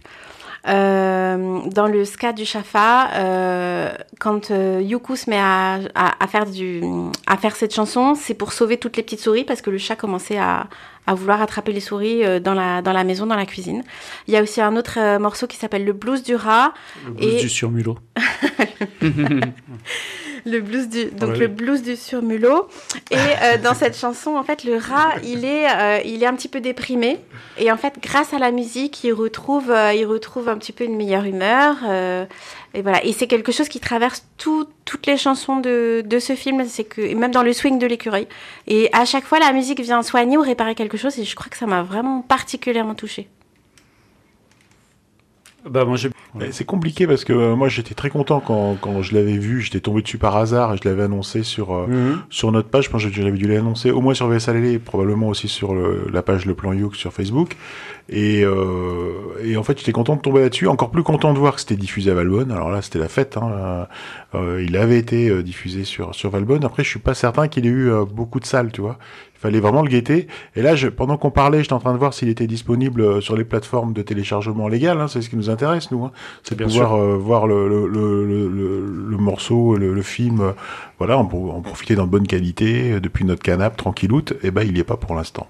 Euh, 0.66 1.60
dans 1.72 1.88
le 1.88 2.06
ska 2.06 2.32
du 2.32 2.46
Shafa, 2.46 3.10
euh, 3.16 3.94
quand 4.20 4.50
euh, 4.52 4.80
Yuku 4.82 5.16
se 5.18 5.30
met 5.30 5.38
à, 5.38 5.80
à, 5.94 6.24
à 6.24 6.28
faire 6.28 6.46
du, 6.46 6.82
à 7.28 7.36
faire 7.36 7.56
cette 7.56 7.74
chanson, 7.76 8.16
c'est 8.16 8.34
pour 8.34 8.54
sauver 8.54 8.78
toutes 8.78 8.96
les 8.96 9.04
petites 9.04 9.20
souris 9.20 9.44
parce 9.44 9.62
que 9.62 9.70
le 9.70 9.78
chat 9.78 9.98
commençait 9.98 10.38
à, 10.38 10.68
à 11.06 11.16
vouloir 11.16 11.42
attraper 11.42 11.74
les 11.74 11.82
souris 11.82 12.24
euh, 12.24 12.40
dans 12.40 12.54
la, 12.54 12.82
dans 12.82 12.94
la 12.94 13.04
maison, 13.04 13.26
dans 13.26 13.36
la 13.36 13.46
cuisine. 13.46 13.84
Il 14.28 14.34
y 14.34 14.38
a 14.38 14.42
aussi 14.42 14.62
un 14.62 14.78
autre 14.78 14.98
euh, 15.00 15.20
morceau 15.20 15.48
qui 15.48 15.58
s'appelle 15.58 15.84
Le 15.84 15.92
blues 15.94 16.24
du 16.24 16.36
rat. 16.36 16.74
Le 17.08 17.12
blues 17.12 17.34
Et- 17.36 17.40
du 17.42 17.50
surmulot. 17.50 17.98
Le 20.46 20.60
blues 20.60 20.90
du, 20.90 21.06
donc 21.06 21.32
Ouais. 21.32 21.38
le 21.38 21.48
blues 21.48 21.82
du 21.82 21.96
surmulot. 21.96 22.68
Et 23.12 23.16
euh, 23.16 23.58
dans 23.64 23.74
cette 23.74 23.98
chanson, 23.98 24.36
en 24.36 24.44
fait, 24.44 24.64
le 24.66 24.76
rat, 24.78 25.14
il 25.24 25.46
est, 25.46 25.68
euh, 25.70 26.00
il 26.06 26.22
est 26.22 26.26
un 26.26 26.36
petit 26.36 26.50
peu 26.50 26.60
déprimé. 26.60 27.18
Et 27.58 27.72
en 27.72 27.78
fait, 27.78 27.94
grâce 28.02 28.34
à 28.34 28.40
la 28.40 28.52
musique, 28.52 29.04
il 29.04 29.14
retrouve, 29.14 29.72
euh, 29.72 29.94
il 29.94 30.06
retrouve 30.06 30.50
un 30.50 30.58
petit 30.58 30.72
peu 30.74 30.84
une 30.84 30.96
meilleure 30.98 31.26
humeur. 31.26 31.78
et 32.74 32.82
voilà. 32.82 33.04
Et 33.06 33.14
c'est 33.14 33.28
quelque 33.28 33.52
chose 33.52 33.70
qui 33.70 33.80
traverse 33.80 34.26
tout- 34.38 34.68
toutes 34.86 35.06
les 35.06 35.16
chansons 35.18 35.58
de, 35.58 36.02
de 36.06 36.20
ce 36.20 36.36
film. 36.36 36.64
C'est 36.68 36.84
que, 36.84 37.02
et 37.02 37.16
même 37.16 37.32
dans 37.32 37.44
le 37.44 37.54
swing 37.54 37.80
de 37.80 37.86
l'écureuil. 37.88 38.28
Et 38.68 38.90
à 38.94 39.06
chaque 39.06 39.24
fois, 39.26 39.40
la 39.40 39.54
musique 39.54 39.80
vient 39.80 40.02
soigner 40.04 40.38
ou 40.38 40.42
réparer 40.42 40.76
quelque 40.76 40.98
chose. 40.98 41.18
Et 41.20 41.24
je 41.24 41.36
crois 41.36 41.48
que 41.50 41.58
ça 41.58 41.68
m'a 41.68 41.84
vraiment 41.84 42.22
particulièrement 42.22 42.96
touchée. 42.96 43.30
Bah, 45.70 45.86
moi, 45.86 45.98
C'est 46.52 46.66
compliqué 46.66 47.08
parce 47.08 47.24
que 47.24 47.32
euh, 47.32 47.56
moi 47.56 47.70
j'étais 47.70 47.94
très 47.94 48.10
content 48.10 48.42
quand, 48.42 48.76
quand 48.82 49.02
je 49.02 49.14
l'avais 49.16 49.38
vu, 49.38 49.62
j'étais 49.62 49.80
tombé 49.80 50.02
dessus 50.02 50.18
par 50.18 50.36
hasard 50.36 50.74
et 50.74 50.78
je 50.84 50.88
l'avais 50.90 51.04
annoncé 51.04 51.42
sur, 51.44 51.74
euh, 51.74 51.88
Mhm. 51.88 52.22
sur 52.30 52.52
notre 52.52 52.68
page. 52.70 52.86
Je 52.86 52.90
pense 52.90 53.06
que 53.06 53.12
j'avais 53.14 53.32
dû 53.32 53.48
l'annoncer 53.48 53.90
au 53.92 54.02
moins 54.02 54.14
sur 54.14 54.28
VSLL 54.28 54.66
et 54.66 54.80
probablement 54.80 55.30
aussi 55.30 55.48
sur 55.48 55.74
le- 55.74 56.08
la 56.12 56.22
page 56.22 56.46
Le 56.46 56.54
Plan 56.54 56.74
Youk 56.74 56.96
sur 56.98 57.14
Facebook. 57.14 57.56
Et, 58.10 58.44
euh, 58.44 59.14
et 59.42 59.56
en 59.56 59.64
fait 59.64 59.78
j'étais 59.80 59.94
content 59.94 60.18
de 60.18 60.22
tomber 60.22 60.42
là-dessus, 60.42 60.68
encore 60.68 60.92
plus 60.92 61.04
content 61.04 61.34
de 61.34 61.40
voir 61.40 61.54
que 61.56 61.62
c'était 61.62 61.78
diffusé 61.78 62.12
à 62.12 62.14
Valbonne. 62.14 62.52
Alors 62.52 62.70
là 62.70 62.82
c'était 62.82 63.00
la 63.00 63.08
fête, 63.08 63.38
hein. 63.38 63.88
Euh, 64.36 64.62
il 64.68 64.76
avait 64.76 64.98
été 64.98 65.42
diffusé 65.44 65.86
sur, 65.86 66.14
sur 66.14 66.30
Valbonne. 66.30 66.66
Après 66.66 66.84
je 66.84 66.90
suis 66.90 67.00
pas 67.00 67.14
certain 67.14 67.48
qu'il 67.48 67.66
ait 67.66 67.70
eu 67.70 67.90
beaucoup 68.12 68.42
de 68.42 68.46
salles, 68.46 68.72
tu 68.74 68.82
vois. 68.82 68.98
Il 69.44 69.48
fallait 69.48 69.60
vraiment 69.60 69.82
le 69.82 69.90
guetter. 69.90 70.28
Et 70.56 70.62
là, 70.62 70.74
je, 70.76 70.88
pendant 70.88 71.18
qu'on 71.18 71.30
parlait, 71.30 71.62
j'étais 71.62 71.74
en 71.74 71.80
train 71.80 71.92
de 71.92 71.98
voir 71.98 72.14
s'il 72.14 72.30
était 72.30 72.48
disponible 72.48 73.02
euh, 73.02 73.20
sur 73.20 73.36
les 73.36 73.44
plateformes 73.44 73.92
de 73.92 74.02
téléchargement 74.02 74.70
légal. 74.70 75.02
Hein, 75.02 75.10
c'est 75.10 75.22
ce 75.22 75.30
qui 75.30 75.36
nous 75.36 75.50
intéresse, 75.50 75.92
nous. 75.92 76.06
Hein. 76.06 76.12
C'est 76.44 76.56
de 76.56 76.64
Bien 76.64 76.68
pouvoir 76.68 76.96
euh, 76.96 77.18
voir 77.18 77.46
le, 77.46 77.68
le, 77.68 77.88
le, 77.88 78.26
le, 78.26 78.48
le- 78.48 79.06
le 79.10 79.18
morceau, 79.18 79.76
le, 79.76 79.94
le 79.94 80.02
film, 80.02 80.40
euh, 80.40 80.52
voilà, 80.98 81.18
en, 81.18 81.24
en 81.24 81.62
profiter 81.62 81.96
dans 81.96 82.06
de 82.06 82.12
bonne 82.12 82.26
qualité, 82.26 83.00
depuis 83.02 83.26
notre 83.26 83.42
canapé, 83.44 83.76
tranquilloute. 83.76 84.34
Et 84.44 84.52
ben, 84.52 84.64
il 84.66 84.78
y 84.78 84.80
est 84.80 84.86
pas 84.86 84.96
pour 84.98 85.14
l'instant. 85.14 85.48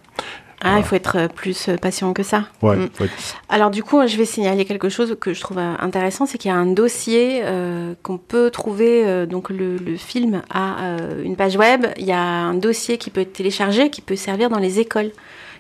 Ah, 0.64 0.78
il 0.78 0.84
faut 0.84 0.96
être 0.96 1.18
euh, 1.18 1.28
plus 1.28 1.68
euh, 1.70 1.76
patient 1.78 2.14
que 2.14 2.24
ça. 2.24 2.46
Ouais, 2.62 2.76
Mm. 2.78 2.90
ouais. 3.02 3.10
Alors 3.50 3.70
du 3.70 3.84
coup, 3.84 4.00
je 4.08 4.16
vais 4.18 4.26
signaler 4.26 4.66
quelque 4.66 4.90
chose 4.90 5.16
que 5.20 5.34
je 5.34 5.42
trouve 5.42 5.58
euh, 5.58 5.74
intéressant, 5.80 6.26
c'est 6.26 6.38
qu'il 6.38 6.50
y 6.50 6.54
a 6.54 6.58
un 6.58 6.66
dossier 6.66 7.42
euh, 7.44 7.94
qu'on 8.02 8.18
peut 8.18 8.50
trouver. 8.50 9.06
euh, 9.06 9.26
donc 9.26 9.50
le, 9.50 9.76
le 9.78 9.98
film 9.98 10.42
a 10.50 10.84
euh, 10.84 11.24
une 11.24 11.36
page 11.36 11.58
web. 11.58 11.86
Il 11.98 12.06
y 12.06 12.12
a 12.14 12.22
un 12.22 12.54
dossier 12.54 12.98
qui 12.98 13.10
peut 13.10 13.22
être 13.22 13.34
téléchargé, 13.34 13.90
qui 13.90 14.02
peut 14.02 14.16
servir 14.16 14.50
dans 14.50 14.60
les 14.60 14.80
écoles, 14.80 15.12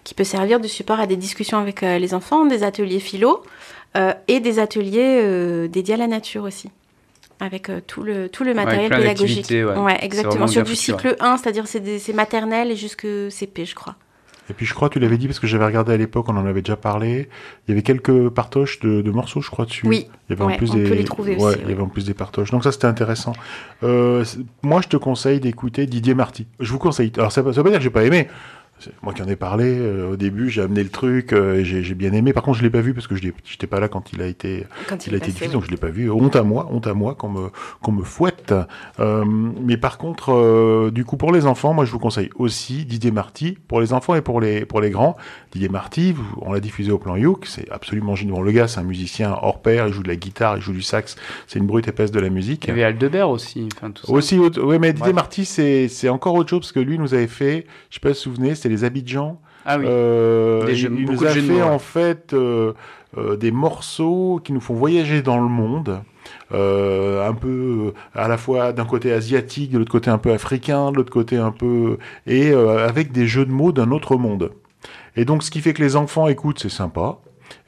qui 0.04 0.14
peut 0.14 0.24
servir 0.24 0.60
de 0.60 0.68
support 0.68 1.00
à 1.00 1.08
des 1.08 1.18
discussions 1.18 1.58
avec 1.58 1.82
les 1.82 2.14
enfants, 2.14 2.46
des 2.46 2.64
ateliers 2.64 3.00
philo 3.00 3.44
et 4.28 4.40
des 4.40 4.60
ateliers 4.60 5.68
dédiés 5.70 5.94
à 5.94 5.98
la 5.98 6.08
nature 6.08 6.44
aussi. 6.44 6.70
Avec 7.40 7.70
euh, 7.70 7.80
tout 7.86 8.04
le 8.04 8.30
tout 8.30 8.44
le 8.44 8.54
matériel 8.54 8.90
pédagogique. 9.02 9.46
ouais. 9.84 9.98
Exactement. 10.02 10.48
Sur 10.48 10.64
du 10.64 10.76
cycle 10.76 11.16
1, 11.20 11.38
c'est-à-dire 11.38 11.66
c'est 11.68 12.14
maternelle 12.14 12.72
et 12.72 12.76
jusque 12.76 13.06
CP, 13.30 13.66
je 13.66 13.76
crois. 13.76 13.96
Et 14.54 14.56
puis 14.56 14.68
je 14.68 14.76
crois, 14.76 14.88
tu 14.88 15.00
l'avais 15.00 15.18
dit 15.18 15.26
parce 15.26 15.40
que 15.40 15.48
j'avais 15.48 15.66
regardé 15.66 15.94
à 15.94 15.98
l'époque, 15.98 16.28
on 16.30 16.38
en 16.38 16.46
avait 16.46 16.62
déjà 16.62 16.76
parlé. 16.76 17.28
Il 17.68 17.72
y 17.72 17.74
avait 17.74 17.82
quelques 17.82 18.30
partoches 18.30 18.80
de, 18.82 19.02
de 19.02 19.10
morceaux, 19.10 19.42
je 19.42 19.50
crois, 19.50 19.66
dessus. 19.66 19.88
Oui. 19.88 20.06
Il 20.30 20.34
y 20.34 20.34
avait 20.34 20.46
Ouais, 20.46 20.54
en 20.54 20.58
plus 20.58 20.70
on 20.70 20.76
des. 20.76 20.84
peut 20.84 20.94
les 20.94 21.04
trouver 21.06 21.36
ouais, 21.38 21.44
aussi, 21.44 21.58
Il 21.58 21.64
y 21.64 21.66
oui. 21.66 21.72
avait 21.74 21.82
en 21.82 21.88
plus 21.88 22.06
des 22.06 22.14
partoches. 22.14 22.52
Donc 22.52 22.64
ça, 22.64 22.72
c'était 22.72 22.86
intéressant. 22.86 23.34
Euh, 23.82 24.24
moi, 24.62 24.82
je 24.82 24.90
te 24.90 24.98
conseille 24.98 25.40
d'écouter 25.40 25.88
Didier 25.88 26.14
Marty. 26.14 26.46
Je 26.60 26.72
vous 26.72 26.78
conseille. 26.78 27.12
Alors 27.18 27.32
ça 27.32 27.42
veut 27.42 27.52
pas 27.52 27.64
dire 27.64 27.80
que 27.80 27.84
j'ai 27.84 27.90
pas 27.90 28.04
aimé. 28.04 28.28
Moi 29.02 29.14
qui 29.14 29.22
en 29.22 29.28
ai 29.28 29.36
parlé 29.36 29.78
euh, 29.80 30.12
au 30.12 30.16
début, 30.16 30.50
j'ai 30.50 30.62
amené 30.62 30.84
le 30.84 30.90
truc 30.90 31.34
euh, 31.34 31.60
et 31.60 31.66
j'ai 31.66 31.94
bien 31.96 32.14
aimé. 32.14 32.34
Par 32.34 32.44
contre, 32.44 32.58
je 32.58 32.64
l'ai 32.64 32.70
pas 32.70 32.82
vu 32.82 32.94
parce 32.94 33.08
que 33.08 33.16
je 33.16 33.26
n'étais 33.26 33.68
pas 33.68 33.80
là 33.80 33.88
quand 33.88 34.14
il 34.14 34.22
a 34.22 34.28
été, 34.28 34.66
Quand 34.88 35.08
il 35.08 35.14
a 35.14 35.18
été 35.18 35.28
diffusé, 35.28 35.48
oui. 35.48 35.54
donc 35.54 35.66
je 35.66 35.72
l'ai 35.72 35.78
pas 35.78 35.90
vu. 35.90 36.10
Honte 36.12 36.36
à 36.36 36.44
moi, 36.44 36.68
honte 36.72 36.88
à 36.88 36.94
moi 36.94 37.16
qu'on 37.16 37.30
me 37.30 37.50
qu'on 37.82 37.92
me 37.92 38.04
fouette. 38.04 38.54
Euh, 39.00 39.24
mais 39.26 39.78
par 39.78 39.98
contre, 39.98 40.34
euh, 40.34 40.92
du 40.92 41.06
coup, 41.06 41.18
pour 41.18 41.32
les 41.32 41.46
enfants, 41.46 41.74
moi, 41.74 41.86
je 41.86 41.92
vous 41.92 42.00
conseille 42.00 42.30
aussi 42.36 42.86
Didier 42.86 43.12
Marty 43.12 43.58
pour 43.68 43.82
les 43.82 43.94
enfants 43.94 44.16
et 44.16 44.22
pour 44.22 44.42
les 44.42 44.66
pour 44.66 44.82
les 44.82 44.90
grands. 44.90 45.16
Didier 45.52 45.70
Marty, 45.70 46.16
on 46.42 46.54
l'a 46.54 46.60
diffusé 46.60 46.92
au 46.92 46.98
plan 46.98 47.16
Youk, 47.16 47.46
c'est 47.46 47.70
absolument 47.72 48.16
génial. 48.16 48.36
Bon, 48.36 48.42
le 48.42 48.52
gars, 48.52 48.68
c'est 48.68 48.80
un 48.80 48.84
musicien 48.84 49.38
hors 49.42 49.62
pair, 49.62 49.88
il 49.88 49.94
joue 49.94 50.02
de 50.02 50.08
la 50.08 50.16
guitare, 50.16 50.58
il 50.58 50.62
joue 50.62 50.74
du 50.74 50.82
sax, 50.82 51.16
c'est 51.46 51.60
une 51.60 51.68
brute 51.68 51.88
épaisse 51.88 52.12
de 52.12 52.20
la 52.20 52.30
musique. 52.30 52.66
Il 52.66 52.70
y 52.70 52.72
avait 52.72 52.84
Aldebert 52.84 53.30
aussi. 53.30 53.68
Enfin, 53.76 53.92
tout 53.92 54.06
ça. 54.06 54.12
Aussi, 54.12 54.40
ouais, 54.40 54.80
mais 54.80 54.94
Didier. 54.94 55.14
Marty, 55.14 55.46
c'est 55.46 55.88
c'est 55.88 56.10
encore 56.10 56.34
autre 56.36 56.50
chose 56.50 56.62
parce 56.62 56.72
que 56.72 56.80
lui 56.80 56.98
nous 56.98 57.14
avait 57.14 57.28
fait, 57.28 57.66
je 57.90 57.96
sais 57.96 58.00
pas 58.00 58.14
si 58.14 58.26
vous 58.26 58.32
vous 58.32 58.38
souvenez, 58.38 58.56
c'était 58.56 58.70
les 58.74 58.84
Abidjan. 58.84 59.40
Ah 59.66 59.78
oui. 59.78 59.86
Euh, 59.88 60.66
Des 60.66 60.76
jeux- 60.76 60.92
il 60.98 61.06
nous 61.10 61.24
a 61.24 61.34
de 61.34 61.40
fait 61.42 61.62
en 61.62 61.80
fait 61.80 62.34
euh, 62.34 62.74
euh, 63.18 63.38
des 63.38 63.52
morceaux 63.52 64.42
qui 64.44 64.52
nous 64.52 64.60
font 64.60 64.74
voyager 64.74 65.22
dans 65.22 65.40
le 65.40 65.48
monde. 65.48 66.02
Un 66.52 67.34
peu 67.34 67.94
à 68.14 68.28
la 68.28 68.38
fois 68.38 68.74
d'un 68.74 68.86
côté 68.86 69.12
asiatique, 69.12 69.72
de 69.72 69.80
l'autre 69.80 69.92
côté 69.92 70.10
un 70.12 70.18
peu 70.20 70.32
africain, 70.32 70.92
de 70.92 70.98
l'autre 70.98 71.12
côté 71.12 71.38
un 71.38 71.52
peu 71.52 71.98
et 72.28 72.52
avec 72.54 73.12
des 73.12 73.26
jeux 73.28 73.46
de 73.46 73.52
mots 73.52 73.72
d'un 73.72 73.90
autre 73.92 74.18
monde. 74.18 74.52
Et 75.16 75.26
donc 75.26 75.42
ce 75.44 75.50
qui 75.52 75.62
fait 75.62 75.74
que 75.74 75.82
les 75.82 75.96
enfants 75.96 76.28
écoutent, 76.28 76.60
c'est 76.60 76.70
sympa. 76.70 77.18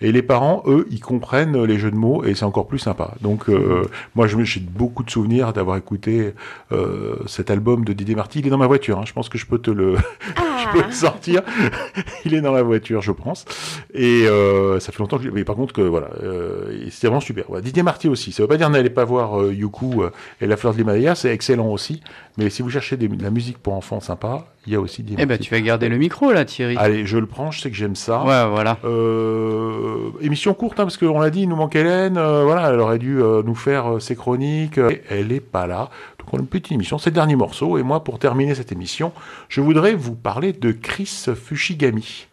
Et 0.02 0.12
les 0.12 0.22
parents, 0.22 0.62
eux, 0.68 0.86
ils 0.92 1.00
comprennent 1.00 1.64
les 1.64 1.80
jeux 1.80 1.90
de 1.90 1.96
mots 1.96 2.24
et 2.26 2.36
c'est 2.36 2.44
encore 2.44 2.68
plus 2.68 2.80
sympa. 2.80 3.14
Donc, 3.22 3.50
euh, 3.50 3.86
moi, 4.14 4.28
je 4.28 4.36
me- 4.36 4.44
j'ai 4.44 4.60
beaucoup 4.60 5.04
de 5.04 5.10
souvenirs 5.10 5.54
d'avoir 5.54 5.78
écouté 5.78 6.34
euh, 6.74 7.16
cet 7.28 7.50
album 7.50 7.86
de 7.86 7.94
Didier 7.94 8.14
Marty. 8.16 8.40
Il 8.40 8.48
est 8.48 8.50
dans 8.50 8.58
ma 8.58 8.68
voiture. 8.68 9.00
hein. 9.00 9.04
Je 9.06 9.14
pense 9.14 9.30
que 9.30 9.38
je 9.38 9.46
peux 9.46 9.58
te 9.58 9.72
le, 9.72 9.96
je 10.28 10.72
peux 10.78 10.86
le 10.86 10.92
sortir. 10.92 11.44
Il 12.26 12.34
est 12.34 12.42
dans 12.42 12.52
la 12.52 12.62
voiture, 12.64 13.02
je 13.02 13.14
pense. 13.14 13.46
Et 13.94 14.26
euh, 14.28 14.80
ça 14.82 14.92
fait 14.92 15.00
longtemps 15.00 15.18
que. 15.18 15.24
je- 15.24 15.30
Mais 15.30 15.46
par 15.46 15.56
contre, 15.56 15.74
que 15.74 15.82
voilà, 15.82 16.10
euh, 16.24 16.86
c'était 16.90 17.08
vraiment 17.08 17.22
super. 17.22 17.50
Ouais, 17.50 17.62
Didier 17.62 17.82
Marty 17.84 18.10
aussi. 18.10 18.34
Ça 18.34 18.44
veut 18.44 18.48
pas 18.50 18.58
dire 18.58 18.70
n'allez 18.70 18.90
pas 18.90 19.06
voir 19.06 19.40
euh, 19.42 19.54
Yuku 19.54 20.04
euh, 20.04 20.10
et 20.42 20.46
la 20.48 20.58
fleur 20.58 20.74
de 20.74 20.78
l'Himalaya. 20.80 21.16
C'est 21.16 21.30
excellent 21.32 21.68
aussi. 21.70 22.02
Mais 22.38 22.50
si 22.50 22.62
vous 22.62 22.70
cherchez 22.70 22.98
des- 22.98 23.08
de 23.08 23.24
la 23.24 23.30
musique 23.30 23.60
pour 23.60 23.74
enfants 23.74 24.02
sympa, 24.02 24.48
il 24.68 24.74
y 24.74 24.76
a 24.76 24.82
aussi 24.82 25.04
Didier 25.04 25.20
Eh 25.24 25.26
ben, 25.26 25.38
tu 25.38 25.50
vas 25.52 25.62
garder 25.62 25.88
le 25.88 25.98
micro 25.98 26.34
là, 26.34 26.44
Thierry. 26.44 26.76
Allez, 26.78 27.06
je 27.06 27.18
le 27.18 27.28
prends. 27.28 27.52
Je 27.52 27.62
sais 27.62 27.70
que 27.70 27.78
j'aime 27.78 27.96
ça. 27.96 28.24
Ouais, 28.24 28.50
voilà. 28.50 28.78
Euh, 28.84 29.95
émission 30.22 30.54
courte, 30.54 30.80
hein, 30.80 30.84
parce 30.84 30.98
qu'on 30.98 31.20
l'a 31.20 31.30
dit, 31.30 31.42
il 31.42 31.50
nous 31.50 31.56
manque 31.56 31.76
Hélène. 31.76 32.18
euh, 32.18 32.44
voilà, 32.44 32.70
elle 32.72 32.80
aurait 32.80 33.00
dû 33.00 33.22
euh, 33.22 33.42
nous 33.44 33.56
faire 33.56 33.96
euh, 33.96 34.00
ses 34.00 34.16
chroniques. 34.16 34.78
euh, 34.78 34.90
et 34.92 35.02
elle 35.10 35.32
est 35.32 35.40
pas 35.40 35.68
là. 35.68 35.90
Donc 36.20 36.34
on 36.34 36.38
a 36.38 36.42
une 36.42 36.48
petite 36.48 36.72
émission, 36.72 36.98
c'est 36.98 37.10
le 37.12 37.16
dernier 37.16 37.36
morceau. 37.36 37.78
Et 37.78 37.84
moi, 37.84 38.04
pour 38.04 38.18
terminer 38.20 38.56
cette 38.56 38.72
émission, 38.72 39.12
je 39.50 39.62
voudrais 39.62 39.94
vous 39.94 40.16
parler 40.16 40.54
de 40.54 40.72
Chris 40.72 41.26
Fushigami, 41.36 42.28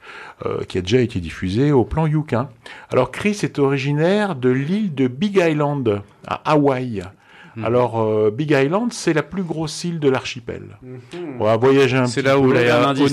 euh, 0.47 0.63
qui 0.65 0.79
a 0.79 0.81
déjà 0.83 1.01
été 1.01 1.21
diffusé 1.21 1.73
au 1.73 1.85
plan 1.85 2.07
Yukin. 2.07 2.49
Alors 2.91 3.11
Chris 3.11 3.39
est 3.43 3.59
originaire 3.59 4.35
de 4.35 4.49
l'île 4.51 4.95
de 4.95 5.09
Big 5.09 5.37
Island, 5.37 6.03
à 6.27 6.41
Hawaï. 6.53 7.03
Alors, 7.63 8.01
euh, 8.01 8.31
Big 8.35 8.51
Island, 8.51 8.95
c'est 8.95 9.13
la 9.13 9.23
plus 9.23 9.43
grosse 9.43 9.85
île 9.85 10.01
de 10.01 10.09
l'archipel. 10.09 10.63
On 11.39 11.45
va 11.45 11.59
voyager 11.59 11.99
un 11.99 12.07
C'est 12.07 12.23
petit 12.23 12.29
là 12.29 12.39
où 12.39 12.49
peu. 12.49 12.57
il 12.59 12.67
y 12.67 12.71
a 12.71 12.89
indice, 12.89 13.13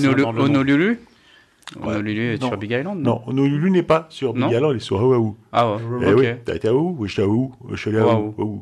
Honolulu 1.82 2.34
est 2.34 2.42
Non. 2.42 2.48
sur 2.48 2.58
Big 2.58 2.72
Island 2.72 3.00
Non, 3.02 3.22
Honolulu 3.28 3.70
n'est 3.70 3.84
pas 3.84 4.08
sur 4.10 4.34
Big 4.34 4.42
Non 4.44 4.50
Island, 4.50 4.72
il 4.74 4.78
est 4.78 4.80
sur 4.80 5.02
Oahu. 5.04 5.34
Ah 5.52 5.72
ouais. 5.72 5.78
Eh 6.02 6.14
ok. 6.14 6.20
oui, 6.20 6.28
t'as 6.44 6.56
été 6.56 6.68
à 6.68 6.74
Oahu 6.74 6.96
Oui, 6.98 7.08
j'étais 7.10 7.22
à 7.22 7.28
Oahu. 7.28 7.50
Je 7.72 7.76
suis 7.76 7.90
allé 7.90 8.00
à 8.00 8.08
Oahu. 8.08 8.62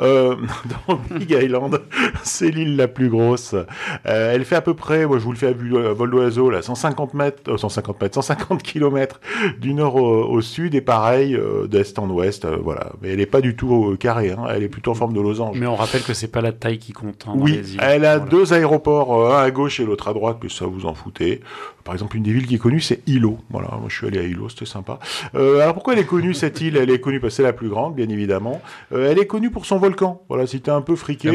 Euh, 0.00 0.36
dans 0.88 0.98
Big 1.16 1.30
Island, 1.30 1.80
c'est 2.22 2.50
l'île 2.50 2.76
la 2.76 2.88
plus 2.88 3.08
grosse. 3.08 3.54
Euh, 3.54 4.34
elle 4.34 4.44
fait 4.44 4.56
à 4.56 4.60
peu 4.60 4.74
près, 4.74 5.06
moi 5.06 5.18
je 5.18 5.24
vous 5.24 5.32
le 5.32 5.38
fais 5.38 5.46
à, 5.48 5.50
à 5.50 5.92
vol 5.92 6.10
d'oiseau, 6.10 6.50
là, 6.50 6.62
150 6.62 7.14
mètres, 7.14 7.42
euh, 7.48 7.56
150 7.56 8.00
mètres, 8.00 8.14
150 8.14 8.62
kilomètres 8.62 9.20
du 9.60 9.74
nord 9.74 9.96
au, 9.96 10.24
au 10.24 10.40
sud 10.40 10.74
et 10.74 10.80
pareil 10.80 11.34
euh, 11.34 11.66
d'est 11.66 11.98
en 11.98 12.08
ouest, 12.10 12.44
euh, 12.44 12.56
voilà. 12.62 12.92
Mais 13.02 13.10
elle 13.10 13.20
est 13.20 13.26
pas 13.26 13.40
du 13.40 13.56
tout 13.56 13.90
euh, 13.92 13.96
carrée, 13.96 14.30
hein, 14.30 14.44
elle 14.54 14.62
est 14.62 14.68
plutôt 14.68 14.92
en 14.92 14.94
forme 14.94 15.12
de 15.14 15.20
losange. 15.20 15.56
Mais 15.58 15.66
on 15.66 15.76
rappelle 15.76 16.02
que 16.02 16.14
c'est 16.14 16.28
pas 16.28 16.40
la 16.40 16.52
taille 16.52 16.78
qui 16.78 16.92
compte. 16.92 17.24
hein, 17.28 17.32
Oui, 17.36 17.52
les 17.52 17.74
îles. 17.74 17.80
elle 17.82 18.04
a 18.04 18.18
Voilà. 18.18 18.30
deux 18.30 18.52
aéroports, 18.52 19.14
euh, 19.20 19.34
un 19.36 19.42
à 19.42 19.50
gauche 19.50 19.80
et 19.80 19.84
l'autre 19.84 20.08
à 20.08 20.12
droite, 20.12 20.38
mais 20.42 20.48
ça 20.48 20.66
vous 20.66 20.86
en 20.86 20.94
foutez. 20.94 21.40
Par 21.84 21.94
exemple, 21.94 22.16
une 22.18 22.22
des 22.22 22.32
villes 22.32 22.46
qui 22.46 22.56
est 22.56 22.58
connue, 22.58 22.80
c'est 22.80 23.00
Hilo. 23.06 23.38
Voilà, 23.50 23.68
moi 23.70 23.84
je 23.88 23.96
suis 23.96 24.06
allé 24.06 24.18
à 24.18 24.22
Hilo, 24.22 24.50
c'était 24.50 24.66
sympa. 24.66 24.98
Euh, 25.34 25.60
alors 25.62 25.72
pourquoi 25.72 25.94
elle 25.94 25.98
est 26.00 26.04
connue 26.04 26.34
cette 26.34 26.60
île? 26.60 26.76
Elle 26.76 26.90
est 26.90 27.00
connue 27.00 27.18
parce 27.18 27.32
que 27.32 27.36
c'est 27.38 27.42
la 27.42 27.54
plus 27.54 27.70
grande, 27.70 27.94
bien 27.94 28.08
évidemment. 28.10 28.60
Euh, 28.92 29.10
elle 29.10 29.18
est 29.18 29.26
connue 29.26 29.50
pour 29.50 29.64
son 29.64 29.78
volcan. 29.88 30.22
Voilà, 30.28 30.46
si 30.46 30.60
t'es 30.60 30.70
un 30.70 30.82
peu 30.82 30.96
friqué, 30.96 31.30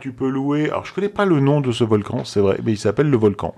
tu 0.00 0.12
peux 0.12 0.28
louer. 0.28 0.70
Alors 0.70 0.84
je 0.84 0.92
connais 0.92 1.08
pas 1.08 1.24
le 1.24 1.40
nom 1.40 1.60
de 1.60 1.72
ce 1.72 1.84
volcan, 1.84 2.24
c'est 2.24 2.40
vrai, 2.40 2.58
mais 2.64 2.72
il 2.72 2.78
s'appelle 2.78 3.10
le 3.10 3.16
volcan. 3.16 3.54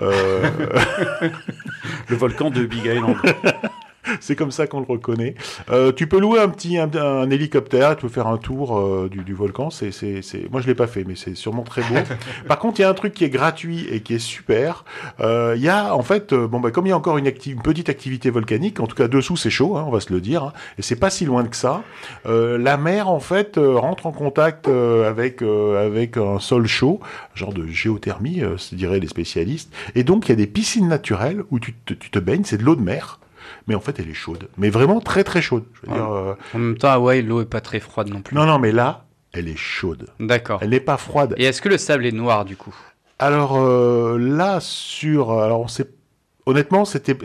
Euh, 0.00 0.48
Le 2.08 2.16
volcan 2.16 2.50
de 2.50 2.64
Big 2.64 2.84
Island. 2.84 3.16
c'est 4.20 4.36
comme 4.36 4.50
ça 4.50 4.66
qu'on 4.66 4.80
le 4.80 4.86
reconnaît. 4.88 5.34
Euh, 5.70 5.92
tu 5.92 6.06
peux 6.06 6.18
louer 6.20 6.40
un 6.40 6.48
petit 6.48 6.78
un, 6.78 6.90
un 6.94 7.30
hélicoptère, 7.30 7.96
tu 7.96 8.02
peux 8.02 8.12
faire 8.12 8.26
un 8.26 8.38
tour 8.38 8.78
euh, 8.78 9.08
du, 9.10 9.22
du 9.24 9.34
volcan. 9.34 9.70
C'est, 9.70 9.90
c'est, 9.92 10.22
c'est... 10.22 10.50
Moi, 10.50 10.60
je 10.60 10.66
l'ai 10.66 10.74
pas 10.74 10.86
fait, 10.86 11.04
mais 11.04 11.14
c'est 11.16 11.34
sûrement 11.34 11.62
très 11.62 11.82
beau. 11.82 11.94
Par 12.48 12.58
contre, 12.58 12.78
il 12.80 12.82
y 12.82 12.84
a 12.84 12.88
un 12.90 12.94
truc 12.94 13.14
qui 13.14 13.24
est 13.24 13.30
gratuit 13.30 13.86
et 13.90 14.00
qui 14.00 14.14
est 14.14 14.18
super. 14.18 14.84
Euh, 15.20 15.54
Il 15.56 15.62
y 15.62 15.68
a 15.68 15.94
en 15.94 16.02
fait, 16.02 16.32
euh, 16.32 16.46
bon 16.46 16.60
bah 16.60 16.70
comme 16.70 16.86
il 16.86 16.90
y 16.90 16.92
a 16.92 16.96
encore 16.96 17.18
une, 17.18 17.26
acti- 17.26 17.52
une 17.52 17.62
petite 17.62 17.88
activité 17.88 18.30
volcanique, 18.30 18.80
en 18.80 18.86
tout 18.86 18.96
cas 18.96 19.08
dessous 19.08 19.36
c'est 19.36 19.50
chaud, 19.50 19.76
hein, 19.76 19.84
on 19.86 19.90
va 19.90 20.00
se 20.00 20.12
le 20.12 20.20
dire, 20.20 20.42
hein, 20.44 20.52
et 20.78 20.82
c'est 20.82 20.96
pas 20.96 21.10
si 21.10 21.24
loin 21.24 21.44
que 21.44 21.56
ça. 21.56 21.82
Euh, 22.26 22.58
la 22.58 22.76
mer 22.76 23.08
en 23.08 23.20
fait 23.20 23.58
rentre 23.58 24.06
en 24.06 24.12
contact 24.12 24.68
avec 24.68 25.42
euh, 25.42 25.84
avec 25.86 26.16
un 26.16 26.38
sol 26.38 26.66
chaud, 26.66 27.00
genre 27.34 27.52
de 27.52 27.66
géothermie, 27.66 28.42
euh, 28.42 28.56
se 28.58 28.74
diraient 28.74 29.00
les 29.00 29.08
spécialistes. 29.08 29.72
Et 29.94 30.04
donc 30.04 30.26
il 30.26 30.30
y 30.30 30.32
a 30.32 30.36
des 30.36 30.46
piscines 30.46 30.88
naturelles 30.88 31.42
où 31.50 31.58
tu 31.58 31.74
te, 31.74 31.94
tu 31.94 32.10
te 32.10 32.18
baignes, 32.18 32.44
c'est 32.44 32.58
de 32.58 32.64
l'eau 32.64 32.76
de 32.76 32.82
mer. 32.82 33.18
Mais 33.66 33.74
en 33.74 33.80
fait, 33.80 33.98
elle 34.00 34.08
est 34.08 34.14
chaude. 34.14 34.48
Mais 34.56 34.70
vraiment 34.70 35.00
très 35.00 35.24
très 35.24 35.40
chaude. 35.42 35.64
Je 35.74 35.86
veux 35.86 35.92
Ouais. 35.92 35.98
dire, 35.98 36.10
euh, 36.12 36.34
En 36.54 36.58
même 36.58 36.76
temps, 36.78 36.90
Hawaï, 36.90 37.22
l'eau 37.22 37.40
est 37.42 37.46
pas 37.46 37.60
très 37.60 37.80
froide 37.80 38.08
non 38.08 38.22
plus. 38.22 38.34
non, 38.36 38.46
non, 38.46 38.58
mais 38.58 38.72
là, 38.72 39.04
elle 39.32 39.48
est 39.48 39.56
chaude. 39.56 40.08
D'accord. 40.20 40.60
Elle 40.62 40.70
n'est 40.70 40.80
pas 40.80 40.96
froide. 40.96 41.34
Et 41.36 41.44
est-ce 41.44 41.60
que 41.62 41.68
le 41.68 41.78
sable 41.78 42.06
est 42.06 42.12
noir 42.12 42.44
du 42.44 42.56
coup? 42.56 42.74
Alors 43.18 43.56
euh, 43.58 44.16
là, 44.18 44.58
sur, 44.60 45.32
alors 45.32 45.60
on 45.60 45.68
sait, 45.68 45.88
honnêtement, 46.46 46.84
c'était, 46.84 47.16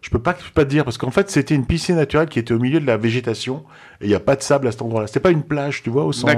je 0.00 0.10
peux 0.10 0.18
pas, 0.18 0.34
je 0.38 0.44
peux 0.46 0.52
pas 0.52 0.64
te 0.64 0.70
dire 0.70 0.84
parce 0.84 0.98
qu'en 0.98 1.12
fait, 1.12 1.30
c'était 1.30 1.54
une 1.54 1.64
piscine 1.66 1.94
naturelle 1.96 2.28
qui 2.28 2.38
était 2.40 2.52
au 2.52 2.58
milieu 2.58 2.80
de 2.80 2.86
la 2.86 2.96
végétation 2.96 3.64
et 4.02 4.06
il 4.06 4.08
n'y 4.08 4.14
a 4.14 4.20
pas 4.20 4.36
de 4.36 4.42
sable 4.42 4.66
à 4.68 4.72
cet 4.72 4.82
endroit-là. 4.82 5.06
C'était 5.06 5.20
pas 5.20 5.30
une 5.30 5.42
plage, 5.44 5.82
tu 5.82 5.90
vois, 5.90 6.04
au 6.04 6.12
sens, 6.12 6.30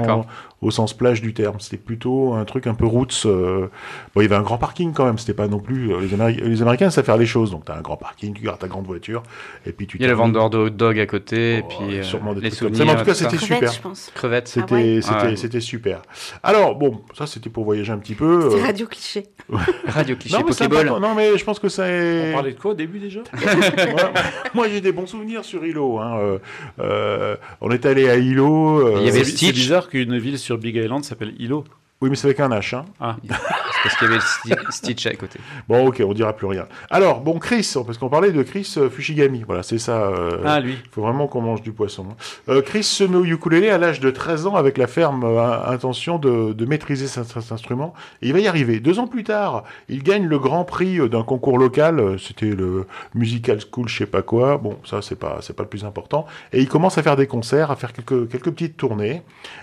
au 0.61 0.71
sens 0.71 0.93
plage 0.93 1.21
du 1.21 1.33
terme. 1.33 1.59
C'était 1.59 1.77
plutôt 1.77 2.33
un 2.33 2.45
truc 2.45 2.67
un 2.67 2.73
peu 2.75 2.85
roots. 2.85 3.25
euh, 3.25 3.67
Bon, 4.13 4.21
il 4.21 4.23
y 4.23 4.27
avait 4.27 4.35
un 4.35 4.41
grand 4.43 4.57
parking 4.57 4.93
quand 4.93 5.05
même. 5.05 5.17
C'était 5.17 5.33
pas 5.33 5.47
non 5.47 5.59
plus 5.59 5.91
euh, 5.93 5.99
les, 5.99 6.13
Améri- 6.15 6.41
les 6.41 6.61
Américains 6.61 6.89
savent 6.89 7.05
faire 7.05 7.17
les 7.17 7.25
choses. 7.25 7.51
Donc 7.51 7.65
t'as 7.65 7.75
un 7.77 7.81
grand 7.81 7.97
parking, 7.97 8.33
tu 8.33 8.43
gardes 8.43 8.59
ta 8.59 8.67
grande 8.67 8.85
voiture 8.85 9.23
et 9.65 9.71
puis 9.71 9.87
tu. 9.87 9.97
Il 9.97 10.01
y 10.03 10.05
a 10.05 10.07
le 10.09 10.13
vendeur 10.13 10.49
de 10.49 10.57
hot 10.57 10.69
dog 10.69 10.99
à 10.99 11.05
côté, 11.05 11.57
et 11.57 11.63
Oh, 11.63 11.67
puis 11.67 11.97
euh, 11.97 12.03
sûrement 12.03 12.33
des 12.33 12.41
les 12.41 12.49
trucs 12.51 12.59
comme 12.61 12.69
ça. 12.75 12.77
souvenirs. 12.79 12.93
Mais 12.95 12.99
en 13.01 13.03
tout 13.03 13.09
cas, 13.09 13.13
c'était 13.15 13.37
Crevettes, 13.37 13.57
super. 13.69 13.71
je 13.73 13.81
pense. 13.81 14.11
Crevettes. 14.13 14.47
C'était, 14.47 14.65
Ah 14.71 14.75
ouais 14.75 14.99
c'était, 15.01 15.35
c'était 15.35 15.59
super. 15.59 16.01
Alors 16.43 16.75
bon, 16.75 17.01
ça 17.17 17.25
c'était 17.27 17.49
pour 17.49 17.63
voyager 17.65 17.91
un 17.91 17.97
petit 17.97 18.15
peu. 18.15 18.45
Euh, 18.53 18.61
radio 18.63 18.85
cliché. 18.87 19.23
Radio 19.87 20.15
cliché 20.15 20.35
non, 20.37 20.43
mais 20.45 20.53
c'est 20.53 20.63
Pokéball. 20.67 20.87
important. 20.87 21.07
non, 21.07 21.15
mais 21.15 21.37
je 21.37 21.43
pense 21.43 21.59
que 21.59 21.69
ça 21.69 21.87
est... 21.87 22.31
On 22.31 22.33
parlait 22.33 22.53
de 22.53 22.59
quoi 22.59 22.71
au 22.71 22.73
début 22.73 22.97
déjà? 22.99 23.19
Moi, 23.91 24.11
moi, 24.55 24.67
j'ai 24.69 24.81
des 24.81 24.91
bons 24.91 25.05
souvenirs 25.05 25.45
sur 25.45 25.63
Hilo. 25.65 25.99
Hein. 25.99 26.17
Euh, 26.17 26.37
euh, 26.79 27.35
on 27.61 27.71
est 27.71 27.85
allé 27.85 28.09
à 28.09 28.17
Hilo. 28.17 28.79
euh, 28.79 28.97
Il 28.99 29.05
y 29.05 29.09
avait 29.09 29.23
C'est 29.23 29.51
bizarre 29.51 29.89
qu'une 29.89 30.17
ville 30.17 30.37
sur 30.39 30.57
Big 30.57 30.75
Island 30.75 31.03
s'appelle 31.03 31.33
Hilo. 31.39 31.63
Oui, 32.05 32.11
mais 32.11 32.15
c'est 32.15 32.27
avec 32.27 32.39
un 32.39 32.49
H. 32.49 32.75
Hein. 32.75 32.85
Ah, 32.99 33.15
C'est 33.23 33.89
parce 33.89 33.95
qu'il 33.97 34.07
y 34.07 34.11
avait 34.11 34.15
le 34.15 34.21
Sti- 34.69 34.71
Stitch 34.71 35.05
à 35.07 35.15
côté. 35.15 35.39
Bon, 35.67 35.87
ok, 35.87 36.03
on 36.05 36.13
dira 36.13 36.33
plus 36.33 36.45
rien. 36.45 36.67
Alors, 36.91 37.21
bon, 37.21 37.39
Chris, 37.39 37.71
parce 37.85 37.97
qu'on 37.97 38.09
parlait 38.09 38.31
de 38.31 38.43
Chris 38.43 38.71
euh, 38.77 38.89
Fushigami. 38.91 39.43
Voilà, 39.45 39.63
c'est 39.63 39.79
ça. 39.79 40.03
euh, 40.03 40.37
ah 40.45 40.59
lui. 40.59 40.73
Il 40.83 40.89
faut 40.91 41.01
vraiment 41.01 41.25
qu'on 41.27 41.41
mange 41.41 41.63
du 41.63 41.71
poisson. 41.71 42.05
hein. 42.11 42.15
Euh, 42.49 42.61
Chris 42.61 42.83
se 42.83 43.03
met 43.03 43.15
au 43.17 43.25
ukulélé 43.25 43.69
à 43.69 43.79
l'âge 43.79 43.99
de 44.01 44.11
13 44.11 44.45
ans 44.45 44.55
avec 44.55 44.77
la 44.77 44.85
ferme 44.85 45.23
euh, 45.23 45.65
intention 45.67 46.19
de, 46.19 46.53
de 46.53 46.65
maîtriser 46.65 47.07
cet, 47.07 47.25
cet 47.25 47.51
instrument. 47.51 47.95
Et 48.21 48.27
il 48.27 48.33
va 48.33 48.39
y 48.39 48.47
arriver. 48.47 48.79
Deux 48.79 48.99
ans 48.99 49.07
plus 49.07 49.23
tard, 49.23 49.63
il 49.89 50.03
gagne 50.03 50.27
le 50.27 50.37
grand 50.37 50.63
prix 50.63 50.97
d'un 51.09 51.23
concours 51.23 51.57
local. 51.57 52.17
C'était 52.19 52.45
le 52.55 52.85
Musical 53.15 53.59
School, 53.71 53.87
je 53.89 53.97
sais 53.97 54.05
pas 54.05 54.21
quoi. 54.21 54.57
Bon, 54.57 54.77
ça, 54.85 55.01
c'est 55.01 55.15
pas, 55.17 55.39
c'est 55.41 55.55
pas 55.55 55.63
le 55.63 55.69
plus 55.69 55.85
important. 55.85 56.27
Et 56.53 56.59
il 56.61 56.67
commence 56.69 56.97
à 56.99 57.03
faire 57.03 57.15
des 57.15 57.25
concerts, 57.27 57.71
à 57.71 57.75
faire 57.75 57.93
quelques, 57.93 58.29
quelques 58.29 58.51
petites 58.51 58.77
tournées. 58.77 59.21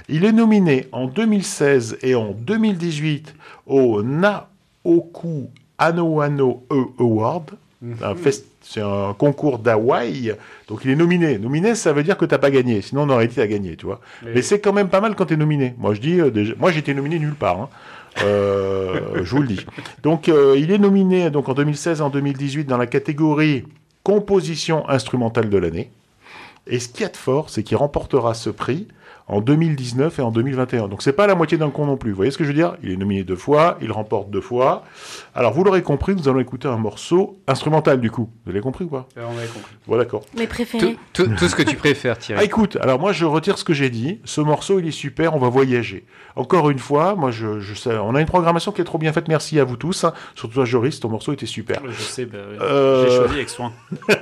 Il 0.09 0.24
est 0.24 0.32
nominé 0.32 0.88
en 0.93 1.07
2016 1.07 1.99
et 2.03 2.14
en 2.14 2.32
2018 2.33 3.35
au 3.66 4.03
Naoku 4.03 5.49
Ano 5.78 6.20
Ano 6.20 6.62
E 6.70 6.85
Award. 7.01 7.51
Fest- 8.14 8.47
c'est 8.64 8.80
un 8.80 9.12
concours 9.18 9.59
d'Hawaï, 9.59 10.35
donc 10.68 10.83
il 10.85 10.91
est 10.93 10.97
nominé. 10.97 11.37
Nominé, 11.37 11.74
ça 11.74 11.93
veut 11.93 12.05
dire 12.05 12.16
que 12.16 12.24
t'as 12.24 12.39
pas 12.39 12.53
gagné, 12.53 12.80
sinon 12.80 13.03
on 13.03 13.09
aurait 13.11 13.24
été 13.24 13.43
à 13.43 13.49
gagner, 13.49 13.74
tu 13.76 13.87
vois. 13.87 14.01
Mais, 14.22 14.41
c'est 14.41 14.61
quand 14.61 14.72
même 14.72 14.89
pas 14.89 15.01
mal 15.01 15.16
quand 15.16 15.26
t'es 15.26 15.37
nominé. 15.37 15.74
Moi 15.78 15.95
je 15.95 16.01
dis, 16.01 16.20
euh, 16.20 16.30
déjà, 16.30 16.55
moi 16.61 16.70
j'étais 16.70 16.95
nominé 16.95 17.18
nulle 17.18 17.35
part. 17.35 17.61
hein. 17.61 17.68
Euh, 18.22 19.01
je 19.24 19.35
vous 19.35 19.43
le 19.43 19.49
dis. 19.49 19.66
Donc 20.05 20.28
euh, 20.28 20.55
il 20.57 20.70
est 20.70 20.78
nominé 20.78 21.28
donc 21.30 21.49
en 21.49 21.55
2016 21.55 21.99
et 21.99 22.03
en 22.03 22.11
2018 22.11 22.64
dans 22.66 22.76
la 22.78 22.87
catégorie 22.87 23.64
composition 24.05 24.89
instrumentale 24.89 25.49
de 25.51 25.59
l'année. 25.59 25.91
Et 26.68 26.78
ce 26.78 26.89
qu'il 26.89 27.03
y 27.03 27.05
a 27.05 27.09
de 27.09 27.16
fort, 27.16 27.51
c'est 27.51 27.64
qu'il 27.64 27.76
remportera 27.76 28.35
ce 28.35 28.51
prix 28.51 28.87
en 29.33 29.41
2019 29.41 30.18
et 30.18 30.22
en 30.22 30.30
2021. 30.30 30.89
Donc 30.89 31.03
c'est 31.03 31.12
pas 31.12 31.26
la 31.26 31.35
moitié 31.35 31.59
d'un 31.59 31.70
con 31.70 31.87
non 31.87 31.97
plus. 31.97 32.11
Vous 32.11 32.16
voyez 32.16 32.30
ce 32.30 32.39
que 32.39 32.45
je 32.45 32.49
veux 32.51 32.55
dire? 32.55 32.76
Il 32.83 32.91
est 32.93 32.97
nominé 32.97 33.24
deux 33.24 33.37
fois, 33.37 33.78
il 33.80 33.91
remporte 33.91 34.30
deux 34.30 34.41
fois. 34.41 34.85
Alors 35.35 35.53
vous 35.53 35.64
l'aurez 35.64 35.83
compris, 35.83 36.14
nous 36.14 36.28
allons 36.28 36.41
écouter 36.41 36.68
un 36.68 36.76
morceau 36.76 37.39
instrumental 37.49 38.01
du 38.01 38.11
coup. 38.11 38.30
Vous 38.45 38.53
l'avez 38.53 38.61
compris 38.61 38.85
ou 38.85 38.89
pas? 38.89 39.09
On 39.16 39.37
avait 39.39 39.47
compris. 39.49 39.74
Bon 39.87 39.97
d'accord. 39.97 40.22
Mes 40.37 40.47
préférés. 40.47 40.97
Tout, 41.12 41.24
tout- 41.24 41.35
tout 41.37 41.49
ce 41.49 41.57
que 41.57 41.62
tu 41.62 41.76
préfères, 41.76 42.14
Ah 42.16 42.20
Thierry. 42.20 42.45
écoute, 42.45 42.76
alors 42.80 43.01
moi 43.01 43.12
je 43.12 43.24
retire 43.24 43.59
ce 43.59 43.64
que 43.64 43.72
j'ai 43.74 43.91
dit. 43.91 44.20
Ce 44.24 44.41
morceau 44.41 44.78
il 44.78 44.87
est 44.87 44.91
super, 44.93 45.35
on 45.35 45.39
va 45.39 45.49
voyager. 45.49 46.05
Encore 46.37 46.70
une 46.70 46.78
fois, 46.78 47.14
moi 47.14 47.30
je, 47.30 47.61
je 47.61 47.74
sais, 47.74 47.97
on 47.97 48.14
a 48.14 48.20
une 48.20 48.26
programmation 48.26 48.70
qui 48.72 48.80
est 48.80 48.85
trop 48.85 48.99
bien 48.99 49.12
faite. 49.12 49.28
Merci 49.28 49.59
à 49.59 49.64
vous 49.64 49.76
tous. 49.76 50.05
hein. 50.05 50.12
Surtout 50.35 50.55
toi 50.55 50.64
Joris, 50.64 51.01
ton 51.01 51.09
morceau 51.09 51.33
était 51.33 51.47
super. 51.47 51.80
Je 51.89 52.03
sais, 52.03 52.26
bah, 52.26 52.39
ouais. 52.39 52.59
Euh, 52.61 53.07
j'ai 53.09 53.16
choisi 53.16 53.35
avec 53.35 53.49
soin. 53.49 53.72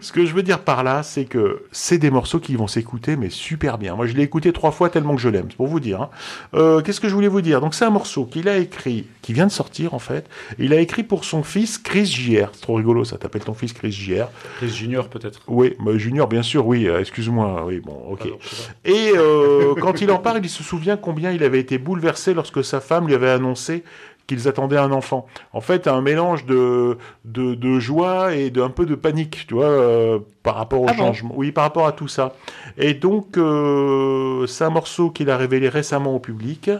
Ce 0.00 0.12
que 0.12 0.24
je 0.26 0.34
veux 0.34 0.42
dire 0.42 0.60
par 0.60 0.82
là, 0.84 1.02
c'est 1.02 1.24
que 1.24 1.64
c'est 1.72 1.98
des 1.98 2.10
morceaux 2.10 2.40
qui 2.40 2.56
vont 2.56 2.66
s'écouter, 2.66 3.16
mais 3.16 3.30
super 3.30 3.78
bien. 3.78 3.94
Moi, 3.94 4.06
je 4.06 4.12
l'ai 4.14 4.22
écouté 4.22 4.52
trois 4.52 4.70
fois 4.70 4.90
tellement 4.90 5.14
que 5.14 5.20
je 5.20 5.28
l'aime, 5.28 5.46
c'est 5.50 5.56
pour 5.56 5.66
vous 5.66 5.80
dire. 5.80 6.02
hein. 6.02 6.10
Euh, 6.54 6.80
Qu'est-ce 6.82 7.00
que 7.00 7.08
je 7.08 7.14
voulais 7.14 7.28
vous 7.28 7.40
dire? 7.40 7.60
Donc, 7.60 7.74
c'est 7.74 7.84
un 7.84 7.90
morceau 7.90 8.24
qu'il 8.24 8.48
a 8.48 8.56
écrit, 8.58 9.06
qui 9.22 9.32
vient 9.32 9.46
de 9.46 9.52
sortir 9.52 9.94
en 9.94 9.98
fait. 9.98 10.26
Il 10.58 10.72
a 10.72 10.80
écrit 10.80 11.02
pour 11.02 11.24
son 11.24 11.42
fils 11.42 11.78
Chris 11.78 12.06
JR. 12.06 12.48
C'est 12.52 12.60
trop 12.62 12.74
rigolo, 12.74 13.04
ça 13.04 13.16
t'appelle 13.18 13.42
ton 13.44 13.54
fils 13.54 13.72
Chris 13.72 13.92
JR. 13.92 14.26
Chris 14.58 14.68
Junior 14.70 15.08
peut-être. 15.08 15.40
Oui, 15.48 15.74
bah, 15.80 15.96
Junior, 15.96 16.28
bien 16.28 16.42
sûr, 16.42 16.66
oui. 16.66 16.86
euh, 16.88 17.00
Excuse-moi, 17.00 17.64
oui, 17.66 17.80
bon, 17.80 17.96
ok. 18.10 18.18
Pardon. 18.20 18.36
Et 18.84 19.12
euh, 19.16 19.74
quand 19.80 20.00
il 20.00 20.10
en 20.10 20.18
parle, 20.18 20.40
il 20.42 20.50
se 20.50 20.62
souvient 20.62 20.96
combien 20.96 21.30
il 21.32 21.42
avait 21.42 21.60
été 21.60 21.78
bouleversé 21.78 22.34
lorsque 22.34 22.64
sa 22.64 22.80
femme 22.80 23.06
lui 23.06 23.14
avait 23.14 23.30
annoncé 23.30 23.84
qu'ils 24.26 24.48
attendaient 24.48 24.78
un 24.78 24.92
enfant. 24.92 25.26
En 25.52 25.60
fait, 25.60 25.86
un 25.86 26.00
mélange 26.00 26.46
de, 26.46 26.98
de, 27.24 27.54
de 27.54 27.78
joie 27.78 28.34
et 28.34 28.50
d'un 28.50 28.70
peu 28.70 28.86
de 28.86 28.94
panique, 28.94 29.44
tu 29.46 29.54
vois, 29.54 29.66
euh, 29.66 30.18
par 30.42 30.56
rapport 30.56 30.82
au 30.82 30.86
Ah 30.88 30.92
bon 30.92 30.98
changement. 30.98 31.34
Oui, 31.36 31.52
par 31.52 31.64
rapport 31.64 31.86
à 31.86 31.92
tout 31.92 32.08
ça. 32.08 32.34
Et 32.78 32.94
donc, 32.94 33.36
euh, 33.36 34.46
c'est 34.46 34.64
un 34.64 34.70
morceau 34.70 35.10
qu'il 35.10 35.30
a 35.30 35.36
révélé 35.36 35.68
récemment 35.68 36.14
au 36.14 36.18
public, 36.18 36.70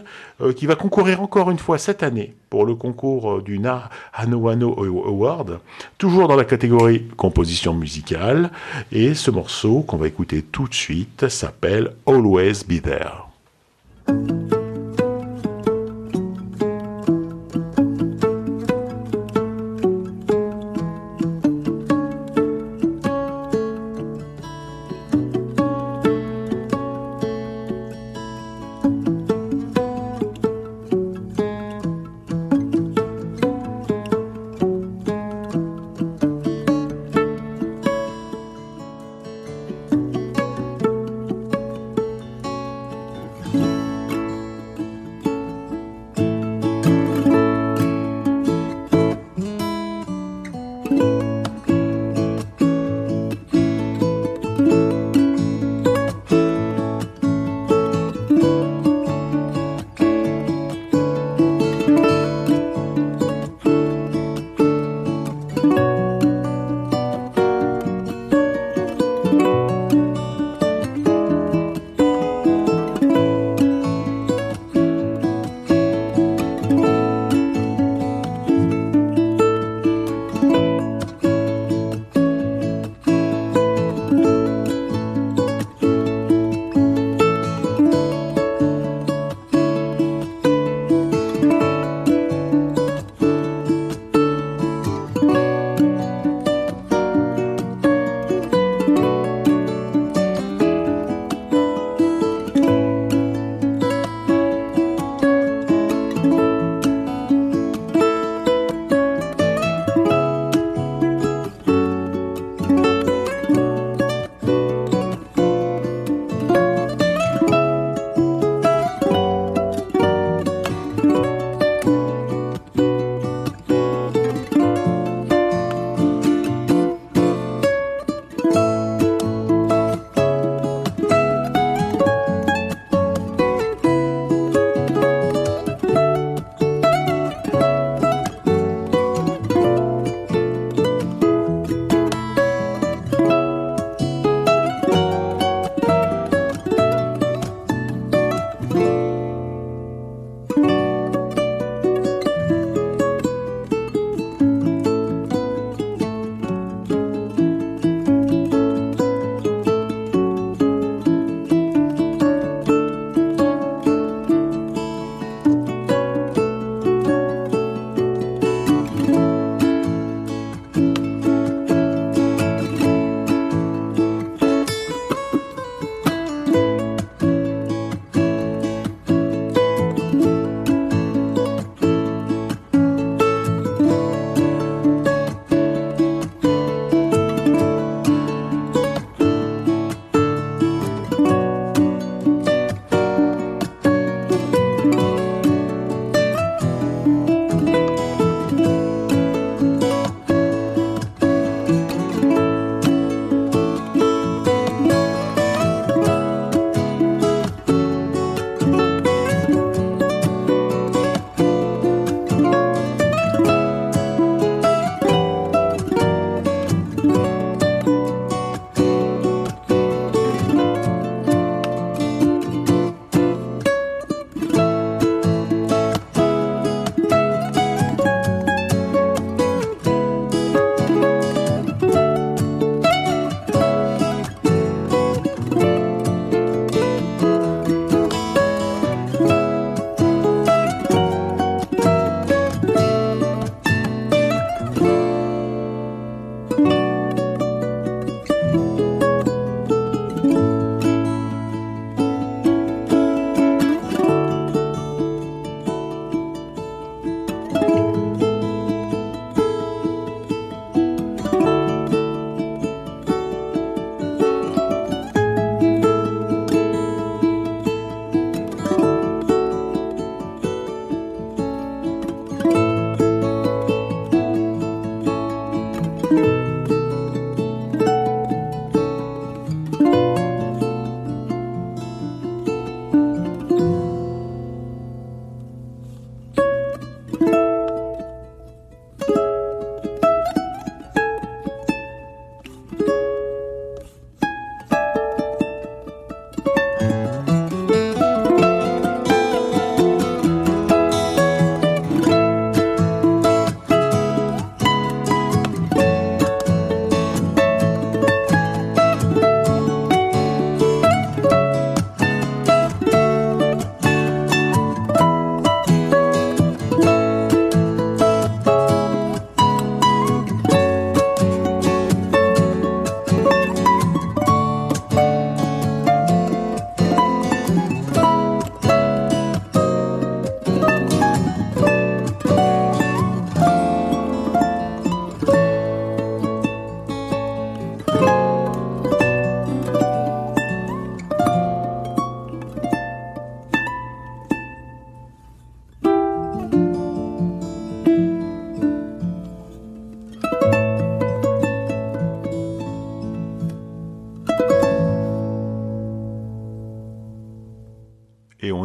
euh, 0.41 0.53
qui 0.53 0.65
va 0.65 0.75
concourir 0.75 1.21
encore 1.21 1.51
une 1.51 1.59
fois 1.59 1.77
cette 1.77 2.03
année 2.03 2.33
pour 2.49 2.65
le 2.65 2.75
concours 2.75 3.41
du 3.41 3.59
Na 3.59 3.89
Hano 4.13 4.49
Hano 4.49 4.75
Award, 5.05 5.59
toujours 5.97 6.27
dans 6.27 6.35
la 6.35 6.45
catégorie 6.45 7.07
composition 7.17 7.73
musicale. 7.73 8.49
Et 8.91 9.13
ce 9.13 9.31
morceau 9.31 9.81
qu'on 9.81 9.97
va 9.97 10.07
écouter 10.07 10.41
tout 10.41 10.67
de 10.67 10.73
suite 10.73 11.27
s'appelle 11.27 11.93
Always 12.07 12.63
Be 12.67 12.81
There. 12.81 14.54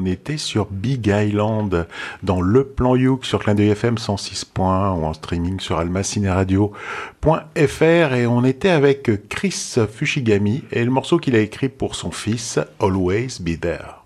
On 0.00 0.06
était 0.06 0.38
sur 0.38 0.68
Big 0.70 1.08
Island, 1.08 1.86
dans 2.22 2.40
le 2.40 2.64
plan 2.64 2.96
Youk 2.96 3.26
sur 3.26 3.40
Clin 3.40 3.54
d'œil 3.54 3.68
FM 3.70 3.98
106 3.98 4.46
points 4.46 4.92
ou 4.92 5.04
en 5.04 5.12
streaming 5.12 5.60
sur 5.60 5.78
almacineradio.fr 5.78 8.14
et 8.14 8.26
on 8.26 8.44
était 8.44 8.70
avec 8.70 9.28
Chris 9.28 9.74
Fushigami 9.92 10.64
et 10.72 10.82
le 10.84 10.90
morceau 10.90 11.18
qu'il 11.18 11.36
a 11.36 11.40
écrit 11.40 11.68
pour 11.68 11.96
son 11.96 12.10
fils, 12.10 12.58
Always 12.80 13.40
Be 13.40 13.60
There. 13.60 13.96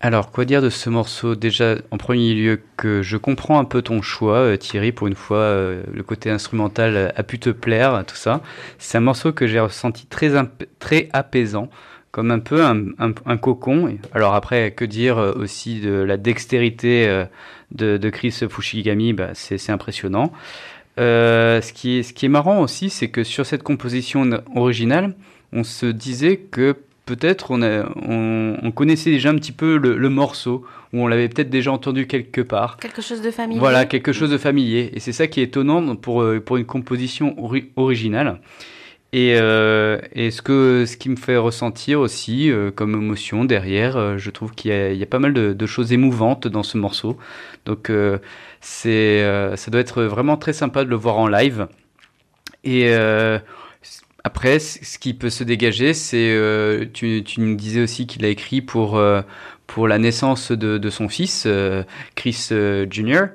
Alors, 0.00 0.30
quoi 0.30 0.44
dire 0.44 0.60
de 0.60 0.68
ce 0.68 0.90
morceau? 0.90 1.34
Déjà, 1.34 1.76
en 1.90 1.96
premier 1.96 2.34
lieu, 2.34 2.60
que 2.76 3.00
je 3.00 3.16
comprends 3.16 3.58
un 3.58 3.64
peu 3.64 3.80
ton 3.80 4.02
choix, 4.02 4.36
euh, 4.36 4.58
Thierry, 4.58 4.92
pour 4.92 5.06
une 5.06 5.14
fois, 5.14 5.38
euh, 5.38 5.82
le 5.90 6.02
côté 6.02 6.28
instrumental 6.28 7.14
a 7.16 7.22
pu 7.22 7.38
te 7.38 7.48
plaire, 7.48 8.04
tout 8.06 8.16
ça. 8.16 8.42
C'est 8.78 8.98
un 8.98 9.00
morceau 9.00 9.32
que 9.32 9.46
j'ai 9.46 9.60
ressenti 9.60 10.06
très 10.06 10.32
apaisant, 11.14 11.70
comme 12.14 12.30
un 12.30 12.38
peu 12.38 12.64
un, 12.64 12.76
un- 13.00 13.12
un 13.26 13.36
cocon. 13.36 13.98
Alors 14.12 14.34
après, 14.34 14.70
que 14.70 14.84
dire 14.84 15.18
euh, 15.18 15.32
aussi 15.34 15.80
de 15.80 15.90
la 15.94 16.16
dextérité 16.16 17.08
euh, 17.08 17.24
de, 17.72 17.96
de 17.96 18.08
Chris 18.10 18.30
Fushigami, 18.48 19.12
bah, 19.14 19.30
c'est 19.34 19.70
impressionnant. 19.70 20.32
Euh, 21.00 21.60
ce, 21.60 21.72
qui 21.72 21.98
est, 21.98 22.02
ce 22.04 22.12
qui 22.12 22.26
est 22.26 22.28
marrant 22.28 22.60
aussi, 22.60 22.88
c'est 22.88 23.08
que 23.08 23.24
sur 23.24 23.44
cette 23.44 23.64
composition 23.64 24.30
originale, 24.54 25.14
on 25.52 25.64
se 25.64 25.86
disait 25.86 26.36
que 26.36 26.76
peut-être 27.04 27.50
on, 27.50 27.62
a- 27.62 27.84
on, 28.08 28.58
on 28.62 28.70
connaissait 28.70 29.10
déjà 29.10 29.30
un 29.30 29.34
petit 29.34 29.50
peu 29.50 29.76
le, 29.76 29.96
le 29.96 30.08
morceau, 30.08 30.64
ou 30.92 31.00
on 31.02 31.08
l'avait 31.08 31.28
peut-être 31.28 31.50
déjà 31.50 31.72
entendu 31.72 32.06
quelque 32.06 32.42
part. 32.42 32.76
Quelque 32.76 33.02
chose 33.02 33.22
de 33.22 33.32
familier. 33.32 33.58
Voilà, 33.58 33.86
quelque 33.86 34.12
chose 34.12 34.30
de 34.30 34.38
familier. 34.38 34.90
Et 34.94 35.00
c'est 35.00 35.10
ça 35.10 35.26
qui 35.26 35.40
est 35.40 35.44
étonnant 35.44 35.96
pour, 35.96 36.24
pour 36.46 36.56
une 36.58 36.64
composition 36.64 37.34
ori- 37.42 37.70
originale. 37.74 38.38
Et, 39.14 39.36
euh, 39.36 40.00
et 40.12 40.32
ce, 40.32 40.42
que, 40.42 40.86
ce 40.86 40.96
qui 40.96 41.08
me 41.08 41.14
fait 41.14 41.36
ressentir 41.36 42.00
aussi 42.00 42.50
euh, 42.50 42.72
comme 42.72 42.94
émotion 42.94 43.44
derrière, 43.44 43.96
euh, 43.96 44.18
je 44.18 44.28
trouve 44.30 44.56
qu'il 44.56 44.72
y, 44.72 45.02
a- 45.04 45.06
pas 45.06 45.20
mal 45.20 45.32
de, 45.32 45.66
choses 45.66 45.92
émouvantes 45.92 46.48
dans 46.48 46.64
ce 46.64 46.76
morceau. 46.78 47.16
Donc 47.64 47.92
c'est, 48.60 49.22
ça 49.56 49.70
doit 49.70 49.80
être 49.80 50.02
vraiment 50.02 50.36
très 50.36 50.52
sympa 50.52 50.84
de 50.84 50.90
le 50.90 50.96
voir 50.96 51.18
en 51.18 51.28
live. 51.28 51.68
Et 52.64 52.92
après, 54.24 54.58
ce 54.58 54.98
qui 54.98 55.14
peut 55.14 55.30
se 55.30 55.44
dégager, 55.44 55.94
c'est, 55.94 56.36
tu, 56.92 57.22
tu 57.24 57.40
nous 57.40 57.54
disais 57.54 57.82
aussi 57.82 58.06
qu'il 58.08 58.24
a 58.24 58.28
écrit 58.28 58.62
pour, 58.62 59.00
pour 59.68 59.88
la 59.88 59.98
naissance 59.98 60.50
de, 60.50 60.90
son 60.90 61.08
fils, 61.08 61.46
Chris 62.16 62.48
Jr. 62.90 63.26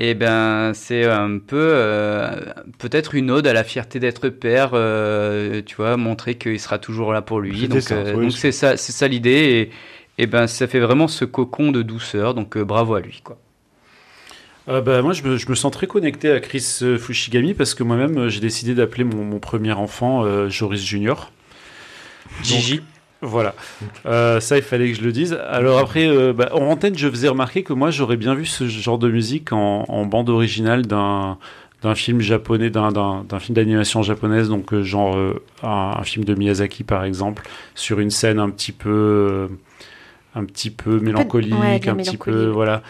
Et 0.00 0.14
ben, 0.14 0.72
c'est 0.74 1.04
un 1.06 1.38
peu 1.44 1.56
euh, 1.58 2.30
peut-être 2.78 3.16
une 3.16 3.32
ode 3.32 3.48
à 3.48 3.52
la 3.52 3.64
fierté 3.64 3.98
d'être 3.98 4.28
père, 4.28 4.70
euh, 4.74 5.60
tu 5.66 5.74
vois, 5.74 5.96
montrer 5.96 6.36
qu'il 6.36 6.60
sera 6.60 6.78
toujours 6.78 7.12
là 7.12 7.20
pour 7.20 7.40
lui. 7.40 7.66
Donc, 7.66 7.90
euh, 7.90 8.14
oui, 8.14 8.26
donc 8.26 8.32
c'est- 8.32 8.52
ça, 8.52 8.76
c'est 8.76 8.92
ça 8.92 9.08
l'idée. 9.08 9.70
Et, 10.18 10.22
et 10.22 10.26
ben, 10.28 10.46
ça 10.46 10.68
fait 10.68 10.78
vraiment 10.78 11.08
ce 11.08 11.24
cocon 11.24 11.72
de 11.72 11.82
douceur. 11.82 12.34
Donc, 12.34 12.56
euh, 12.56 12.64
bravo 12.64 12.94
à 12.94 13.00
lui, 13.00 13.20
quoi. 13.24 13.38
Euh, 14.68 14.80
bah, 14.80 15.02
moi, 15.02 15.14
je 15.14 15.24
me, 15.24 15.36
je 15.36 15.48
me 15.48 15.56
sens 15.56 15.72
très 15.72 15.88
connecté 15.88 16.30
à 16.30 16.38
Chris 16.38 16.80
Fushigami 16.98 17.54
parce 17.54 17.74
que 17.74 17.82
moi-même, 17.82 18.28
j'ai 18.28 18.40
décidé 18.40 18.76
d'appeler 18.76 19.02
mon, 19.02 19.24
mon 19.24 19.40
premier 19.40 19.72
enfant 19.72 20.24
euh, 20.24 20.48
Joris 20.48 20.84
Junior. 20.84 21.32
Gigi. 22.44 22.76
Donc, 22.76 22.84
Voilà. 23.20 23.54
Euh, 24.06 24.38
ça, 24.40 24.56
il 24.56 24.62
fallait 24.62 24.90
que 24.92 24.96
je 24.96 25.02
le 25.02 25.10
dise. 25.12 25.38
Alors 25.48 25.78
après, 25.78 26.06
euh, 26.06 26.32
bah, 26.32 26.50
en 26.52 26.62
antenne, 26.66 26.96
je 26.96 27.08
faisais 27.08 27.28
remarquer 27.28 27.62
que 27.64 27.72
moi, 27.72 27.90
j'aurais 27.90 28.16
bien 28.16 28.34
vu 28.34 28.46
ce 28.46 28.68
genre 28.68 28.98
de 28.98 29.08
musique 29.08 29.52
en, 29.52 29.84
en 29.88 30.06
bande 30.06 30.28
originale 30.30 30.86
d'un 30.86 31.38
d'un 31.80 31.94
film 31.94 32.20
japonais, 32.20 32.70
d'un- 32.70 32.90
film 33.38 33.54
d'animation 33.54 34.02
japonaise, 34.02 34.48
donc 34.48 34.72
euh, 34.72 34.82
genre 34.82 35.16
un, 35.62 35.94
un 35.96 36.02
film 36.02 36.24
de 36.24 36.34
Miyazaki 36.34 36.82
par 36.82 37.04
exemple, 37.04 37.44
sur 37.76 38.00
une 38.00 38.10
scène 38.10 38.40
un 38.40 38.50
petit 38.50 38.72
peu, 38.72 39.48
un 40.34 40.44
petit 40.44 40.70
peu 40.70 40.98
mélancolique, 40.98 41.54
ouais, 41.54 41.80
un 41.88 41.94
petit 41.94 42.16
peu, 42.16 42.46
voilà. 42.48 42.82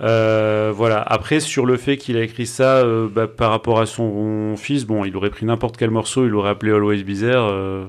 Euh, 0.00 0.72
voilà. 0.74 1.00
Après, 1.02 1.40
sur 1.40 1.66
le 1.66 1.76
fait 1.76 1.96
qu'il 1.98 2.16
a 2.16 2.22
écrit 2.22 2.46
ça 2.46 2.78
euh, 2.78 3.06
bah, 3.06 3.26
par 3.26 3.50
rapport 3.50 3.80
à 3.80 3.86
son 3.86 4.54
fils, 4.56 4.84
bon, 4.86 5.04
il 5.04 5.14
aurait 5.16 5.28
pris 5.30 5.44
n'importe 5.44 5.76
quel 5.76 5.90
morceau, 5.90 6.24
il 6.24 6.30
l'aurait 6.30 6.50
appelé 6.50 6.72
Always 6.72 7.04
euh, 7.22 7.84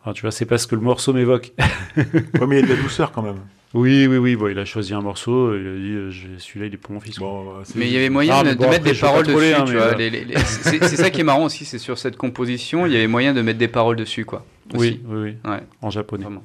enfin, 0.00 0.12
tu 0.12 0.22
vois, 0.22 0.30
c'est 0.30 0.46
pas 0.46 0.58
ce 0.58 0.66
que 0.66 0.74
le 0.74 0.80
morceau 0.80 1.12
m'évoque. 1.12 1.52
Ouais, 1.96 2.46
mais 2.46 2.58
il 2.58 2.60
y 2.60 2.64
a 2.64 2.66
de 2.68 2.74
la 2.74 2.80
douceur 2.82 3.10
quand 3.12 3.22
même. 3.22 3.38
Oui, 3.74 4.06
oui, 4.06 4.16
oui. 4.16 4.36
Bon, 4.36 4.48
il 4.48 4.58
a 4.58 4.64
choisi 4.64 4.94
un 4.94 5.02
morceau. 5.02 5.54
Il 5.54 5.66
a 5.66 5.74
dit, 5.74 5.92
euh, 5.92 6.10
celui-là, 6.38 6.66
il 6.66 6.74
est 6.74 6.76
pour 6.78 6.92
mon 6.92 7.00
fils. 7.00 7.18
Bon, 7.18 7.44
bah, 7.44 7.62
Mais 7.74 7.86
il 7.86 7.92
y 7.92 7.96
avait 7.96 8.08
moyen 8.08 8.36
Ah, 8.36 8.42
de, 8.44 8.48
mettre 8.50 8.62
après, 8.64 8.78
des 8.78 8.94
paroles 8.94 9.26
troller, 9.26 9.50
dessus, 9.50 9.60
hein, 9.60 9.64
tu 9.66 9.72
mais, 9.74 9.78
vois. 9.78 10.38
euh, 10.38 10.42
c'est 10.44 10.96
ça 10.96 11.10
qui 11.10 11.20
est 11.20 11.24
marrant 11.24 11.44
aussi, 11.44 11.64
c'est 11.64 11.78
sur 11.78 11.98
cette 11.98 12.16
composition, 12.16 12.86
il 12.86 12.92
y 12.92 12.96
avait 12.96 13.06
moyen 13.08 13.34
de 13.34 13.42
mettre 13.42 13.58
des 13.58 13.68
paroles 13.68 13.96
dessus, 13.96 14.24
quoi. 14.24 14.46
oui, 14.74 15.00
oui, 15.06 15.20
oui. 15.44 15.50
Ouais. 15.50 15.60
En 15.82 15.90
japonais. 15.90 16.24
Vraiment. 16.24 16.44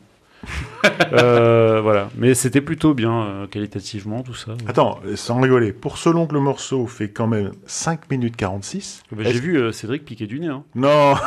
Euh, 1.13 1.79
voilà, 1.81 2.09
mais 2.17 2.33
c'était 2.33 2.59
plutôt 2.61 2.93
bien 2.93 3.23
euh, 3.23 3.47
qualitativement 3.47 4.21
tout 4.23 4.33
ça. 4.33 4.51
Attends, 4.67 4.99
sans 5.15 5.39
rigoler, 5.39 5.71
pour 5.71 5.97
ce 5.97 6.09
long 6.09 6.27
que 6.27 6.33
le 6.33 6.39
morceau 6.41 6.85
fait 6.87 7.09
quand 7.09 7.27
même 7.27 7.51
5 7.65 8.09
minutes 8.11 8.35
46. 8.35 9.03
Bah, 9.11 9.23
est-ce- 9.23 9.33
J'ai 9.33 9.39
vu 9.39 9.57
euh, 9.57 9.71
Cédric 9.71 10.03
piquer 10.05 10.27
du 10.27 10.39
nez. 10.39 10.47
Hein. 10.47 10.63
Non 10.75 11.15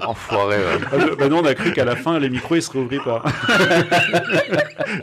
Enfoiré, 0.00 0.56
ouais. 0.56 0.78
Ah, 0.92 0.96
bah 1.18 1.28
non, 1.28 1.38
on 1.42 1.44
a 1.44 1.54
cru 1.54 1.72
qu'à 1.72 1.84
la 1.84 1.96
fin 1.96 2.18
les 2.18 2.28
micros 2.30 2.56
ils 2.56 2.62
se 2.62 2.70
réouvraient 2.70 2.98
pas. 3.04 3.22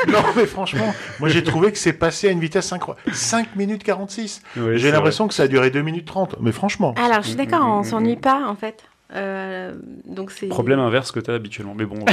Non, 0.08 0.20
mais 0.38 0.46
franchement, 0.46 0.94
moi 1.20 1.28
j'ai 1.30 1.44
trouvé 1.44 1.72
que 1.72 1.78
c'est 1.78 1.94
passé 1.94 2.28
à 2.30 2.32
une 2.32 2.40
vitesse 2.40 2.72
incroyable. 2.72 3.02
5 3.14 3.56
minutes 3.56 3.84
46 3.84 4.42
Ouais, 4.58 4.78
J'ai 4.78 4.92
l'impression 4.92 5.28
que 5.28 5.34
ça 5.34 5.44
a 5.44 5.48
duré 5.48 5.72
2 5.72 5.82
minutes 5.82 6.06
30. 6.08 6.38
Mais 6.40 6.52
franchement. 6.54 6.96
Alors, 6.98 7.22
je 7.22 7.28
suis 7.30 7.36
d'accord, 7.36 7.66
on 7.66 7.84
s'ennuie 7.84 8.16
pas, 8.16 8.44
en 8.48 8.56
fait. 8.56 8.84
Euh, 9.16 9.74
donc 10.06 10.32
c'est 10.32 10.48
Problème 10.48 10.80
inverse 10.80 11.12
que 11.12 11.20
tu 11.20 11.30
as 11.30 11.36
habituellement. 11.36 11.76
Mais 11.76 11.86
bon, 11.86 12.00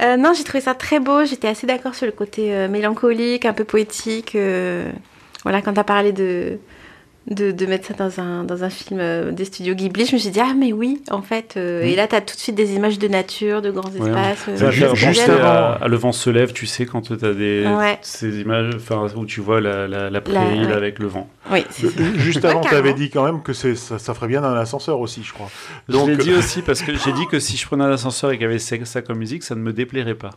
Euh, 0.00 0.16
non, 0.16 0.32
j'ai 0.32 0.44
trouvé 0.44 0.60
ça 0.60 0.76
très 0.76 1.00
beau. 1.00 1.24
J'étais 1.24 1.48
assez 1.48 1.66
d'accord 1.66 1.92
sur 1.96 2.06
le 2.06 2.12
côté 2.12 2.54
euh, 2.54 2.68
mélancolique, 2.68 3.44
un 3.44 3.52
peu 3.52 3.64
poétique. 3.64 4.36
voilà, 5.42 5.60
quand 5.60 5.72
tu 5.74 5.80
as 5.80 5.84
parlé 5.84 6.12
de, 6.12 6.60
de, 7.30 7.50
de 7.52 7.66
mettre 7.66 7.86
ça 7.88 7.94
dans 7.94 8.20
un, 8.20 8.44
dans 8.44 8.64
un 8.64 8.70
film 8.70 9.00
euh, 9.00 9.32
des 9.32 9.44
studios 9.44 9.74
Ghibli, 9.74 10.06
je 10.06 10.14
me 10.14 10.18
suis 10.18 10.30
dit, 10.30 10.40
ah, 10.40 10.54
mais 10.56 10.72
oui, 10.72 11.02
en 11.10 11.20
fait. 11.22 11.54
euh, 11.56 11.82
Et 11.82 11.94
là, 11.94 12.06
tu 12.08 12.14
as 12.14 12.20
tout 12.22 12.34
de 12.34 12.40
suite 12.40 12.54
des 12.54 12.72
images 12.74 12.98
de 12.98 13.06
nature, 13.08 13.60
de 13.62 13.70
grands 13.70 13.90
Ouais. 13.90 14.08
espaces. 14.08 14.62
euh, 14.62 14.94
juste 14.94 15.28
avant- 15.28 15.42
à, 15.44 15.78
à 15.82 15.88
Le 15.88 15.96
vent 15.96 16.12
se 16.12 16.30
lève, 16.30 16.52
tu 16.52 16.66
sais, 16.66 16.86
quand 16.86 17.02
tu 17.02 17.12
as 17.12 17.16
des, 17.34 17.66
Ouais. 17.66 17.98
ces 18.02 18.40
images 18.40 18.74
enfin, 18.76 19.06
où 19.16 19.26
tu 19.26 19.40
vois 19.40 19.60
la, 19.60 19.86
la, 19.86 20.08
la 20.10 20.20
prairie 20.20 20.64
ouais. 20.66 20.72
avec 20.72 20.98
le 20.98 21.06
vent. 21.06 21.28
Oui. 21.52 21.64
Juste 22.16 22.44
avant, 22.44 22.60
tu 22.62 22.74
avais 22.74 22.94
dit 22.94 23.10
quand 23.10 23.24
même 23.24 23.42
que 23.42 23.52
c'est- 23.52 23.74
ça, 23.76 23.98
ça 23.98 24.14
ferait 24.14 24.28
bien 24.28 24.40
dans 24.40 24.48
un 24.48 24.58
ascenseur 24.58 24.98
aussi, 25.00 25.22
je 25.22 25.32
crois. 25.32 25.50
je 25.88 25.92
Donc, 25.92 26.08
l'ai 26.08 26.16
dit 26.16 26.32
aussi 26.38 26.62
parce 26.62 26.82
que 26.82 26.92
j'ai 26.96 27.12
dit 27.12 27.26
que 27.26 27.38
si 27.38 27.56
je 27.56 27.66
prenais 27.66 27.84
un 27.84 27.92
ascenseur 27.92 28.30
et 28.30 28.34
qu'il 28.38 28.42
y 28.46 28.48
avait 28.48 28.58
ça 28.58 29.02
comme 29.02 29.18
musique, 29.18 29.42
ça 29.42 29.54
ne 29.54 29.60
me 29.60 29.72
déplairait 29.72 30.14
pas. 30.14 30.30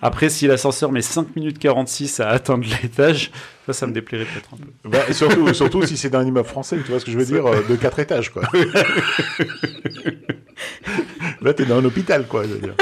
Après, 0.00 0.28
si 0.28 0.46
l'ascenseur 0.46 0.92
met 0.92 1.02
5 1.02 1.34
minutes 1.36 1.58
46 1.58 2.20
à 2.20 2.28
atteindre 2.28 2.64
l'étage, 2.82 3.30
ça, 3.66 3.72
ça 3.72 3.86
me 3.86 3.92
déplairait 3.92 4.24
peut-être 4.26 4.50
un 4.54 4.56
peu. 4.56 4.88
bah, 4.88 5.12
surtout, 5.12 5.52
surtout 5.54 5.82
si 5.86 5.96
c'est 5.96 6.10
dans 6.10 6.20
un 6.20 6.26
immeuble 6.26 6.46
français, 6.48 6.76
tu 6.84 6.90
vois 6.90 7.00
ce 7.00 7.04
que 7.04 7.10
je 7.10 7.18
veux 7.18 7.24
dire, 7.24 7.46
euh, 7.46 7.62
de 7.68 7.76
4 7.76 7.98
étages, 7.98 8.30
quoi. 8.30 8.42
Là, 11.40 11.52
t'es 11.54 11.64
dans 11.64 11.78
un 11.78 11.84
hôpital, 11.84 12.26
quoi, 12.28 12.44
je 12.44 12.48
veux 12.50 12.58
dire. 12.60 12.74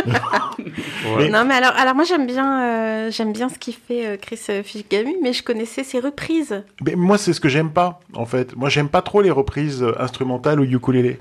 Mais- 1.19 1.29
Non, 1.31 1.45
mais 1.47 1.55
alors, 1.55 1.73
alors 1.77 1.95
moi, 1.95 2.05
j'aime 2.05 2.27
bien, 2.27 2.63
euh, 2.63 3.11
j'aime 3.11 3.33
bien 3.33 3.49
ce 3.49 3.59
qu'il 3.59 3.75
fait 3.75 4.07
euh, 4.07 4.17
Chris 4.21 4.41
Fishigami, 4.65 5.17
mais 5.23 5.33
je 5.33 5.43
connaissais 5.43 5.83
ses 5.85 5.99
reprises. 6.01 6.63
Mais 6.85 6.95
moi, 6.95 7.17
c'est 7.17 7.33
ce 7.33 7.41
que 7.41 7.49
j'aime 7.49 7.71
pas, 7.71 8.01
en 8.15 8.27
fait. 8.27 8.55
Moi, 8.57 8.69
j'aime 8.69 8.89
pas 8.91 9.01
trop 9.03 9.23
les 9.23 9.31
reprises 9.31 9.85
instrumentales 9.99 10.61
au 10.61 10.65
ukulélé. 10.65 11.21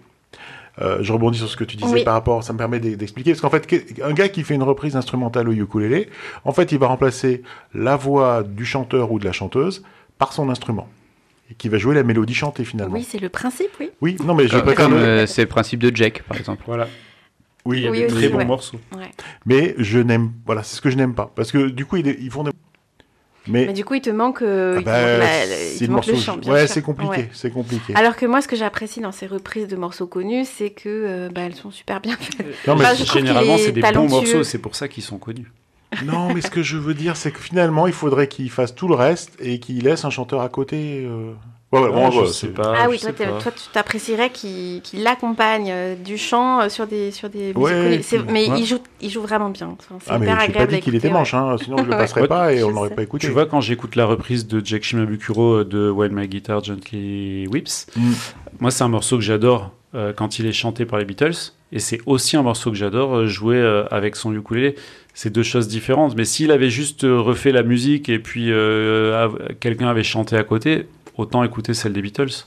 Euh, 0.82 1.00
je 1.02 1.12
rebondis 1.12 1.38
sur 1.40 1.50
ce 1.50 1.58
que 1.58 1.66
tu 1.66 1.76
disais 1.76 1.92
Oui. 1.94 2.04
par 2.06 2.14
rapport, 2.14 2.42
ça 2.44 2.54
me 2.54 2.58
permet 2.58 2.80
d'e- 2.80 2.96
d'expliquer, 2.96 3.32
parce 3.32 3.42
qu'en 3.42 3.50
fait, 3.50 3.68
un 4.02 4.14
gars 4.14 4.30
qui 4.30 4.44
fait 4.44 4.56
une 4.56 4.64
reprise 4.64 4.96
instrumentale 4.96 5.50
au 5.50 5.52
ukulélé, 5.52 6.08
en 6.46 6.54
fait, 6.54 6.72
il 6.72 6.80
va 6.80 6.88
remplacer 6.88 7.44
la 7.74 7.98
voix 7.98 8.44
du 8.44 8.66
chanteur 8.66 9.12
ou 9.12 9.20
de 9.20 9.26
la 9.26 9.34
chanteuse 9.34 9.84
par 10.18 10.32
son 10.32 10.50
instrument, 10.50 10.88
et 11.52 11.56
qui 11.56 11.68
va 11.68 11.78
jouer 11.78 11.96
la 11.96 12.04
mélodie 12.04 12.34
chantée 12.34 12.64
finalement. 12.64 12.94
Oui, 12.94 13.04
c'est 13.08 13.20
le 13.20 13.28
principe, 13.30 13.72
oui. 13.80 13.90
Oui, 14.02 14.16
non, 14.24 14.36
mais 14.36 14.48
je 14.48 14.56
Euh, 14.56 14.62
préfère 14.62 14.88
euh, 14.92 15.26
c'est 15.26 15.42
le 15.42 15.48
principe 15.50 15.82
de 15.82 15.94
Jack, 15.94 16.24
par 16.24 16.38
exemple. 16.38 16.64
Voilà. 16.66 16.88
Oui, 17.66 17.80
Il 17.80 17.84
y 17.84 17.88
a 17.88 17.92
Oui, 17.92 17.98
des 18.00 18.06
aussi, 18.06 18.16
très 18.16 18.30
bons 18.30 18.38
ouais. 18.38 18.46
morceaux. 18.46 18.80
Ouais. 18.96 19.12
mais 19.46 19.76
je 19.78 20.00
n'aime, 20.00 20.32
voilà, 20.46 20.64
c'est 20.64 20.78
ce 20.78 20.82
que 20.82 20.90
je 20.90 20.96
n'aime 20.96 21.14
pas, 21.14 21.30
parce 21.36 21.52
que 21.52 21.68
du 21.70 21.86
coup, 21.86 21.98
ils 21.98 22.32
font 22.32 22.44
des... 22.44 22.52
Mais, 23.50 23.66
Mais 23.66 23.74
du 23.74 23.84
coup, 23.84 23.96
il 23.96 24.02
te 24.02 24.10
manque, 24.10 24.42
euh, 24.42 24.76
ah 24.76 24.80
il 24.80 24.84
te 24.84 24.86
bah, 24.86 25.02
manque 25.02 25.20
la- 25.20 25.46
c'est 25.48 25.74
il 25.74 25.80
te 25.80 25.84
le 25.86 25.90
manque 25.92 26.06
le 26.06 26.14
morceau- 26.14 26.26
chant, 26.26 26.38
bien 26.38 26.54
Ouais, 26.54 26.66
sûr. 26.68 26.74
c'est 26.76 26.82
compliqué, 26.82 27.10
Ouais. 27.12 27.30
c'est 27.34 27.52
compliqué. 27.52 27.94
Alors 27.96 28.16
que 28.16 28.26
moi, 28.26 28.42
ce 28.42 28.48
que 28.48 28.56
j'apprécie 28.56 29.02
dans 29.02 29.12
ces 29.12 29.28
reprises 29.28 29.68
de 29.68 29.76
morceaux 29.76 30.08
connus, 30.08 30.46
c'est 30.46 30.70
que 30.70 30.88
euh, 30.88 31.30
bah, 31.34 31.42
elles 31.42 31.56
sont 31.56 31.72
super 31.72 32.00
bien 32.00 32.16
faites. 32.18 32.46
Non, 32.68 32.76
mais 32.76 32.86
Enfin, 32.86 32.94
je 32.96 33.04
trouve 33.04 33.20
Généralement, 33.22 33.58
c'est 33.58 33.72
des 33.72 33.82
talentueux. 33.82 34.08
bons 34.08 34.16
morceaux, 34.16 34.44
c'est 34.44 34.60
pour 34.60 34.76
ça 34.76 34.88
qu'ils 34.88 35.04
sont 35.04 35.18
connus. 35.18 35.52
Non, 36.06 36.34
mais 36.34 36.42
ce 36.42 36.52
que 36.52 36.62
je 36.62 36.78
veux 36.78 36.94
dire, 36.94 37.18
c'est 37.18 37.32
que 37.32 37.40
finalement, 37.40 37.88
il 37.88 37.94
faudrait 37.94 38.28
qu'il 38.28 38.52
fasse 38.52 38.76
tout 38.76 38.88
le 38.88 38.94
reste 38.96 39.32
et 39.40 39.60
qu'il 39.60 39.84
laisse 39.84 40.06
un 40.06 40.12
chanteur 40.12 40.42
à 40.42 40.50
côté. 40.50 41.04
euh. 41.06 41.32
Ouais, 41.72 41.80
ouais, 41.82 41.90
bon, 41.90 42.06
Ah, 42.08 42.10
je 42.12 42.20
ouais, 42.22 42.28
sais 42.28 42.48
pas. 42.48 42.74
Ah 42.76 42.88
oui, 42.90 42.98
toi, 42.98 43.12
t'es- 43.12 43.28
pas. 43.28 43.38
toi, 43.40 43.52
tu 43.52 43.62
t'apprécierais 43.72 44.32
qu'il 44.32 44.82
l'accompagne 45.04 45.70
euh, 45.70 45.96
du 45.96 46.18
chant 46.18 46.62
euh, 46.62 46.70
sur 46.70 46.88
des 46.88 47.12
sur 47.12 47.30
des 47.30 47.54
musiques 47.54 48.26
Mais 48.28 48.50
ouais. 48.50 48.60
il 48.60 48.66
joue 48.66 48.80
il 49.02 49.12
joue 49.12 49.22
vraiment 49.22 49.50
bien. 49.52 49.76
Enfin, 49.80 49.96
C'est 50.04 50.10
Ah, 50.12 50.18
mais 50.18 50.26
hyper 50.26 50.36
je 50.36 50.40
n'ai 50.40 50.50
agréable. 50.50 50.70
pas 50.72 50.76
dit 50.78 50.82
qu'il 50.82 50.96
était 50.96 51.12
manche, 51.12 51.34
hein, 51.36 51.56
sinon 51.62 51.78
je 51.78 51.84
le 51.84 51.90
passerais 51.92 52.22
Ouais, 52.22 52.28
pas 52.28 52.54
et 52.54 52.64
on 52.64 52.72
l'aurait 52.72 52.90
pas 52.90 53.04
écouté. 53.04 53.28
Tu 53.28 53.32
vois, 53.34 53.46
quand 53.46 53.62
j'écoute 53.62 53.96
la 53.96 54.06
reprise 54.06 54.48
de 54.48 54.66
Jack 54.66 54.82
Shimabukuro 54.84 55.58
euh, 55.60 55.64
de 55.64 55.92
While 55.92 56.12
My 56.12 56.28
Guitar 56.28 56.64
Gently 56.64 57.46
Whips, 57.48 57.86
Mm. 57.96 58.12
moi, 58.62 58.72
c'est 58.72 58.84
un 58.84 58.88
morceau 58.90 59.18
que 59.18 59.24
j'adore 59.24 59.72
euh, 59.94 60.12
quand 60.12 60.40
il 60.40 60.48
est 60.48 60.54
chanté 60.54 60.86
par 60.86 60.98
les 60.98 61.06
Beatles. 61.06 61.54
Et 61.72 61.78
c'est 61.78 62.00
aussi 62.08 62.36
un 62.36 62.42
morceau 62.42 62.72
que 62.72 62.78
j'adore 62.78 63.28
jouer 63.28 63.58
euh, 63.58 63.84
avec 63.92 64.16
son 64.16 64.34
ukulélé. 64.36 64.74
C'est 65.14 65.30
deux 65.32 65.44
choses 65.44 65.68
différentes. 65.68 66.16
Mais 66.16 66.26
s'il 66.26 66.50
avait 66.52 66.70
juste 66.72 67.02
refait 67.04 67.52
la 67.52 67.62
musique 67.62 68.10
et 68.10 68.18
puis 68.18 68.52
euh, 68.52 69.28
quelqu'un 69.60 69.88
avait 69.88 70.02
chanté 70.04 70.36
à 70.36 70.44
côté, 70.44 70.88
autant 71.20 71.44
écouter 71.44 71.74
celle 71.74 71.94
des 71.94 72.02
Beatles. 72.02 72.46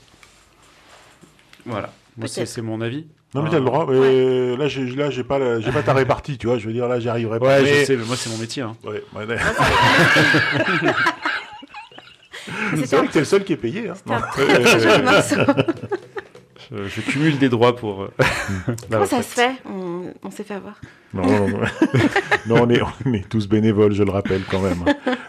Voilà. 1.65 1.91
Moi, 2.17 2.27
c'est 2.27 2.61
mon 2.61 2.81
avis. 2.81 3.05
Non, 3.35 3.41
mais 3.41 3.49
t'as 3.49 3.57
le 3.59 3.65
droit. 3.65 3.87
mais 3.89 4.55
Là, 4.57 4.67
j'ai 4.67 4.85
là, 4.95 5.09
j'ai 5.09 5.23
pas, 5.23 5.39
la- 5.39 5.59
j'ai 5.59 5.71
pas 5.71 5.81
ta 5.81 5.93
répartie, 5.93 6.37
tu 6.37 6.45
vois. 6.47 6.57
Je 6.59 6.67
veux 6.67 6.73
dire, 6.73 6.87
là, 6.87 6.99
j'y 6.99 7.09
arriverai 7.09 7.39
pas. 7.39 7.45
Ouais, 7.47 7.61
mais... 7.63 7.79
je 7.81 7.85
sais, 7.85 7.95
mais 7.97 8.05
moi, 8.05 8.15
c'est 8.15 8.29
mon 8.29 8.37
métier. 8.37 8.61
hein. 8.63 8.75
Ouais, 8.83 9.03
ouais, 9.15 9.25
ouais. 9.25 9.37
C'était 12.75 12.85
C'est 12.87 12.95
vrai 12.97 13.07
que 13.07 13.13
t'es 13.13 13.19
le 13.19 13.25
seul 13.25 13.43
qui 13.45 13.53
est 13.53 13.57
payé. 13.57 13.89
Hein. 13.89 13.93
c'était 13.95 14.11
un 14.13 14.19
Non. 14.19 14.25
très 14.31 14.63
très 14.63 14.79
joli 14.89 15.03
morceau. 15.03 15.35
Je, 16.71 16.83
je 16.87 17.01
cumule 17.01 17.37
des 17.37 17.49
droits 17.49 17.75
pour. 17.75 18.03
euh, 18.03 18.07
Comment 18.91 19.05
ça 19.05 19.21
se 19.21 19.33
fait? 19.35 19.51
On, 19.69 20.03
on 20.23 20.31
s'est 20.31 20.43
fait 20.43 20.55
avoir. 20.55 20.75
Non, 21.13 21.23
non, 21.25 21.47
non. 21.47 21.59
Non, 22.47 22.55
on, 22.63 22.69
est, 22.69 22.81
on 23.05 23.13
est 23.13 23.27
tous 23.29 23.47
bénévoles, 23.47 23.93
je 23.93 24.03
le 24.03 24.11
rappelle 24.11 24.41
quand 24.49 24.59
même. 24.59 24.83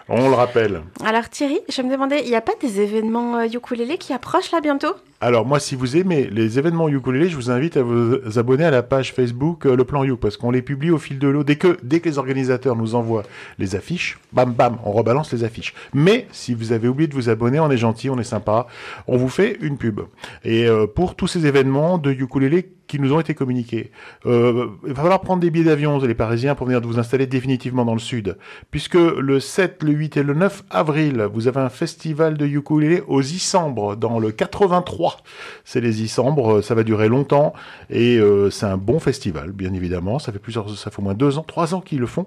On 0.08 0.28
le 0.28 0.34
rappelle. 0.34 0.82
Alors 1.04 1.28
Thierry, 1.28 1.60
je 1.68 1.82
me 1.82 1.90
demandais, 1.92 2.22
il 2.24 2.28
n'y 2.28 2.34
a 2.36 2.40
pas 2.40 2.54
des 2.60 2.80
événements 2.80 3.36
euh, 3.36 3.46
ukulélé 3.46 3.98
qui 3.98 4.12
approchent 4.12 4.50
là 4.52 4.60
bientôt? 4.60 4.94
Alors 5.24 5.46
moi, 5.46 5.58
si 5.58 5.74
vous 5.74 5.96
aimez 5.96 6.28
les 6.30 6.58
événements 6.58 6.86
ukulélé, 6.86 7.30
je 7.30 7.36
vous 7.36 7.50
invite 7.50 7.78
à 7.78 7.82
vous 7.82 8.38
abonner 8.38 8.66
à 8.66 8.70
la 8.70 8.82
page 8.82 9.14
Facebook 9.14 9.64
euh, 9.64 9.74
Le 9.74 9.82
Plan 9.82 10.04
You, 10.04 10.18
parce 10.18 10.36
qu'on 10.36 10.50
les 10.50 10.60
publie 10.60 10.90
au 10.90 10.98
fil 10.98 11.18
de 11.18 11.26
l'eau. 11.26 11.44
Dès 11.44 11.56
que, 11.56 11.78
dès 11.82 12.00
que 12.00 12.10
les 12.10 12.18
organisateurs 12.18 12.76
nous 12.76 12.94
envoient 12.94 13.22
les 13.58 13.74
affiches, 13.74 14.18
bam 14.34 14.52
bam, 14.52 14.76
on 14.84 14.92
rebalance 14.92 15.32
les 15.32 15.42
affiches. 15.42 15.72
Mais 15.94 16.26
si 16.30 16.52
vous 16.52 16.72
avez 16.72 16.88
oublié 16.88 17.08
de 17.08 17.14
vous 17.14 17.30
abonner, 17.30 17.58
on 17.58 17.70
est 17.70 17.78
gentil, 17.78 18.10
on 18.10 18.18
est 18.18 18.22
sympa, 18.22 18.66
on 19.06 19.16
vous 19.16 19.30
fait 19.30 19.56
une 19.62 19.78
pub. 19.78 20.02
Et 20.44 20.66
euh, 20.66 20.86
pour 20.86 21.14
tous 21.14 21.26
ces 21.26 21.46
événements 21.46 21.96
de 21.96 22.10
ukulélé 22.10 22.74
qui 22.86 22.98
nous 23.00 23.12
ont 23.12 23.20
été 23.20 23.34
communiqués, 23.34 23.90
euh, 24.26 24.66
il 24.86 24.92
va 24.92 25.02
falloir 25.02 25.20
prendre 25.20 25.40
des 25.40 25.50
billets 25.50 25.64
d'avion, 25.64 25.98
les 25.98 26.14
Parisiens, 26.14 26.54
pour 26.54 26.66
venir 26.66 26.80
vous 26.80 26.98
installer 26.98 27.26
définitivement 27.26 27.84
dans 27.84 27.94
le 27.94 27.98
sud, 28.00 28.36
puisque 28.70 28.94
le 28.94 29.40
7, 29.40 29.82
le 29.82 29.92
8 29.92 30.16
et 30.18 30.22
le 30.22 30.34
9 30.34 30.64
avril, 30.70 31.26
vous 31.32 31.48
avez 31.48 31.60
un 31.60 31.68
festival 31.68 32.36
de 32.36 32.46
ukulélé 32.46 33.02
aux 33.08 33.22
Isambres, 33.22 33.96
dans 33.96 34.18
le 34.18 34.30
83. 34.32 35.16
C'est 35.64 35.80
les 35.80 36.02
Isambres, 36.02 36.62
ça 36.62 36.74
va 36.74 36.82
durer 36.82 37.08
longtemps, 37.08 37.54
et 37.90 38.18
euh, 38.18 38.50
c'est 38.50 38.66
un 38.66 38.76
bon 38.76 38.98
festival, 38.98 39.52
bien 39.52 39.72
évidemment. 39.72 40.18
Ça 40.18 40.32
fait 40.32 40.38
plusieurs, 40.38 40.68
ça 40.76 40.90
fait 40.90 40.98
au 41.00 41.02
moins 41.02 41.14
deux 41.14 41.38
ans, 41.38 41.44
trois 41.46 41.74
ans 41.74 41.80
qu'ils 41.80 42.00
le 42.00 42.06
font. 42.06 42.26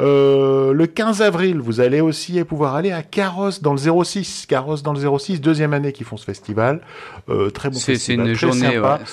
Euh, 0.00 0.72
le 0.72 0.86
15 0.86 1.22
avril, 1.22 1.58
vous 1.60 1.80
allez 1.80 2.00
aussi 2.00 2.42
pouvoir 2.44 2.74
aller 2.74 2.90
à 2.90 3.02
Carrosse 3.02 3.62
dans 3.62 3.72
le 3.74 4.04
06. 4.04 4.46
Carrosse 4.46 4.82
dans 4.82 4.92
le 4.92 5.18
06, 5.18 5.40
deuxième 5.40 5.72
année 5.72 5.92
qu'ils 5.92 6.06
font 6.06 6.16
ce 6.16 6.24
festival. 6.24 6.80
Euh, 7.28 7.50
très 7.50 7.68
bon 7.70 7.76
C'est 7.76 7.94
c'est 7.94 8.16
festival. 8.16 8.26
une 8.28 8.34
très 8.34 8.46
journée, 8.48 8.74
sympa. 8.74 8.98
ouais. 8.98 9.04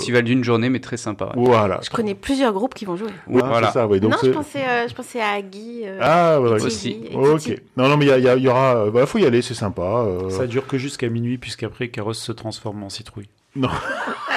C'est 0.00 0.04
un 0.04 0.14
festival 0.14 0.22
d'une 0.24 0.42
journée, 0.44 0.68
mais 0.70 0.80
très 0.80 0.96
sympa. 0.96 1.32
Voilà. 1.36 1.80
Je 1.82 1.90
connais 1.90 2.14
plusieurs 2.14 2.52
groupes 2.52 2.74
qui 2.74 2.84
vont 2.84 2.96
jouer. 2.96 3.10
Ouais, 3.26 3.42
Voilà. 3.44 3.68
c'est 3.68 3.74
ça, 3.74 3.86
oui. 3.86 4.00
Donc 4.00 4.12
non, 4.12 4.18
je 4.22 4.30
pensais, 4.30 4.62
euh, 4.66 4.88
je 4.88 4.94
pensais 4.94 5.20
à 5.20 5.40
Guy. 5.42 5.82
euh, 5.84 5.98
Ah, 6.00 6.40
ouais, 6.40 6.62
Aussi. 6.62 6.96
et 7.10 7.16
Ok. 7.16 7.60
Non, 7.76 7.88
non, 7.88 7.96
mais 7.96 8.06
il 8.06 8.08
y, 8.08 8.12
a- 8.28 8.36
il 8.36 8.40
y 8.42 8.44
y 8.44 8.48
aura. 8.48 8.76
euh, 8.76 8.90
Bah, 8.90 9.06
faut 9.06 9.18
y 9.18 9.26
aller, 9.26 9.42
c'est 9.42 9.54
sympa. 9.54 9.82
euh. 9.82 10.30
Ça 10.30 10.46
dure 10.46 10.66
que 10.66 10.78
jusqu'à 10.78 11.08
minuit, 11.08 11.38
puisqu'après, 11.38 11.88
Carrosse 11.88 12.18
se 12.20 12.32
transforme 12.32 12.82
en 12.82 12.88
citrouille. 12.90 13.28
Ta-da-ta-ta. 13.54 13.70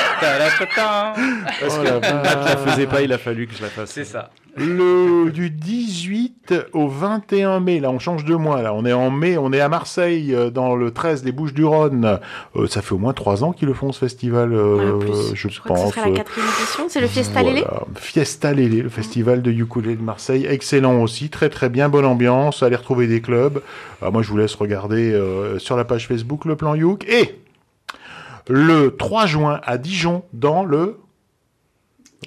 Parce 1.60 1.78
Oh 1.80 1.84
que 1.84 2.00
Matt 2.02 2.46
la 2.46 2.58
faisait 2.58 2.88
pas, 2.88 3.02
il 3.02 3.12
a 3.14 3.18
fallu 3.18 3.48
que 3.48 3.54
je 3.56 3.62
la 3.62 3.70
fasse. 3.70 3.92
C'est 3.92 4.04
ça. 4.06 4.30
Le 4.56 5.32
du 5.32 5.50
18 5.50 6.54
au 6.74 6.88
21 6.88 7.60
mai, 7.60 7.80
là 7.80 7.90
on 7.90 7.98
change 7.98 8.24
de 8.24 8.36
mois, 8.36 8.62
là 8.62 8.72
on 8.76 8.86
est 8.86 8.94
en 8.94 9.10
mai, 9.10 9.36
on 9.36 9.52
est 9.52 9.60
à 9.60 9.68
Marseille 9.68 10.34
euh, 10.36 10.52
dans 10.52 10.76
le 10.76 10.92
13 10.92 11.24
des 11.24 11.32
Bouches-du-Rhône. 11.32 12.20
Euh, 12.56 12.68
ça 12.68 12.84
fait 12.84 12.94
au 12.94 13.00
moins 13.00 13.14
trois 13.14 13.44
ans 13.44 13.52
qu'ils 13.52 13.68
le 13.68 13.74
font 13.74 13.92
ce 13.92 13.98
festival, 13.98 14.54
euh, 14.54 14.98
Ouais, 15.00 15.06
plus. 15.08 15.36
je, 15.36 15.50
Je 15.50 15.60
crois 15.60 15.76
que 15.76 15.80
ce 15.80 15.86
pense. 15.86 15.96
sera 15.96 16.08
la 16.08 16.16
quatrième 16.18 16.48
édition. 16.60 16.86
C'est 16.88 17.02
le 17.02 17.08
Fiesta 17.08 17.42
Voilà. 17.42 17.50
Lélé 17.50 17.66
Fiesta 17.96 18.54
Lélé, 18.54 18.82
le 18.84 18.90
festival 18.90 19.42
de 19.42 19.50
ukulélé 19.52 19.96
de 19.96 20.04
Marseille, 20.04 20.46
excellent 20.48 21.02
aussi, 21.02 21.30
très 21.30 21.50
très 21.50 21.70
bien, 21.70 21.90
bonne 21.90 22.06
ambiance, 22.06 22.62
allez 22.62 22.76
retrouver 22.76 23.08
des 23.08 23.22
clubs. 23.22 23.60
Ah, 24.04 24.12
moi 24.12 24.22
je 24.22 24.30
vous 24.30 24.38
laisse 24.38 24.54
regarder 24.54 25.14
euh, 25.14 25.58
sur 25.58 25.76
la 25.78 25.84
page 25.86 26.08
Facebook 26.08 26.46
le 26.46 26.56
plan 26.56 26.76
Youk 26.76 27.06
et 27.10 27.40
le 28.50 28.96
3 28.98 29.26
juin 29.26 29.60
à 29.64 29.78
Dijon 29.78 30.24
dans 30.34 30.64
le 30.66 31.00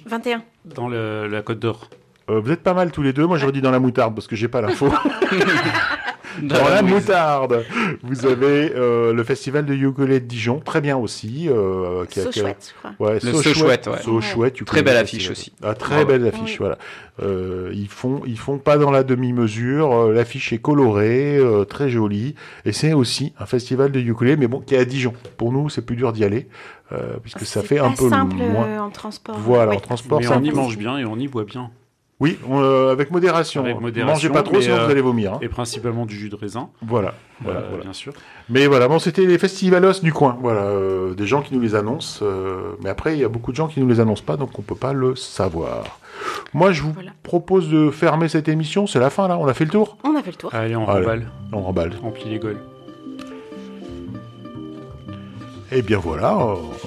21. 0.05 0.43
Dans 0.65 0.87
le- 0.87 1.27
la 1.27 1.41
Côte 1.41 1.59
d'Or. 1.59 1.89
Euh, 2.29 2.39
vous 2.39 2.51
êtes 2.51 2.61
pas 2.63 2.73
mal 2.73 2.91
tous 2.91 3.01
les 3.03 3.13
deux. 3.13 3.25
Moi, 3.25 3.37
j'aurais 3.37 3.51
dit 3.53 3.61
dans 3.61 3.71
la 3.71 3.79
moutarde 3.79 4.13
parce 4.13 4.27
que 4.27 4.35
j'ai 4.35 4.47
pas 4.47 4.61
l'info. 4.61 4.89
dans 6.43 6.67
la 6.67 6.81
moutarde. 6.81 7.65
Vous 8.03 8.25
avez 8.25 8.71
euh, 8.75 9.13
le 9.13 9.23
festival 9.23 9.65
de 9.65 9.73
ukulélé 9.73 10.19
de 10.19 10.25
Dijon, 10.25 10.59
très 10.59 10.81
bien 10.81 10.97
aussi. 10.97 11.47
Euh, 11.49 12.05
qui 12.05 12.19
a- 12.19 12.23
So 12.23 12.29
qui 12.29 12.39
a- 12.39 12.43
chouette, 12.43 12.73
je 12.73 12.89
crois. 12.89 13.07
Ouais, 13.07 13.13
Le 13.15 13.19
So 13.33 13.41
So 13.41 13.53
Chouette, 13.53 13.87
ouais. 13.87 14.01
So 14.03 14.15
Ouais. 14.15 14.21
chouette, 14.21 14.65
Très 14.65 14.83
belle 14.83 14.97
festival. 14.97 15.03
affiche 15.03 15.29
aussi. 15.31 15.51
Ah, 15.63 15.73
très 15.73 16.05
belle 16.05 16.25
affiche, 16.27 16.51
Oui. 16.51 16.57
voilà. 16.59 16.77
Euh, 17.21 17.71
ils 17.73 17.87
font, 17.87 18.21
ils 18.27 18.37
font 18.37 18.57
pas 18.59 18.77
dans 18.77 18.91
la 18.91 19.03
demi-mesure. 19.03 19.91
euh, 19.93 20.13
L'affiche 20.13 20.53
est 20.53 20.59
colorée, 20.59 21.37
euh, 21.37 21.63
très 21.65 21.89
jolie, 21.89 22.35
et 22.65 22.71
c'est 22.71 22.93
aussi 22.93 23.33
un 23.39 23.45
festival 23.45 23.91
de 23.91 23.99
ukulélé, 23.99 24.37
mais 24.37 24.47
bon, 24.47 24.59
qui 24.59 24.75
est 24.75 24.79
à 24.79 24.85
Dijon. 24.85 25.13
Pour 25.37 25.51
nous, 25.51 25.69
c'est 25.69 25.81
plus 25.85 25.95
dur 25.95 26.13
d'y 26.13 26.23
aller, 26.23 26.47
euh, 26.91 27.17
puisque 27.21 27.39
ça 27.45 27.61
C'est 27.61 27.67
fait 27.67 27.79
un 27.79 27.91
peu 27.91 28.09
simple 28.09 28.35
moins. 28.35 28.79
en 28.83 28.89
transport. 28.89 29.37
Voilà, 29.39 29.71
Oui. 29.71 29.77
en 29.77 29.79
transport, 29.79 30.19
Mais 30.19 30.27
ça 30.27 30.37
on 30.39 30.43
y 30.43 30.51
mange 30.51 30.77
bien 30.77 30.97
et 30.97 31.05
on 31.05 31.17
y 31.17 31.27
boit 31.27 31.43
bien. 31.45 31.71
Oui, 32.19 32.39
on, 32.49 32.59
euh, 32.63 32.91
avec 32.91 33.11
modération. 33.11 33.63
Avec 33.63 33.79
modération, 33.79 34.13
Mangez 34.13 34.29
pas 34.29 34.41
trop, 34.41 34.59
sinon 34.59 34.77
euh, 34.77 34.85
vous 34.85 34.91
allez 34.91 35.01
vomir. 35.01 35.33
hein. 35.33 35.39
Et 35.43 35.49
principalement 35.49 36.07
du 36.07 36.15
jus 36.15 36.29
de 36.29 36.35
raisin, 36.35 36.69
Voilà, 36.81 37.13
voilà, 37.41 37.59
euh, 37.59 37.65
voilà. 37.69 37.83
bien 37.83 37.93
sûr. 37.93 38.11
Mais 38.49 38.65
voilà, 38.65 38.87
bon, 38.87 38.97
c'était 38.97 39.25
les 39.25 39.37
festivalos 39.37 40.01
du 40.01 40.11
coin. 40.11 40.35
Voilà, 40.41 40.61
euh, 40.61 41.13
des 41.13 41.27
gens 41.27 41.41
qui 41.43 41.53
nous 41.53 41.61
les 41.61 41.75
annoncent. 41.75 42.25
euh, 42.25 42.71
mais 42.83 42.89
après, 42.89 43.13
il 43.15 43.19
y 43.19 43.23
a 43.23 43.29
beaucoup 43.29 43.51
de 43.51 43.55
gens 43.57 43.67
qui 43.67 43.79
nous 43.79 43.87
les 43.87 43.99
annoncent 43.99 44.23
pas, 44.25 44.35
donc 44.35 44.57
on 44.57 44.63
peut 44.63 44.73
pas 44.73 44.93
le 44.93 45.15
savoir. 45.15 45.99
Moi, 46.55 46.71
je 46.71 46.81
vous 46.81 46.91
Voilà. 46.93 47.11
propose 47.21 47.69
de 47.69 47.91
fermer 47.91 48.27
cette 48.29 48.47
émission. 48.47 48.87
C'est 48.87 48.99
la 48.99 49.11
fin, 49.11 49.27
là. 49.27 49.37
On 49.37 49.47
a 49.47 49.53
fait 49.53 49.65
le 49.65 49.69
tour? 49.71 49.97
On 50.03 50.15
a 50.15 50.23
fait 50.23 50.31
le 50.31 50.37
tour. 50.37 50.49
Allez, 50.55 50.75
on 50.75 50.85
remballe, 50.85 51.29
On 51.53 51.61
remballe. 51.61 51.91
on 52.01 52.09
plie 52.09 52.29
les 52.31 52.39
gaules. 52.39 52.57
Et 55.69 55.81
bien 55.81 55.97
voilà, 55.97 56.37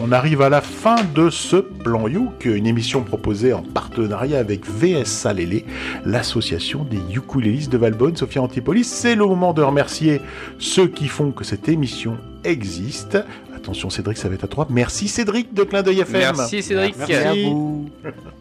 on 0.01 0.11
arrive 0.11 0.41
à 0.41 0.49
la 0.49 0.63
fin 0.63 0.97
de 1.15 1.29
ce 1.29 1.57
plan 1.57 2.09
Youk, 2.09 2.47
une 2.47 2.67
émission 2.67 3.03
proposée 3.03 3.53
en 3.53 3.63
partenariat 3.63 4.39
avec 4.39 4.65
VS 4.67 5.05
Salélé, 5.05 5.67
l'association 6.07 6.85
des 6.85 7.01
ukulélistes 7.15 7.71
de 7.71 7.77
Valbonne, 7.77 8.17
Sophia 8.17 8.41
Antipolis. 8.41 8.85
C'est 8.85 9.17
le 9.17 9.27
moment 9.27 9.53
de 9.53 9.61
remercier 9.61 10.23
ceux 10.59 10.89
qui 10.89 11.09
font 11.09 11.31
que 11.31 11.45
cette 11.45 11.69
émission 11.69 12.17
existe. 12.43 13.19
Attention 13.55 13.91
Cédric, 13.91 14.17
ça 14.17 14.31
va 14.31 14.37
être 14.37 14.45
à 14.45 14.49
toi. 14.49 14.67
Merci 14.71 15.09
Cédric 15.09 15.53
de 15.53 15.65
Clin 15.65 15.83
d'œil 15.83 16.01
FM. 16.01 16.37
Merci 16.39 16.63
Cédric. 16.63 16.97
Merci 16.97 17.15
à 17.15 17.35
vous. 17.35 17.91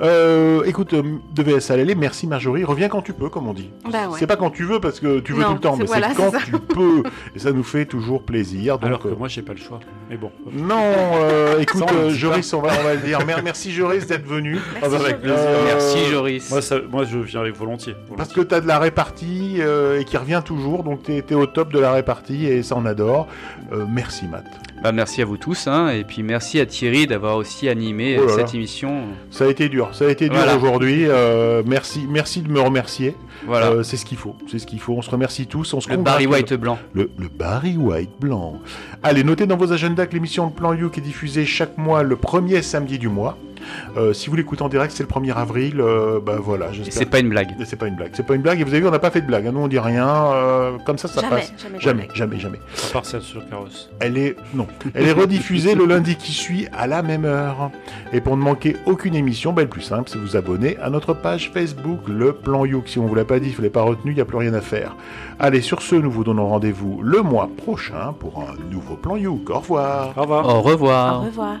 Euh, 0.00 0.62
écoute, 0.64 0.94
euh, 0.94 1.02
de 1.34 1.42
VS 1.42 1.60
Salélé, 1.60 1.94
merci 1.94 2.26
Marjorie. 2.26 2.64
Reviens 2.64 2.88
quand 2.88 3.02
tu 3.02 3.12
peux, 3.12 3.28
comme 3.28 3.48
on 3.48 3.54
dit. 3.54 3.70
Bah 3.90 4.08
ouais. 4.08 4.18
C'est 4.18 4.26
pas 4.26 4.36
quand 4.36 4.50
tu 4.50 4.64
veux 4.64 4.80
parce 4.80 5.00
que 5.00 5.20
tu 5.20 5.32
veux 5.32 5.42
Non, 5.42 5.48
tout 5.48 5.54
le 5.54 5.60
temps, 5.60 5.76
mais 5.76 5.84
voilà, 5.84 6.10
c'est 6.10 6.14
quand 6.16 6.32
tu 6.44 6.52
peux. 6.52 7.02
Et 7.34 7.38
ça 7.38 7.52
nous 7.52 7.62
fait 7.62 7.84
toujours 7.86 8.22
plaisir. 8.22 8.78
Donc, 8.78 8.86
Alors 8.86 9.00
que 9.00 9.08
euh, 9.08 9.16
moi, 9.16 9.28
j'ai 9.28 9.42
pas 9.42 9.52
le 9.52 9.58
choix. 9.58 9.80
Mais 10.12 10.18
bon. 10.18 10.30
non, 10.52 10.76
euh, 11.22 11.58
écoute, 11.60 11.84
euh, 11.90 12.10
Joris, 12.10 12.52
on 12.52 12.60
va, 12.60 12.68
on 12.78 12.84
va 12.84 12.94
le 12.94 13.00
dire. 13.00 13.24
Mer- 13.24 13.40
Merci 13.42 13.72
Joris 13.72 14.06
d'être 14.06 14.26
venu. 14.26 14.58
Merci, 14.74 14.78
Ah 14.82 14.88
bah, 14.90 14.96
avec 14.96 15.16
Joris. 15.16 15.20
plaisir. 15.22 15.38
Euh, 15.48 15.64
Merci 15.64 15.98
Joris. 16.10 16.50
Moi, 16.50 16.60
ça, 16.60 16.76
moi, 16.90 17.04
je 17.04 17.18
viens 17.18 17.40
avec 17.40 17.56
volontiers. 17.56 17.96
Parce 18.14 18.30
que 18.34 18.42
tu 18.42 18.54
as 18.54 18.60
de 18.60 18.68
la 18.68 18.78
répartie 18.78 19.56
euh, 19.60 19.98
et 20.00 20.04
qui 20.04 20.18
revient 20.18 20.42
toujours, 20.44 20.82
donc 20.84 21.04
tu 21.04 21.12
es, 21.16 21.34
au 21.34 21.46
top 21.46 21.72
de 21.72 21.78
la 21.78 21.92
répartie 21.92 22.44
et 22.46 22.62
ça 22.62 22.74
on 22.76 22.84
adore. 22.84 23.26
Euh, 23.72 23.86
merci 23.88 24.26
Matt. 24.28 24.44
Bah, 24.82 24.92
merci 24.92 25.22
à 25.22 25.24
vous 25.24 25.38
tous, 25.38 25.66
hein, 25.66 25.88
et 25.88 26.04
puis 26.04 26.22
merci 26.22 26.60
à 26.60 26.66
Thierry 26.66 27.06
d'avoir 27.06 27.36
aussi 27.36 27.70
animé 27.70 28.18
Oh 28.20 28.26
là 28.26 28.32
cette 28.34 28.48
là. 28.52 28.54
émission. 28.58 29.04
Ça 29.30 29.44
a 29.44 29.48
été 29.48 29.70
dur, 29.70 29.88
ça 29.94 30.04
a 30.04 30.08
été 30.10 30.28
dur 30.28 30.36
Voilà. 30.36 30.56
aujourd'hui. 30.56 31.04
euh, 31.08 31.62
merci, 31.64 32.06
merci 32.06 32.42
de 32.42 32.50
me 32.50 32.60
remercier. 32.60 33.16
Voilà. 33.46 33.70
Euh, 33.70 33.82
c'est 33.82 33.96
ce 33.96 34.04
qu'il 34.04 34.18
faut, 34.18 34.36
c'est 34.50 34.58
ce 34.58 34.66
qu'il 34.66 34.80
faut. 34.80 34.94
On 34.94 35.02
se 35.02 35.10
remercie 35.10 35.46
tous, 35.46 35.72
on 35.74 35.80
se 35.80 35.88
le 35.88 35.96
Barry. 35.96 36.26
White 36.26 36.54
blanc. 36.54 36.78
Le, 36.94 37.10
le 37.18 37.28
Barry 37.28 37.76
White 37.76 38.10
blanc. 38.20 38.60
Allez, 39.02 39.24
notez 39.24 39.46
dans 39.46 39.56
vos 39.56 39.72
agendas 39.72 40.06
que 40.06 40.14
l'émission 40.14 40.46
de 40.48 40.52
Plan 40.52 40.72
You 40.74 40.90
est 40.96 41.00
diffusée 41.00 41.44
chaque 41.44 41.78
mois 41.78 42.02
le 42.02 42.16
premier 42.16 42.62
samedi 42.62 42.98
du 42.98 43.08
mois. 43.08 43.36
Euh, 43.96 44.12
si 44.12 44.30
vous 44.30 44.36
l'écoutez 44.36 44.62
en 44.62 44.68
direct, 44.68 44.92
c'est 44.96 45.02
le 45.02 45.08
1er 45.08 45.34
avril. 45.34 45.80
euh, 45.80 46.20
bah 46.24 46.36
voilà, 46.40 46.72
j'espère. 46.72 46.94
c'est 46.94 47.06
pas 47.06 47.18
une 47.20 47.28
blague. 47.28 47.50
Et 47.60 47.64
C'est 47.64 47.76
pas 47.76 47.86
une 47.86 47.96
blague. 47.96 48.10
C'est 48.14 48.26
pas 48.26 48.34
une 48.34 48.42
blague. 48.42 48.60
Et 48.60 48.64
vous 48.64 48.70
avez 48.70 48.80
vu, 48.80 48.86
on 48.88 48.90
n'a 48.90 48.98
pas 48.98 49.10
fait 49.10 49.20
de 49.20 49.26
blague. 49.26 49.46
hein. 49.46 49.52
Nous, 49.52 49.60
on 49.60 49.68
dit 49.68 49.78
rien. 49.78 50.08
euh, 50.08 50.72
comme 50.86 50.98
ça, 50.98 51.08
ça 51.08 51.20
Jamais, 51.20 51.36
passe. 51.36 51.52
jamais, 51.58 51.78
jamais, 51.80 52.08
jamais. 52.14 52.38
jamais. 52.38 52.58
À 52.88 52.92
part 52.92 53.04
celle 53.06 53.22
sur 53.22 53.46
carrosse. 53.48 53.90
Elle 54.00 54.18
est 54.18 54.36
non. 54.54 54.66
Elle 54.94 55.06
est 55.08 55.12
rediffusée 55.12 55.74
le 55.74 55.84
lundi 55.86 56.16
qui 56.16 56.32
suit 56.32 56.66
à 56.76 56.86
la 56.86 57.02
même 57.02 57.24
heure. 57.24 57.70
Et 58.12 58.20
pour 58.20 58.36
ne 58.36 58.42
manquer 58.42 58.76
aucune 58.86 59.14
émission, 59.14 59.52
ben, 59.52 59.62
le 59.62 59.68
plus 59.68 59.82
simple, 59.82 60.08
c'est 60.10 60.18
vous 60.18 60.36
abonner 60.36 60.76
à 60.82 60.90
notre 60.90 61.14
page 61.14 61.50
Facebook, 61.52 62.00
le 62.08 62.32
Plan 62.32 62.64
Youk. 62.64 62.88
Si 62.88 62.98
on 62.98 63.06
vous 63.06 63.14
l'a 63.14 63.24
pas 63.24 63.38
dit, 63.40 63.50
il 63.50 63.58
ne 63.60 63.64
l'a 63.66 63.70
pas 63.70 63.82
retenu, 63.82 64.12
il 64.12 64.14
n'y 64.14 64.20
a 64.20 64.24
plus 64.24 64.36
rien 64.38 64.54
à 64.54 64.60
faire. 64.60 64.96
Allez, 65.38 65.60
sur 65.60 65.82
ce, 65.82 65.94
nous 65.96 66.10
vous 66.10 66.24
donnons 66.24 66.46
rendez-vous 66.48 67.00
le 67.02 67.22
mois 67.22 67.48
prochain 67.56 68.14
pour 68.18 68.40
un 68.48 68.54
nouveau 68.72 68.94
Plan 68.96 69.16
Youk. 69.16 69.50
Au 69.50 69.58
revoir. 69.60 70.12
Au 70.16 70.22
revoir. 70.22 70.46
Au 70.48 70.60
revoir. 70.62 71.22
Au 71.22 71.24
revoir. 71.26 71.56